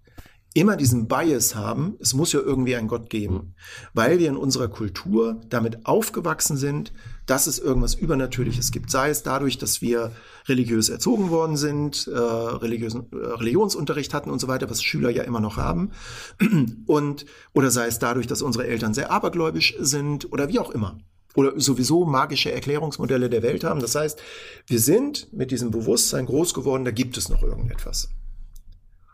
immer 0.56 0.78
diesen 0.78 1.08
Bias 1.08 1.54
haben, 1.54 1.98
es 2.00 2.14
muss 2.14 2.32
ja 2.32 2.40
irgendwie 2.40 2.78
einen 2.78 2.88
Gott 2.88 3.10
geben, 3.10 3.36
mhm. 3.36 3.54
weil 3.94 4.20
wir 4.20 4.30
in 4.30 4.38
unserer 4.38 4.70
Kultur 4.70 5.42
damit 5.50 5.86
aufgewachsen 5.86 6.56
sind, 6.56 6.94
dass 7.26 7.46
es 7.46 7.60
irgendwas 7.60 7.94
Übernatürliches 7.94 8.72
gibt. 8.72 8.90
Sei 8.90 9.10
es 9.10 9.22
dadurch, 9.22 9.58
dass 9.58 9.82
wir 9.82 10.14
religiös 10.48 10.88
erzogen 10.88 11.30
worden 11.30 11.58
sind, 11.58 12.08
äh, 12.08 12.18
religiösen, 12.18 13.08
äh, 13.12 13.16
Religionsunterricht 13.16 14.14
hatten 14.14 14.30
und 14.30 14.40
so 14.40 14.48
weiter, 14.48 14.70
was 14.70 14.82
Schüler 14.82 15.10
ja 15.10 15.24
immer 15.24 15.42
noch 15.42 15.58
haben. 15.58 15.92
Und, 16.86 17.26
oder 17.54 17.70
sei 17.70 17.88
es 17.88 18.00
dadurch, 18.00 18.28
dass 18.28 18.42
unsere 18.42 18.66
Eltern 18.68 18.94
sehr 18.94 19.12
abergläubisch 19.12 19.76
sind 19.80 20.32
oder 20.32 20.48
wie 20.48 20.60
auch 20.60 20.70
immer 20.70 21.00
oder 21.36 21.60
sowieso 21.60 22.06
magische 22.06 22.52
Erklärungsmodelle 22.52 23.30
der 23.30 23.44
Welt 23.44 23.66
haben. 23.66 23.82
Das 23.82 23.96
heißt, 23.96 24.22
wir 24.68 24.80
sind 24.80 25.34
mit 25.34 25.52
diesem 25.52 25.70
Bewusstsein 25.72 26.28
groß 26.28 26.54
geworden, 26.54 26.86
da 26.86 26.92
gibt 26.92 27.18
es 27.18 27.28
noch 27.28 27.44
irgendetwas. 27.44 28.08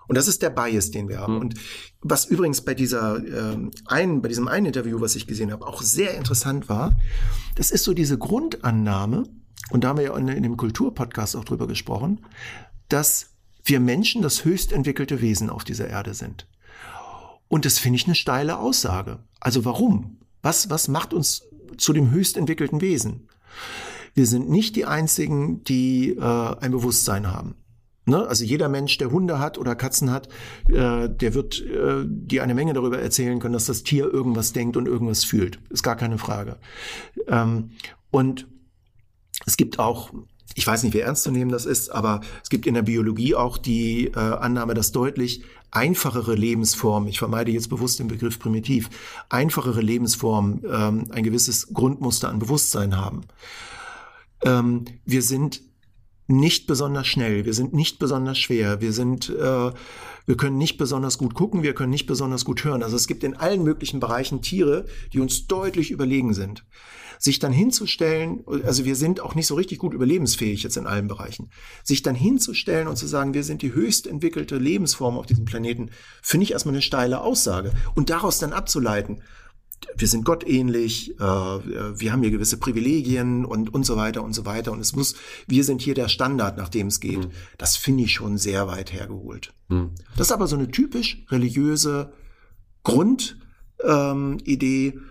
Und 0.08 0.18
das 0.18 0.28
ist 0.28 0.42
der 0.42 0.50
Bias, 0.50 0.92
den 0.92 1.08
wir 1.08 1.20
haben. 1.20 1.36
Mhm. 1.36 1.42
Und 1.42 1.54
was 2.02 2.26
übrigens 2.26 2.62
bei 2.62 2.74
dieser 2.74 3.18
äh, 3.24 3.58
einen, 3.86 4.22
bei 4.22 4.28
diesem 4.28 4.48
einen 4.48 4.66
Interview, 4.66 5.00
was 5.00 5.16
ich 5.16 5.28
gesehen 5.28 5.52
habe, 5.52 5.66
auch 5.66 5.82
sehr 5.82 6.16
interessant 6.16 6.70
war, 6.70 6.98
das 7.56 7.72
ist 7.72 7.84
so 7.84 7.94
diese 7.94 8.18
Grundannahme, 8.18 9.24
und 9.70 9.84
da 9.84 9.90
haben 9.90 9.98
wir 9.98 10.06
ja 10.06 10.18
in, 10.18 10.28
in 10.28 10.44
dem 10.44 10.58
Kulturpodcast 10.58 11.36
auch 11.36 11.46
drüber 11.46 11.68
gesprochen, 11.68 12.26
dass 12.90 13.32
wir 13.64 13.80
Menschen 13.80 14.22
das 14.22 14.44
höchst 14.44 14.72
entwickelte 14.72 15.22
Wesen 15.22 15.50
auf 15.50 15.64
dieser 15.64 15.88
Erde 15.88 16.14
sind. 16.14 16.48
Und 17.48 17.66
das 17.66 17.80
finde 17.80 17.98
ich 17.98 18.06
eine 18.06 18.16
steile 18.16 18.60
Aussage. 18.60 19.20
Also 19.40 19.66
warum? 19.66 20.20
Was, 20.42 20.70
was 20.70 20.88
macht 20.88 21.14
uns 21.14 21.44
zu 21.78 21.94
dem 21.94 22.12
höchst 22.12 22.38
entwickelten 22.38 22.82
Wesen? 22.82 23.28
Wir 24.14 24.26
sind 24.26 24.50
nicht 24.50 24.76
die 24.76 24.86
einzigen, 24.86 25.64
die 25.64 26.12
äh, 26.12 26.22
ein 26.22 26.72
Bewusstsein 26.72 27.28
haben. 27.28 27.56
Ne? 28.06 28.28
Also 28.28 28.44
jeder 28.44 28.68
Mensch, 28.68 28.98
der 28.98 29.12
Hunde 29.12 29.40
hat 29.40 29.58
oder 29.58 29.76
Katzen 29.76 30.12
hat, 30.12 30.28
äh, 30.68 31.08
der 31.08 31.34
wird 31.34 31.62
äh, 31.62 32.04
dir 32.06 32.44
eine 32.44 32.56
Menge 32.56 32.74
darüber 32.74 33.00
erzählen 33.00 33.40
können, 33.40 33.54
dass 33.54 33.66
das 33.66 33.84
Tier 33.84 34.12
irgendwas 34.12 34.54
denkt 34.54 34.76
und 34.76 34.88
irgendwas 34.88 35.24
fühlt. 35.24 35.60
Ist 35.70 35.84
gar 35.84 35.96
keine 35.96 36.18
Frage. 36.18 36.58
Ähm, 37.28 37.72
und 38.10 38.48
es 39.46 39.56
gibt 39.56 39.78
auch, 39.78 40.12
ich 40.56 40.66
weiß 40.66 40.84
nicht, 40.84 40.94
wie 40.94 41.00
ernst 41.00 41.24
zu 41.24 41.32
nehmen 41.32 41.52
das 41.52 41.66
ist, 41.66 41.90
aber 41.90 42.22
es 42.44 42.50
gibt 42.50 42.66
in 42.66 42.74
der 42.74 42.82
Biologie 42.82 43.36
auch 43.36 43.58
die 43.58 44.08
äh, 44.08 44.18
Annahme, 44.18 44.74
dass 44.74 44.92
deutlich 44.92 45.44
einfachere 45.70 46.36
Lebensformen, 46.36 47.08
ich 47.08 47.20
vermeide 47.20 47.52
jetzt 47.52 47.70
bewusst 47.70 48.00
den 48.00 48.08
Begriff 48.08 48.40
primitiv, 48.40 48.90
einfachere 49.30 49.82
Lebensformen 49.82 50.64
ähm, 50.70 51.06
ein 51.12 51.24
gewisses 51.24 51.72
Grundmuster 51.74 52.30
an 52.30 52.40
Bewusstsein 52.40 52.98
haben. 52.98 53.22
Ähm, 54.44 54.86
wir 55.06 55.22
sind 55.22 55.62
nicht 56.32 56.68
besonders 56.68 57.08
schnell, 57.08 57.46
wir 57.46 57.54
sind 57.54 57.74
nicht 57.74 58.00
besonders 58.00 58.38
schwer, 58.38 58.82
wir 58.82 58.94
sind, 58.94 59.30
äh, 59.30 59.72
wir 60.26 60.38
können 60.38 60.58
nicht 60.58 60.78
besonders 60.78 61.18
gut 61.18 61.34
gucken, 61.34 61.64
wir 61.64 61.74
können 61.74 61.90
nicht 61.90 62.06
besonders 62.06 62.46
gut 62.46 62.64
hören. 62.64 62.84
Also 62.84 62.96
es 62.96 63.08
gibt 63.08 63.24
in 63.24 63.36
allen 63.36 63.64
möglichen 63.64 64.00
Bereichen 64.00 64.42
Tiere, 64.42 64.86
die 65.14 65.20
uns 65.20 65.48
deutlich 65.48 65.92
überlegen 65.92 66.34
sind. 66.34 66.66
Sich 67.20 67.38
dann 67.38 67.54
hinzustellen, 67.54 68.44
also 68.64 68.84
wir 68.84 68.96
sind 68.96 69.20
auch 69.20 69.36
nicht 69.36 69.46
so 69.46 69.54
richtig 69.54 69.78
gut 69.78 69.94
überlebensfähig 69.94 70.64
jetzt 70.64 70.78
in 70.78 70.88
allen 70.88 71.08
Bereichen, 71.08 71.52
sich 71.84 72.02
dann 72.02 72.16
hinzustellen 72.16 72.88
und 72.88 72.96
zu 72.96 73.06
sagen, 73.06 73.36
wir 73.36 73.44
sind 73.44 73.62
die 73.62 73.74
höchst 73.74 74.08
entwickelte 74.08 74.58
Lebensform 74.58 75.18
auf 75.18 75.28
diesem 75.28 75.46
Planeten, 75.46 75.92
finde 76.24 76.46
ich 76.46 76.52
erstmal 76.52 76.74
eine 76.74 76.82
steile 76.82 77.22
Aussage. 77.22 77.74
Und 77.94 78.10
daraus 78.10 78.40
dann 78.40 78.54
abzuleiten, 78.54 79.22
wir 79.96 80.08
sind 80.08 80.26
Gott 80.26 80.48
ähnlich, 80.48 81.20
äh, 81.20 81.24
wir 81.24 82.12
haben 82.12 82.22
hier 82.22 82.32
gewisse 82.32 82.58
Privilegien 82.58 83.46
und, 83.46 83.74
und 83.74 83.86
so 83.86 83.98
weiter 83.98 84.24
und 84.24 84.34
so 84.34 84.46
weiter. 84.46 84.72
Und 84.72 84.80
es 84.80 84.96
muss, 84.96 85.16
wir 85.48 85.64
sind 85.64 85.82
hier 85.82 85.94
der 85.94 86.08
Standard, 86.08 86.58
nach 86.58 86.70
dem 86.70 86.88
es 86.88 87.00
geht. 87.00 87.20
Mhm. 87.20 87.32
Das 87.58 87.78
finde 87.78 88.04
ich 88.04 88.14
schon 88.14 88.38
sehr 88.38 88.68
weit 88.68 88.94
hergeholt. 88.94 89.54
Mhm. 89.70 89.92
Das 90.18 90.28
ist 90.28 90.34
aber 90.34 90.48
so 90.48 90.56
eine 90.56 90.70
typisch 90.70 91.24
religiöse 91.30 92.14
Grundidee. 92.84 93.36
Ähm, 93.84 95.02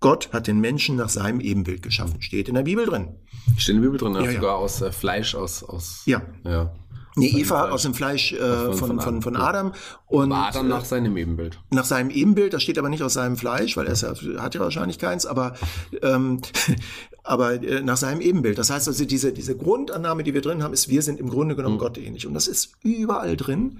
Gott 0.00 0.32
hat 0.32 0.46
den 0.46 0.60
Menschen 0.60 0.94
nach 0.96 1.08
seinem 1.08 1.40
Ebenbild 1.40 1.82
geschaffen. 1.82 2.22
Steht 2.22 2.48
in 2.48 2.54
der 2.54 2.62
Bibel 2.62 2.86
drin. 2.86 3.16
Steht 3.56 3.74
in 3.74 3.82
der 3.82 3.88
Bibel 3.88 3.98
drin, 3.98 4.14
ja, 4.14 4.32
sogar 4.32 4.42
ja. 4.42 4.54
aus 4.54 4.80
äh, 4.80 4.92
Fleisch, 4.92 5.34
aus, 5.34 5.64
aus. 5.64 6.02
Ja. 6.06 6.22
ja. 6.44 6.72
Nee, 7.20 7.40
Eva 7.40 7.70
aus 7.70 7.82
dem 7.82 7.94
Fleisch 7.94 8.32
äh, 8.32 8.72
von, 8.72 8.74
von, 8.74 9.00
von, 9.00 9.22
von, 9.22 9.36
Adam. 9.36 9.72
Und 10.06 10.32
aber 10.32 10.48
Adam 10.48 10.68
nach 10.68 10.84
seinem 10.84 11.16
Ebenbild. 11.16 11.60
Nach 11.70 11.84
seinem 11.84 12.10
Ebenbild, 12.10 12.52
das 12.52 12.62
steht 12.62 12.78
aber 12.78 12.88
nicht 12.88 13.02
aus 13.02 13.14
seinem 13.14 13.36
Fleisch, 13.36 13.76
weil 13.76 13.86
er 13.86 13.94
ja, 13.94 14.42
hat 14.42 14.54
ja 14.54 14.60
wahrscheinlich 14.60 14.98
keins, 14.98 15.26
aber, 15.26 15.54
ähm, 16.02 16.40
aber 17.24 17.62
äh, 17.62 17.82
nach 17.82 17.96
seinem 17.96 18.20
Ebenbild. 18.20 18.58
Das 18.58 18.70
heißt 18.70 18.88
also, 18.88 19.04
diese, 19.04 19.32
diese 19.32 19.56
Grundannahme, 19.56 20.22
die 20.22 20.34
wir 20.34 20.40
drin 20.40 20.62
haben, 20.62 20.74
ist, 20.74 20.88
wir 20.88 21.02
sind 21.02 21.20
im 21.20 21.28
Grunde 21.28 21.56
genommen 21.56 21.76
mhm. 21.76 21.80
Gott 21.80 21.98
ähnlich. 21.98 22.26
Und 22.26 22.34
das 22.34 22.48
ist 22.48 22.72
überall 22.82 23.36
drin. 23.36 23.78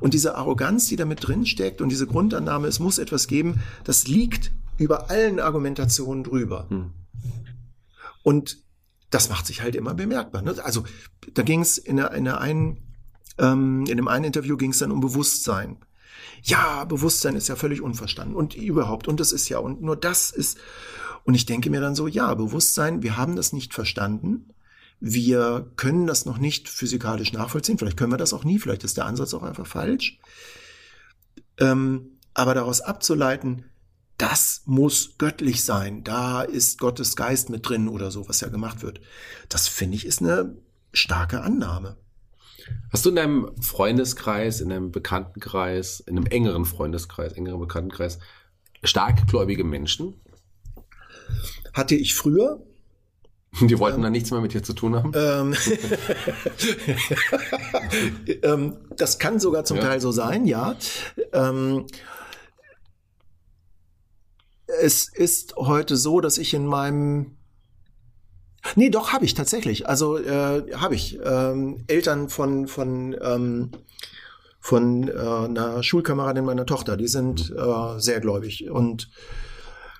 Und 0.00 0.14
diese 0.14 0.36
Arroganz, 0.36 0.88
die 0.88 0.96
damit 0.96 1.26
drin 1.26 1.46
steckt 1.46 1.80
und 1.80 1.88
diese 1.88 2.06
Grundannahme, 2.06 2.68
es 2.68 2.80
muss 2.80 2.98
etwas 2.98 3.28
geben, 3.28 3.60
das 3.84 4.06
liegt 4.06 4.52
über 4.78 5.10
allen 5.10 5.40
Argumentationen 5.40 6.24
drüber. 6.24 6.66
Mhm. 6.70 6.90
Und 8.22 8.65
das 9.16 9.30
macht 9.30 9.46
sich 9.46 9.62
halt 9.62 9.74
immer 9.74 9.94
bemerkbar. 9.94 10.42
Ne? 10.42 10.54
Also 10.62 10.84
da 11.32 11.42
ging 11.42 11.62
es 11.62 11.78
in, 11.78 11.96
der, 11.96 12.12
in, 12.12 12.26
der 12.26 12.38
ähm, 12.42 13.86
in 13.88 13.96
dem 13.96 14.08
einen 14.08 14.26
Interview 14.26 14.58
ging 14.58 14.72
es 14.72 14.78
dann 14.78 14.92
um 14.92 15.00
Bewusstsein. 15.00 15.78
Ja, 16.42 16.84
Bewusstsein 16.84 17.34
ist 17.34 17.48
ja 17.48 17.56
völlig 17.56 17.80
unverstanden 17.80 18.36
und 18.36 18.54
überhaupt 18.54 19.08
und 19.08 19.18
das 19.18 19.32
ist 19.32 19.48
ja 19.48 19.58
und 19.58 19.80
nur 19.80 19.96
das 19.96 20.30
ist 20.30 20.58
und 21.24 21.34
ich 21.34 21.46
denke 21.46 21.70
mir 21.70 21.80
dann 21.80 21.94
so, 21.94 22.06
ja, 22.06 22.34
Bewusstsein, 22.34 23.02
wir 23.02 23.16
haben 23.16 23.36
das 23.36 23.54
nicht 23.54 23.72
verstanden. 23.72 24.50
Wir 25.00 25.72
können 25.76 26.06
das 26.06 26.26
noch 26.26 26.36
nicht 26.36 26.68
physikalisch 26.68 27.32
nachvollziehen. 27.32 27.78
Vielleicht 27.78 27.96
können 27.96 28.12
wir 28.12 28.18
das 28.18 28.34
auch 28.34 28.44
nie. 28.44 28.58
Vielleicht 28.58 28.84
ist 28.84 28.98
der 28.98 29.06
Ansatz 29.06 29.32
auch 29.32 29.42
einfach 29.42 29.66
falsch. 29.66 30.18
Ähm, 31.58 32.18
aber 32.34 32.54
daraus 32.54 32.82
abzuleiten, 32.82 33.64
das 34.18 34.62
muss 34.64 35.18
göttlich 35.18 35.64
sein. 35.64 36.02
Da 36.04 36.42
ist 36.42 36.78
Gottes 36.78 37.16
Geist 37.16 37.50
mit 37.50 37.68
drin 37.68 37.88
oder 37.88 38.10
so, 38.10 38.28
was 38.28 38.40
ja 38.40 38.48
gemacht 38.48 38.82
wird. 38.82 39.00
Das 39.48 39.68
finde 39.68 39.96
ich 39.96 40.06
ist 40.06 40.22
eine 40.22 40.56
starke 40.92 41.42
Annahme. 41.42 41.96
Hast 42.92 43.04
du 43.04 43.10
in 43.10 43.16
deinem 43.16 43.50
Freundeskreis, 43.62 44.60
in 44.60 44.70
deinem 44.70 44.90
Bekanntenkreis, 44.90 46.00
in 46.00 46.16
einem 46.16 46.26
engeren 46.26 46.64
Freundeskreis, 46.64 47.32
engeren 47.32 47.60
Bekanntenkreis 47.60 48.18
starkgläubige 48.82 49.64
Menschen? 49.64 50.20
Hatte 51.72 51.94
ich 51.94 52.14
früher. 52.14 52.62
Die 53.60 53.78
wollten 53.78 53.98
ähm, 53.98 54.02
dann 54.02 54.12
nichts 54.12 54.30
mehr 54.30 54.40
mit 54.40 54.52
dir 54.52 54.62
zu 54.62 54.72
tun 54.72 54.96
haben? 54.96 55.12
Ähm, 55.14 55.54
ähm, 58.42 58.76
das 58.96 59.18
kann 59.18 59.40
sogar 59.40 59.64
zum 59.64 59.78
ja. 59.78 59.84
Teil 59.84 60.00
so 60.00 60.10
sein, 60.10 60.46
ja. 60.46 60.76
Ähm, 61.32 61.86
es 64.66 65.08
ist 65.12 65.56
heute 65.56 65.96
so, 65.96 66.20
dass 66.20 66.38
ich 66.38 66.54
in 66.54 66.66
meinem 66.66 67.36
Nee, 68.74 68.90
doch, 68.90 69.12
habe 69.12 69.24
ich 69.24 69.34
tatsächlich. 69.34 69.88
Also 69.88 70.18
äh, 70.18 70.72
habe 70.74 70.96
ich. 70.96 71.20
Ähm, 71.24 71.84
Eltern 71.86 72.28
von, 72.28 72.66
von, 72.66 73.14
ähm, 73.22 73.70
von 74.58 75.06
äh, 75.06 75.12
einer 75.12 75.84
Schulkameradin 75.84 76.44
meiner 76.44 76.66
Tochter, 76.66 76.96
die 76.96 77.06
sind 77.06 77.50
mhm. 77.50 77.56
äh, 77.58 78.00
sehr 78.00 78.20
gläubig 78.20 78.68
und 78.68 79.08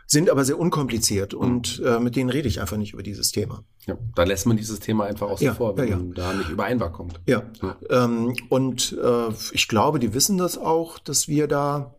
sind 0.09 0.31
aber 0.31 0.45
sehr 0.45 0.59
unkompliziert 0.59 1.33
mhm. 1.33 1.39
und 1.39 1.83
äh, 1.85 1.99
mit 1.99 2.17
denen 2.17 2.31
rede 2.31 2.49
ich 2.49 2.61
einfach 2.61 2.77
nicht 2.77 2.93
über 2.93 3.03
dieses 3.03 3.31
Thema. 3.31 3.65
Ja, 3.87 3.97
da 4.15 4.25
lässt 4.25 4.47
man 4.47 4.57
dieses 4.57 4.81
Thema 4.81 5.05
einfach 5.05 5.29
außen 5.29 5.47
ja, 5.47 5.55
vor, 5.55 5.77
wenn 5.77 5.85
ja, 5.85 5.91
ja. 5.91 5.97
man 5.97 6.15
da 6.15 6.33
nicht 6.33 6.51
übereinkommt. 6.51 7.21
Ja, 7.27 7.43
ja. 7.63 7.77
Ähm, 7.91 8.37
und 8.49 8.97
äh, 9.03 9.29
ich 9.53 9.69
glaube, 9.69 9.99
die 9.99 10.15
wissen 10.15 10.39
das 10.39 10.59
auch, 10.59 10.99
dass 10.99 11.29
wir 11.29 11.49
da 11.49 11.96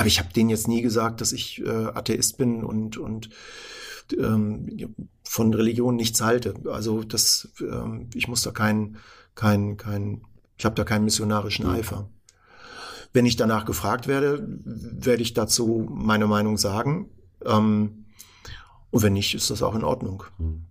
Aber 0.00 0.06
ich 0.06 0.18
habe 0.18 0.32
denen 0.32 0.48
jetzt 0.48 0.66
nie 0.66 0.80
gesagt, 0.80 1.20
dass 1.20 1.30
ich 1.30 1.60
äh, 1.60 1.68
Atheist 1.68 2.38
bin 2.38 2.64
und, 2.64 2.96
und 2.96 3.28
ähm, 4.18 4.96
von 5.24 5.52
Religion 5.52 5.94
nichts 5.94 6.22
halte. 6.22 6.54
Also 6.64 7.04
das, 7.04 7.52
ähm, 7.60 8.08
ich 8.14 8.26
muss 8.26 8.40
da 8.40 8.50
kein, 8.50 8.96
kein, 9.34 9.76
kein, 9.76 10.22
ich 10.56 10.64
habe 10.64 10.74
da 10.74 10.84
keinen 10.84 11.04
missionarischen 11.04 11.66
mhm. 11.66 11.72
Eifer. 11.72 12.08
Wenn 13.12 13.26
ich 13.26 13.36
danach 13.36 13.66
gefragt 13.66 14.06
werde, 14.06 14.42
werde 14.64 15.20
ich 15.20 15.34
dazu 15.34 15.86
meine 15.90 16.26
Meinung 16.26 16.56
sagen. 16.56 17.10
Ähm, 17.44 18.06
und 18.90 19.02
wenn 19.02 19.12
nicht, 19.12 19.34
ist 19.34 19.50
das 19.50 19.62
auch 19.62 19.74
in 19.74 19.84
Ordnung. 19.84 20.24
Mhm. 20.38 20.64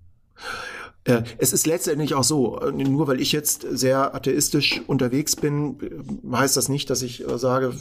Äh, 1.06 1.24
es 1.38 1.54
ist 1.54 1.66
letztendlich 1.66 2.14
auch 2.14 2.24
so, 2.24 2.60
äh, 2.60 2.72
nur 2.72 3.08
weil 3.08 3.22
ich 3.22 3.32
jetzt 3.32 3.66
sehr 3.72 4.14
atheistisch 4.14 4.82
unterwegs 4.88 5.36
bin, 5.36 5.78
heißt 6.32 6.58
das 6.58 6.70
nicht, 6.70 6.90
dass 6.90 7.02
ich 7.02 7.28
äh, 7.28 7.38
sage, 7.38 7.74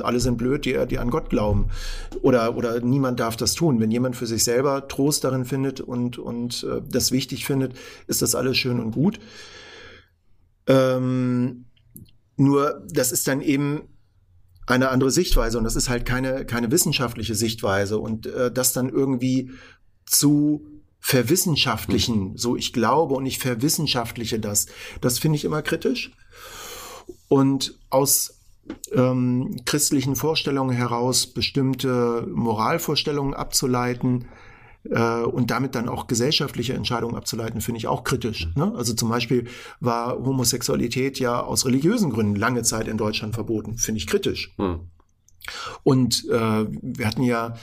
alle 0.00 0.20
sind 0.20 0.38
blöd, 0.38 0.64
die, 0.64 0.86
die 0.86 0.98
an 0.98 1.10
Gott 1.10 1.30
glauben. 1.30 1.68
Oder, 2.22 2.56
oder 2.56 2.80
niemand 2.80 3.20
darf 3.20 3.36
das 3.36 3.54
tun. 3.54 3.80
Wenn 3.80 3.90
jemand 3.90 4.16
für 4.16 4.26
sich 4.26 4.44
selber 4.44 4.88
Trost 4.88 5.24
darin 5.24 5.44
findet 5.44 5.80
und, 5.80 6.18
und 6.18 6.66
das 6.88 7.12
wichtig 7.12 7.44
findet, 7.44 7.74
ist 8.06 8.22
das 8.22 8.34
alles 8.34 8.56
schön 8.56 8.80
und 8.80 8.92
gut. 8.92 9.18
Ähm, 10.66 11.66
nur, 12.36 12.82
das 12.90 13.12
ist 13.12 13.28
dann 13.28 13.40
eben 13.40 13.82
eine 14.66 14.88
andere 14.88 15.10
Sichtweise 15.10 15.58
und 15.58 15.64
das 15.64 15.76
ist 15.76 15.88
halt 15.88 16.04
keine, 16.04 16.44
keine 16.44 16.70
wissenschaftliche 16.70 17.34
Sichtweise 17.34 17.98
und 17.98 18.26
äh, 18.26 18.50
das 18.50 18.72
dann 18.72 18.88
irgendwie 18.88 19.50
zu 20.04 20.66
verwissenschaftlichen, 21.06 22.30
mhm. 22.30 22.36
so 22.36 22.56
ich 22.56 22.72
glaube 22.72 23.14
und 23.14 23.26
ich 23.26 23.38
verwissenschaftliche 23.38 24.40
das, 24.40 24.66
das 25.00 25.20
finde 25.20 25.36
ich 25.36 25.44
immer 25.44 25.62
kritisch. 25.62 26.10
Und 27.28 27.78
aus 27.90 28.40
ähm, 28.92 29.60
christlichen 29.64 30.16
Vorstellungen 30.16 30.74
heraus 30.74 31.28
bestimmte 31.28 32.26
Moralvorstellungen 32.28 33.34
abzuleiten, 33.34 34.26
äh, 34.90 35.22
und 35.22 35.52
damit 35.52 35.76
dann 35.76 35.88
auch 35.88 36.08
gesellschaftliche 36.08 36.74
Entscheidungen 36.74 37.14
abzuleiten, 37.14 37.60
finde 37.60 37.78
ich 37.78 37.86
auch 37.86 38.02
kritisch. 38.02 38.48
Ne? 38.56 38.72
Also 38.76 38.92
zum 38.92 39.08
Beispiel 39.08 39.46
war 39.78 40.16
Homosexualität 40.18 41.20
ja 41.20 41.40
aus 41.40 41.66
religiösen 41.66 42.10
Gründen 42.10 42.34
lange 42.34 42.64
Zeit 42.64 42.88
in 42.88 42.98
Deutschland 42.98 43.34
verboten, 43.34 43.78
finde 43.78 43.98
ich 43.98 44.08
kritisch. 44.08 44.56
Mhm. 44.58 44.80
Und 45.84 46.24
äh, 46.28 46.66
wir 46.82 47.06
hatten 47.06 47.22
ja 47.22 47.54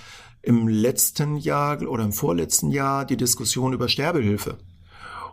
im 0.44 0.68
letzten 0.68 1.38
Jahr 1.38 1.82
oder 1.82 2.04
im 2.04 2.12
vorletzten 2.12 2.70
Jahr 2.70 3.06
die 3.06 3.18
Diskussion 3.18 3.74
über 3.74 3.88
Sterbehilfe. 3.88 4.58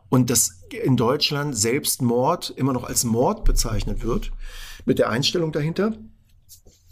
Und 0.08 0.30
dass 0.30 0.62
in 0.70 0.96
Deutschland 0.96 1.56
Selbstmord 1.56 2.50
immer 2.56 2.72
noch 2.72 2.84
als 2.84 3.04
Mord 3.04 3.44
bezeichnet 3.44 4.02
wird, 4.02 4.30
mit 4.86 4.98
der 4.98 5.11
Einstellung 5.11 5.52
dahinter. 5.52 5.92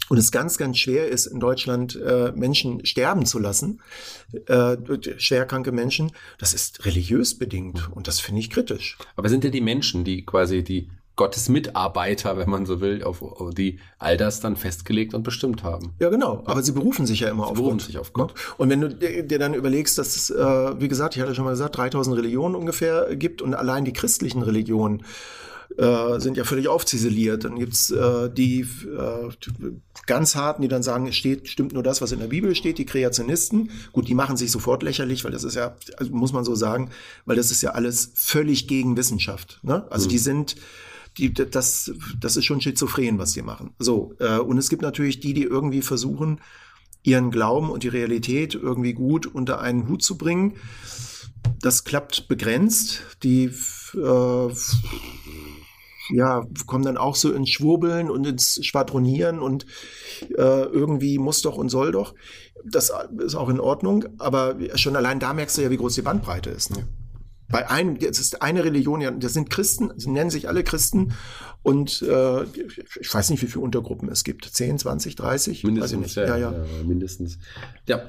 Und 0.09 0.19
es 0.19 0.33
ganz, 0.33 0.57
ganz 0.57 0.79
schwer 0.79 1.09
ist, 1.09 1.27
in 1.27 1.39
Deutschland 1.39 1.95
äh, 1.97 2.33
Menschen 2.35 2.85
sterben 2.87 3.27
zu 3.27 3.39
lassen, 3.39 3.81
äh, 4.47 4.77
schwerkranke 5.19 5.71
Menschen. 5.71 6.13
Das 6.39 6.55
ist 6.55 6.87
religiös 6.87 7.39
bedingt 7.39 7.91
und 7.93 8.09
das 8.09 8.19
finde 8.19 8.41
ich 8.41 8.51
kritisch. 8.51 8.97
Aber 9.17 9.29
sind 9.29 9.45
ja 9.45 9.51
die 9.51 9.61
Menschen, 9.61 10.05
die 10.05 10.25
quasi 10.25 10.65
die 10.65 10.91
Gottes 11.19 11.49
Mitarbeiter, 11.49 12.39
wenn 12.39 12.49
man 12.49 12.65
so 12.65 12.81
will, 12.81 13.03
auf, 13.03 13.23
die 13.53 13.81
all 13.99 14.17
das 14.17 14.41
dann 14.41 14.57
festgelegt 14.57 15.13
und 15.13 15.25
bestimmt 15.25 15.65
haben. 15.65 15.93
Ja, 15.99 16.09
genau. 16.09 16.43
Aber 16.47 16.63
sie 16.63 16.73
berufen 16.73 17.05
sich 17.05 17.21
ja 17.21 17.29
immer 17.29 17.45
sie 17.45 17.51
auf 17.51 17.57
berufen 17.57 17.79
Gott. 17.79 17.87
sich 17.87 17.99
auf 17.99 18.13
Gott. 18.15 18.33
Und 18.57 18.71
wenn 18.71 18.81
du 18.81 18.89
dir 18.89 19.39
dann 19.39 19.53
überlegst, 19.53 19.99
dass 19.99 20.17
es, 20.17 20.31
äh, 20.31 20.81
wie 20.81 20.89
gesagt, 20.89 21.17
ich 21.17 21.23
hatte 21.23 21.35
schon 21.35 21.45
mal 21.45 21.51
gesagt, 21.51 21.77
3000 21.77 22.17
Religionen 22.17 22.55
ungefähr 22.55 23.17
gibt 23.17 23.43
und 23.43 23.55
allein 23.55 23.85
die 23.85 23.93
christlichen 23.93 24.43
Religionen 24.43 25.03
äh, 25.77 26.21
sind 26.21 26.37
ja 26.37 26.45
völlig 26.45 26.69
aufziseliert. 26.69 27.45
Dann 27.45 27.59
gibt's 27.59 27.91
äh, 27.91 28.31
die 28.31 28.61
äh, 28.61 29.29
ganz 30.07 30.37
harten, 30.37 30.63
die 30.63 30.69
dann 30.69 30.85
sagen, 30.85 31.09
es 31.09 31.17
steht, 31.17 31.49
stimmt 31.49 31.73
nur 31.73 31.83
das, 31.83 32.01
was 32.01 32.13
in 32.13 32.21
der 32.21 32.29
Bibel 32.29 32.55
steht, 32.55 32.79
die 32.79 32.87
Kreationisten. 32.87 33.71
Gut, 33.93 34.07
die 34.09 34.15
machen 34.15 34.37
sich 34.37 34.53
sofort 34.53 34.85
lächerlich, 34.85 35.25
weil 35.25 35.33
das 35.33 35.43
ist 35.43 35.57
ja, 35.57 35.75
also 35.97 36.13
muss 36.13 36.33
man 36.33 36.45
so 36.45 36.55
sagen, 36.55 36.91
weil 37.27 37.37
das 37.37 37.51
ist 37.51 37.61
ja 37.61 37.73
alles 37.73 38.13
völlig 38.15 38.69
gegen 38.69 38.97
Wissenschaft. 38.97 39.59
Ne? 39.63 39.85
Also 39.91 40.07
mhm. 40.07 40.11
die 40.11 40.19
sind 40.19 40.57
die, 41.19 41.33
das, 41.33 41.93
das 42.21 42.37
ist 42.37 42.45
schon 42.45 42.61
schizophren, 42.61 43.19
was 43.19 43.33
die 43.33 43.43
machen. 43.43 43.75
So, 43.79 44.15
äh, 44.21 44.39
und 44.39 44.59
es 44.59 44.69
gibt 44.69 44.83
natürlich 44.83 45.21
die, 45.21 45.35
die 45.35 45.43
irgendwie 45.43 45.83
versuchen, 45.83 46.41
ihren 47.03 47.31
Glauben 47.31 47.71
und 47.71 47.83
die 47.83 47.89
Realität 47.89 48.55
irgendwie 48.55 48.93
gut 48.93 49.27
unter 49.27 49.61
einen 49.61 49.89
Hut 49.89 50.03
zu 50.03 50.17
bringen. 50.17 50.55
Das 51.61 51.85
klappt 51.85 52.29
begrenzt. 52.29 53.03
Die 53.23 53.51
äh, 53.95 54.49
ja, 56.11 56.47
kommen 56.67 56.85
dann 56.85 56.97
auch 56.97 57.17
so 57.17 57.33
ins 57.33 57.51
Schwurbeln 57.51 58.11
und 58.11 58.27
ins 58.27 58.65
Schwadronieren 58.65 59.41
und 59.41 59.67
äh, 60.37 60.63
irgendwie 60.65 61.19
muss 61.19 61.43
doch 61.43 61.57
und 61.57 61.69
soll 61.69 61.93
doch. 61.93 62.15
Das 62.65 62.93
ist 63.19 63.35
auch 63.35 63.49
in 63.49 63.61
Ordnung, 63.61 64.07
aber 64.19 64.57
schon 64.77 64.97
allein 64.97 65.21
da 65.21 65.33
merkst 65.33 65.59
du 65.59 65.63
ja, 65.63 65.71
wie 65.71 65.77
groß 65.77 65.95
die 65.95 66.03
Bandbreite 66.03 66.51
ist. 66.51 66.71
Ne? 66.71 66.89
Bei 67.51 67.69
einem, 67.69 67.97
es 67.97 68.19
ist 68.19 68.43
eine 68.43 68.65
Religion, 68.65 69.01
ja, 69.01 69.11
das 69.11 69.33
sind 69.33 69.51
Christen, 69.51 69.93
sie 69.97 70.11
nennen 70.11 70.31
sich 70.31 70.49
alle 70.49 70.65
Christen 70.65 71.15
und 71.63 72.03
äh, 72.03 72.45
ich 72.45 73.13
weiß 73.13 73.31
nicht, 73.31 73.43
wie 73.43 73.47
viele 73.47 73.65
Untergruppen 73.65 74.09
es 74.11 74.25
gibt. 74.25 74.45
10, 74.45 74.79
20, 74.79 75.17
30? 75.17 75.65
Mindestens, 75.65 76.15
ja, 76.15 76.27
ja, 76.27 76.53
ja. 76.53 76.53
mindestens. 76.85 77.39
Ja, 77.87 78.03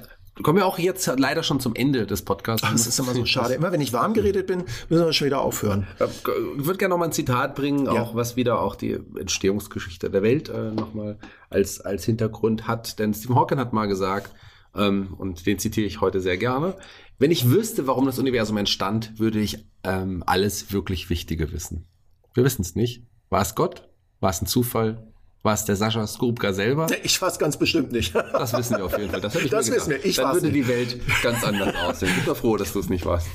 kommen 0.43 0.57
wir 0.57 0.65
auch 0.65 0.79
jetzt 0.79 1.11
leider 1.17 1.43
schon 1.43 1.59
zum 1.59 1.75
Ende 1.75 2.05
des 2.05 2.21
Podcasts. 2.21 2.65
Ach, 2.65 2.71
das 2.71 2.87
ist 2.87 2.99
immer 2.99 3.13
so 3.13 3.25
schade. 3.25 3.53
Immer 3.53 3.71
wenn 3.71 3.81
ich 3.81 3.93
warm 3.93 4.13
geredet 4.13 4.47
bin, 4.47 4.63
müssen 4.89 5.05
wir 5.05 5.13
schon 5.13 5.27
wieder 5.27 5.41
aufhören. 5.41 5.87
Ich 5.99 6.25
würde 6.25 6.77
gerne 6.77 6.93
noch 6.93 6.99
mal 6.99 7.05
ein 7.05 7.11
Zitat 7.11 7.55
bringen, 7.55 7.85
ja. 7.85 7.91
auch 7.91 8.15
was 8.15 8.35
wieder 8.35 8.61
auch 8.61 8.75
die 8.75 8.99
Entstehungsgeschichte 9.17 10.09
der 10.09 10.21
Welt 10.21 10.49
äh, 10.49 10.71
nochmal 10.71 11.17
als, 11.49 11.81
als 11.81 12.05
Hintergrund 12.05 12.67
hat. 12.67 12.99
Denn 12.99 13.13
Stephen 13.13 13.35
Hawking 13.35 13.59
hat 13.59 13.73
mal 13.73 13.87
gesagt, 13.87 14.33
ähm, 14.75 15.13
und 15.17 15.45
den 15.45 15.59
zitiere 15.59 15.87
ich 15.87 16.01
heute 16.01 16.21
sehr 16.21 16.37
gerne, 16.37 16.75
wenn 17.19 17.31
ich 17.31 17.49
wüsste, 17.49 17.85
warum 17.85 18.05
das 18.05 18.17
Universum 18.17 18.57
entstand, 18.57 19.19
würde 19.19 19.39
ich 19.39 19.65
ähm, 19.83 20.23
alles 20.25 20.71
wirklich 20.71 21.09
Wichtige 21.09 21.51
wissen. 21.51 21.85
Wir 22.33 22.43
wissen 22.43 22.61
es 22.61 22.75
nicht. 22.75 23.03
War 23.29 23.41
es 23.41 23.55
Gott? 23.55 23.89
War 24.21 24.29
es 24.29 24.41
ein 24.41 24.47
Zufall? 24.47 25.11
War 25.41 25.53
es 25.53 25.63
der 25.63 25.77
Sascha 25.77 26.05
Skrupka 26.05 26.51
selber? 26.51 26.87
Ich 27.01 27.21
es 27.21 27.39
ganz 27.39 27.55
bestimmt 27.55 27.93
nicht. 27.93 28.13
Das 28.13 28.51
wissen 28.57 28.75
wir 28.77 28.83
auf 28.83 28.97
jeden 28.97 29.09
Fall. 29.09 29.21
Das, 29.21 29.35
ich 29.35 29.49
das 29.49 29.71
wissen 29.71 29.91
wir. 29.91 30.05
Ich 30.05 30.17
Dann 30.17 30.33
würde 30.33 30.47
nicht. 30.47 30.55
die 30.55 30.67
Welt 30.67 30.99
ganz 31.23 31.43
anders 31.45 31.73
aussehen. 31.75 32.11
Ich 32.17 32.25
bin 32.25 32.35
froh, 32.35 32.57
dass 32.57 32.73
du 32.73 32.79
es 32.79 32.89
nicht 32.89 33.05
warst. 33.05 33.27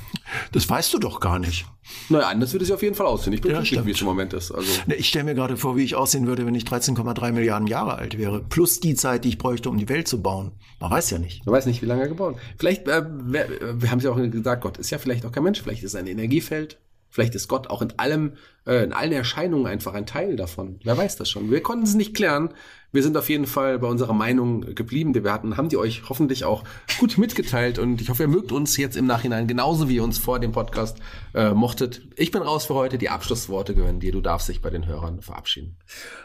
Das 0.53 0.69
weißt 0.69 0.93
du 0.93 0.99
doch 0.99 1.19
gar 1.19 1.39
nicht. 1.39 1.65
Naja, 2.11 2.29
anders 2.29 2.53
würde 2.53 2.67
sie 2.67 2.75
auf 2.75 2.83
jeden 2.83 2.95
Fall 2.95 3.07
aussehen. 3.07 3.33
Ich 3.33 3.41
bin 3.41 3.53
ja, 3.53 3.61
glücklich, 3.61 3.87
wie 3.87 3.91
es 3.93 4.01
im 4.01 4.07
Moment 4.07 4.35
ist. 4.35 4.53
Also. 4.53 4.71
Ich 4.89 5.09
stelle 5.09 5.25
mir 5.25 5.35
gerade 5.35 5.57
vor, 5.57 5.77
wie 5.77 5.83
ich 5.83 5.95
aussehen 5.95 6.27
würde, 6.27 6.45
wenn 6.45 6.55
ich 6.55 6.65
13,3 6.65 7.33
Milliarden 7.33 7.67
Jahre 7.67 7.95
alt 7.95 8.19
wäre. 8.19 8.43
Plus 8.43 8.81
die 8.81 8.95
Zeit, 8.95 9.25
die 9.25 9.31
ich 9.31 9.39
bräuchte, 9.39 9.71
um 9.71 9.79
die 9.79 9.89
Welt 9.89 10.07
zu 10.07 10.21
bauen. 10.21 10.53
Man 10.81 10.91
weiß 10.91 11.11
ja 11.11 11.19
nicht. 11.19 11.47
Man 11.47 11.55
weiß 11.55 11.65
nicht, 11.65 11.81
wie 11.81 11.87
lange 11.87 12.03
er 12.03 12.09
gebaut. 12.09 12.37
Vielleicht, 12.59 12.87
äh, 12.87 13.03
wir, 13.25 13.49
wir 13.81 13.91
haben 13.91 13.99
es 13.99 14.05
ja 14.05 14.11
auch 14.11 14.17
gesagt, 14.17 14.63
Gott 14.63 14.77
ist 14.77 14.91
ja 14.91 14.99
vielleicht 14.99 15.25
auch 15.25 15.33
kein 15.33 15.43
Mensch. 15.43 15.63
Vielleicht 15.63 15.83
ist 15.83 15.95
er 15.95 16.01
ein 16.01 16.07
Energiefeld. 16.07 16.79
Vielleicht 17.15 17.37
ist 17.37 17.47
Gott 17.47 17.71
auch 17.71 17.81
in 17.81 17.97
allem, 17.97 18.33
äh, 18.67 18.83
in 18.83 18.93
allen 18.93 19.13
Erscheinungen 19.13 19.69
einfach 19.69 19.95
ein 19.95 20.05
Teil 20.05 20.35
davon. 20.35 20.81
Wer 20.83 20.99
weiß 20.99 21.15
das 21.15 21.31
schon? 21.31 21.49
Wir 21.49 21.63
konnten 21.63 21.85
es 21.85 21.95
nicht 21.95 22.17
klären. 22.17 22.53
Wir 22.95 23.03
sind 23.03 23.17
auf 23.17 23.29
jeden 23.29 23.47
Fall 23.47 23.81
bei 23.81 23.89
unserer 23.89 24.13
Meinung 24.13 24.73
geblieben, 24.73 25.13
die 25.13 25.25
wir 25.25 25.33
hatten, 25.33 25.57
haben 25.57 25.69
die 25.69 25.77
euch 25.77 26.05
hoffentlich 26.09 26.45
auch 26.45 26.63
gut 27.01 27.19
mitgeteilt 27.19 27.81
und 27.81 28.01
ich 28.01 28.09
hoffe, 28.09 28.23
ihr 28.23 28.29
mögt 28.29 28.53
uns 28.53 28.77
jetzt 28.77 28.97
im 28.97 29.05
Nachhinein 29.05 29.49
genauso 29.49 29.89
wie 29.89 29.97
ihr 29.97 30.05
uns 30.05 30.19
vor 30.19 30.39
dem 30.39 30.53
Podcast 30.53 30.99
äh, 31.35 31.51
mochtet. 31.51 32.03
Ich 32.15 32.31
bin 32.31 32.43
raus 32.43 32.67
für 32.67 32.75
heute. 32.75 32.97
Die 32.97 33.09
Abschlussworte 33.09 33.75
gehören 33.75 33.99
dir. 33.99 34.13
Du 34.13 34.21
darfst 34.21 34.49
dich 34.49 34.63
bei 34.63 34.71
den 34.71 34.87
Hörern 34.87 35.23
verabschieden. 35.23 35.77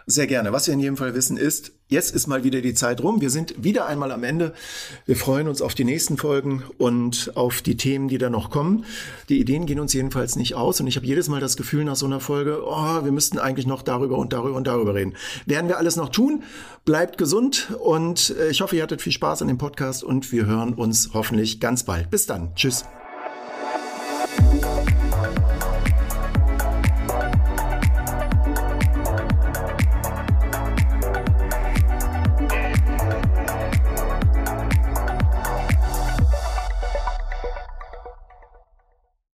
Sehr 0.06 0.28
gerne. 0.28 0.54
Was 0.54 0.68
wir 0.68 0.76
in 0.76 0.80
jedem 0.80 0.96
Fall 0.96 1.16
wissen 1.16 1.38
ist, 1.38 1.72
jetzt 1.88 2.14
ist 2.14 2.28
mal 2.28 2.44
wieder 2.44 2.62
die 2.62 2.76
Zeit 2.76 3.02
rum. 3.02 3.20
Wir 3.20 3.32
sind 3.32 3.64
wieder 3.64 3.88
einmal 3.88 4.12
am 4.12 4.24
Ende. 4.24 4.54
Wir 5.08 5.16
freuen 5.16 5.48
uns 5.48 5.64
auf 5.64 5.74
die 5.74 5.86
nächsten 5.86 6.18
Folgen 6.18 6.64
und 6.78 7.32
auf 7.36 7.64
die 7.64 7.78
Themen, 7.78 8.08
die 8.08 8.20
da 8.20 8.30
noch 8.30 8.52
kommen. 8.52 8.86
Die 9.30 9.40
Ideen 9.40 9.66
gehen 9.66 9.80
uns 9.80 9.94
jedenfalls 9.94 10.36
nicht 10.36 10.54
aus 10.54 10.80
und 10.80 10.86
ich 10.86 10.96
habe 10.96 11.08
jedes 11.08 11.28
Mal 11.28 11.42
das 11.42 11.58
Gefühl 11.58 11.84
nach 11.84 11.96
so 11.96 12.06
einer 12.06 12.20
Folge, 12.20 12.62
oh, 12.64 13.04
wir 13.04 13.12
müssten 13.12 13.40
eigentlich 13.40 13.66
noch 13.66 13.82
darüber 13.82 14.20
und 14.20 14.32
darüber 14.32 14.56
und 14.56 14.68
darüber 14.68 14.94
reden. 14.94 15.16
Werden 15.48 15.68
wir 15.68 15.80
alles 15.80 15.96
noch 15.96 16.10
tun? 16.10 16.44
Bleibt 16.86 17.18
gesund 17.18 17.70
und 17.80 18.36
äh, 18.40 18.50
ich 18.50 18.62
hoffe, 18.62 18.76
ihr 18.76 18.84
hattet 18.84 19.02
viel 19.02 19.14
Spaß 19.14 19.42
an 19.42 19.48
dem 19.48 19.58
Podcast 19.58 20.04
und 20.04 20.32
wir 20.32 20.46
hören 20.46 20.74
uns 20.74 21.12
hoffentlich 21.14 21.60
ganz 21.60 21.84
bald. 21.84 22.10
Bis 22.10 22.26
dann. 22.26 22.56
Tschüss. 22.56 22.86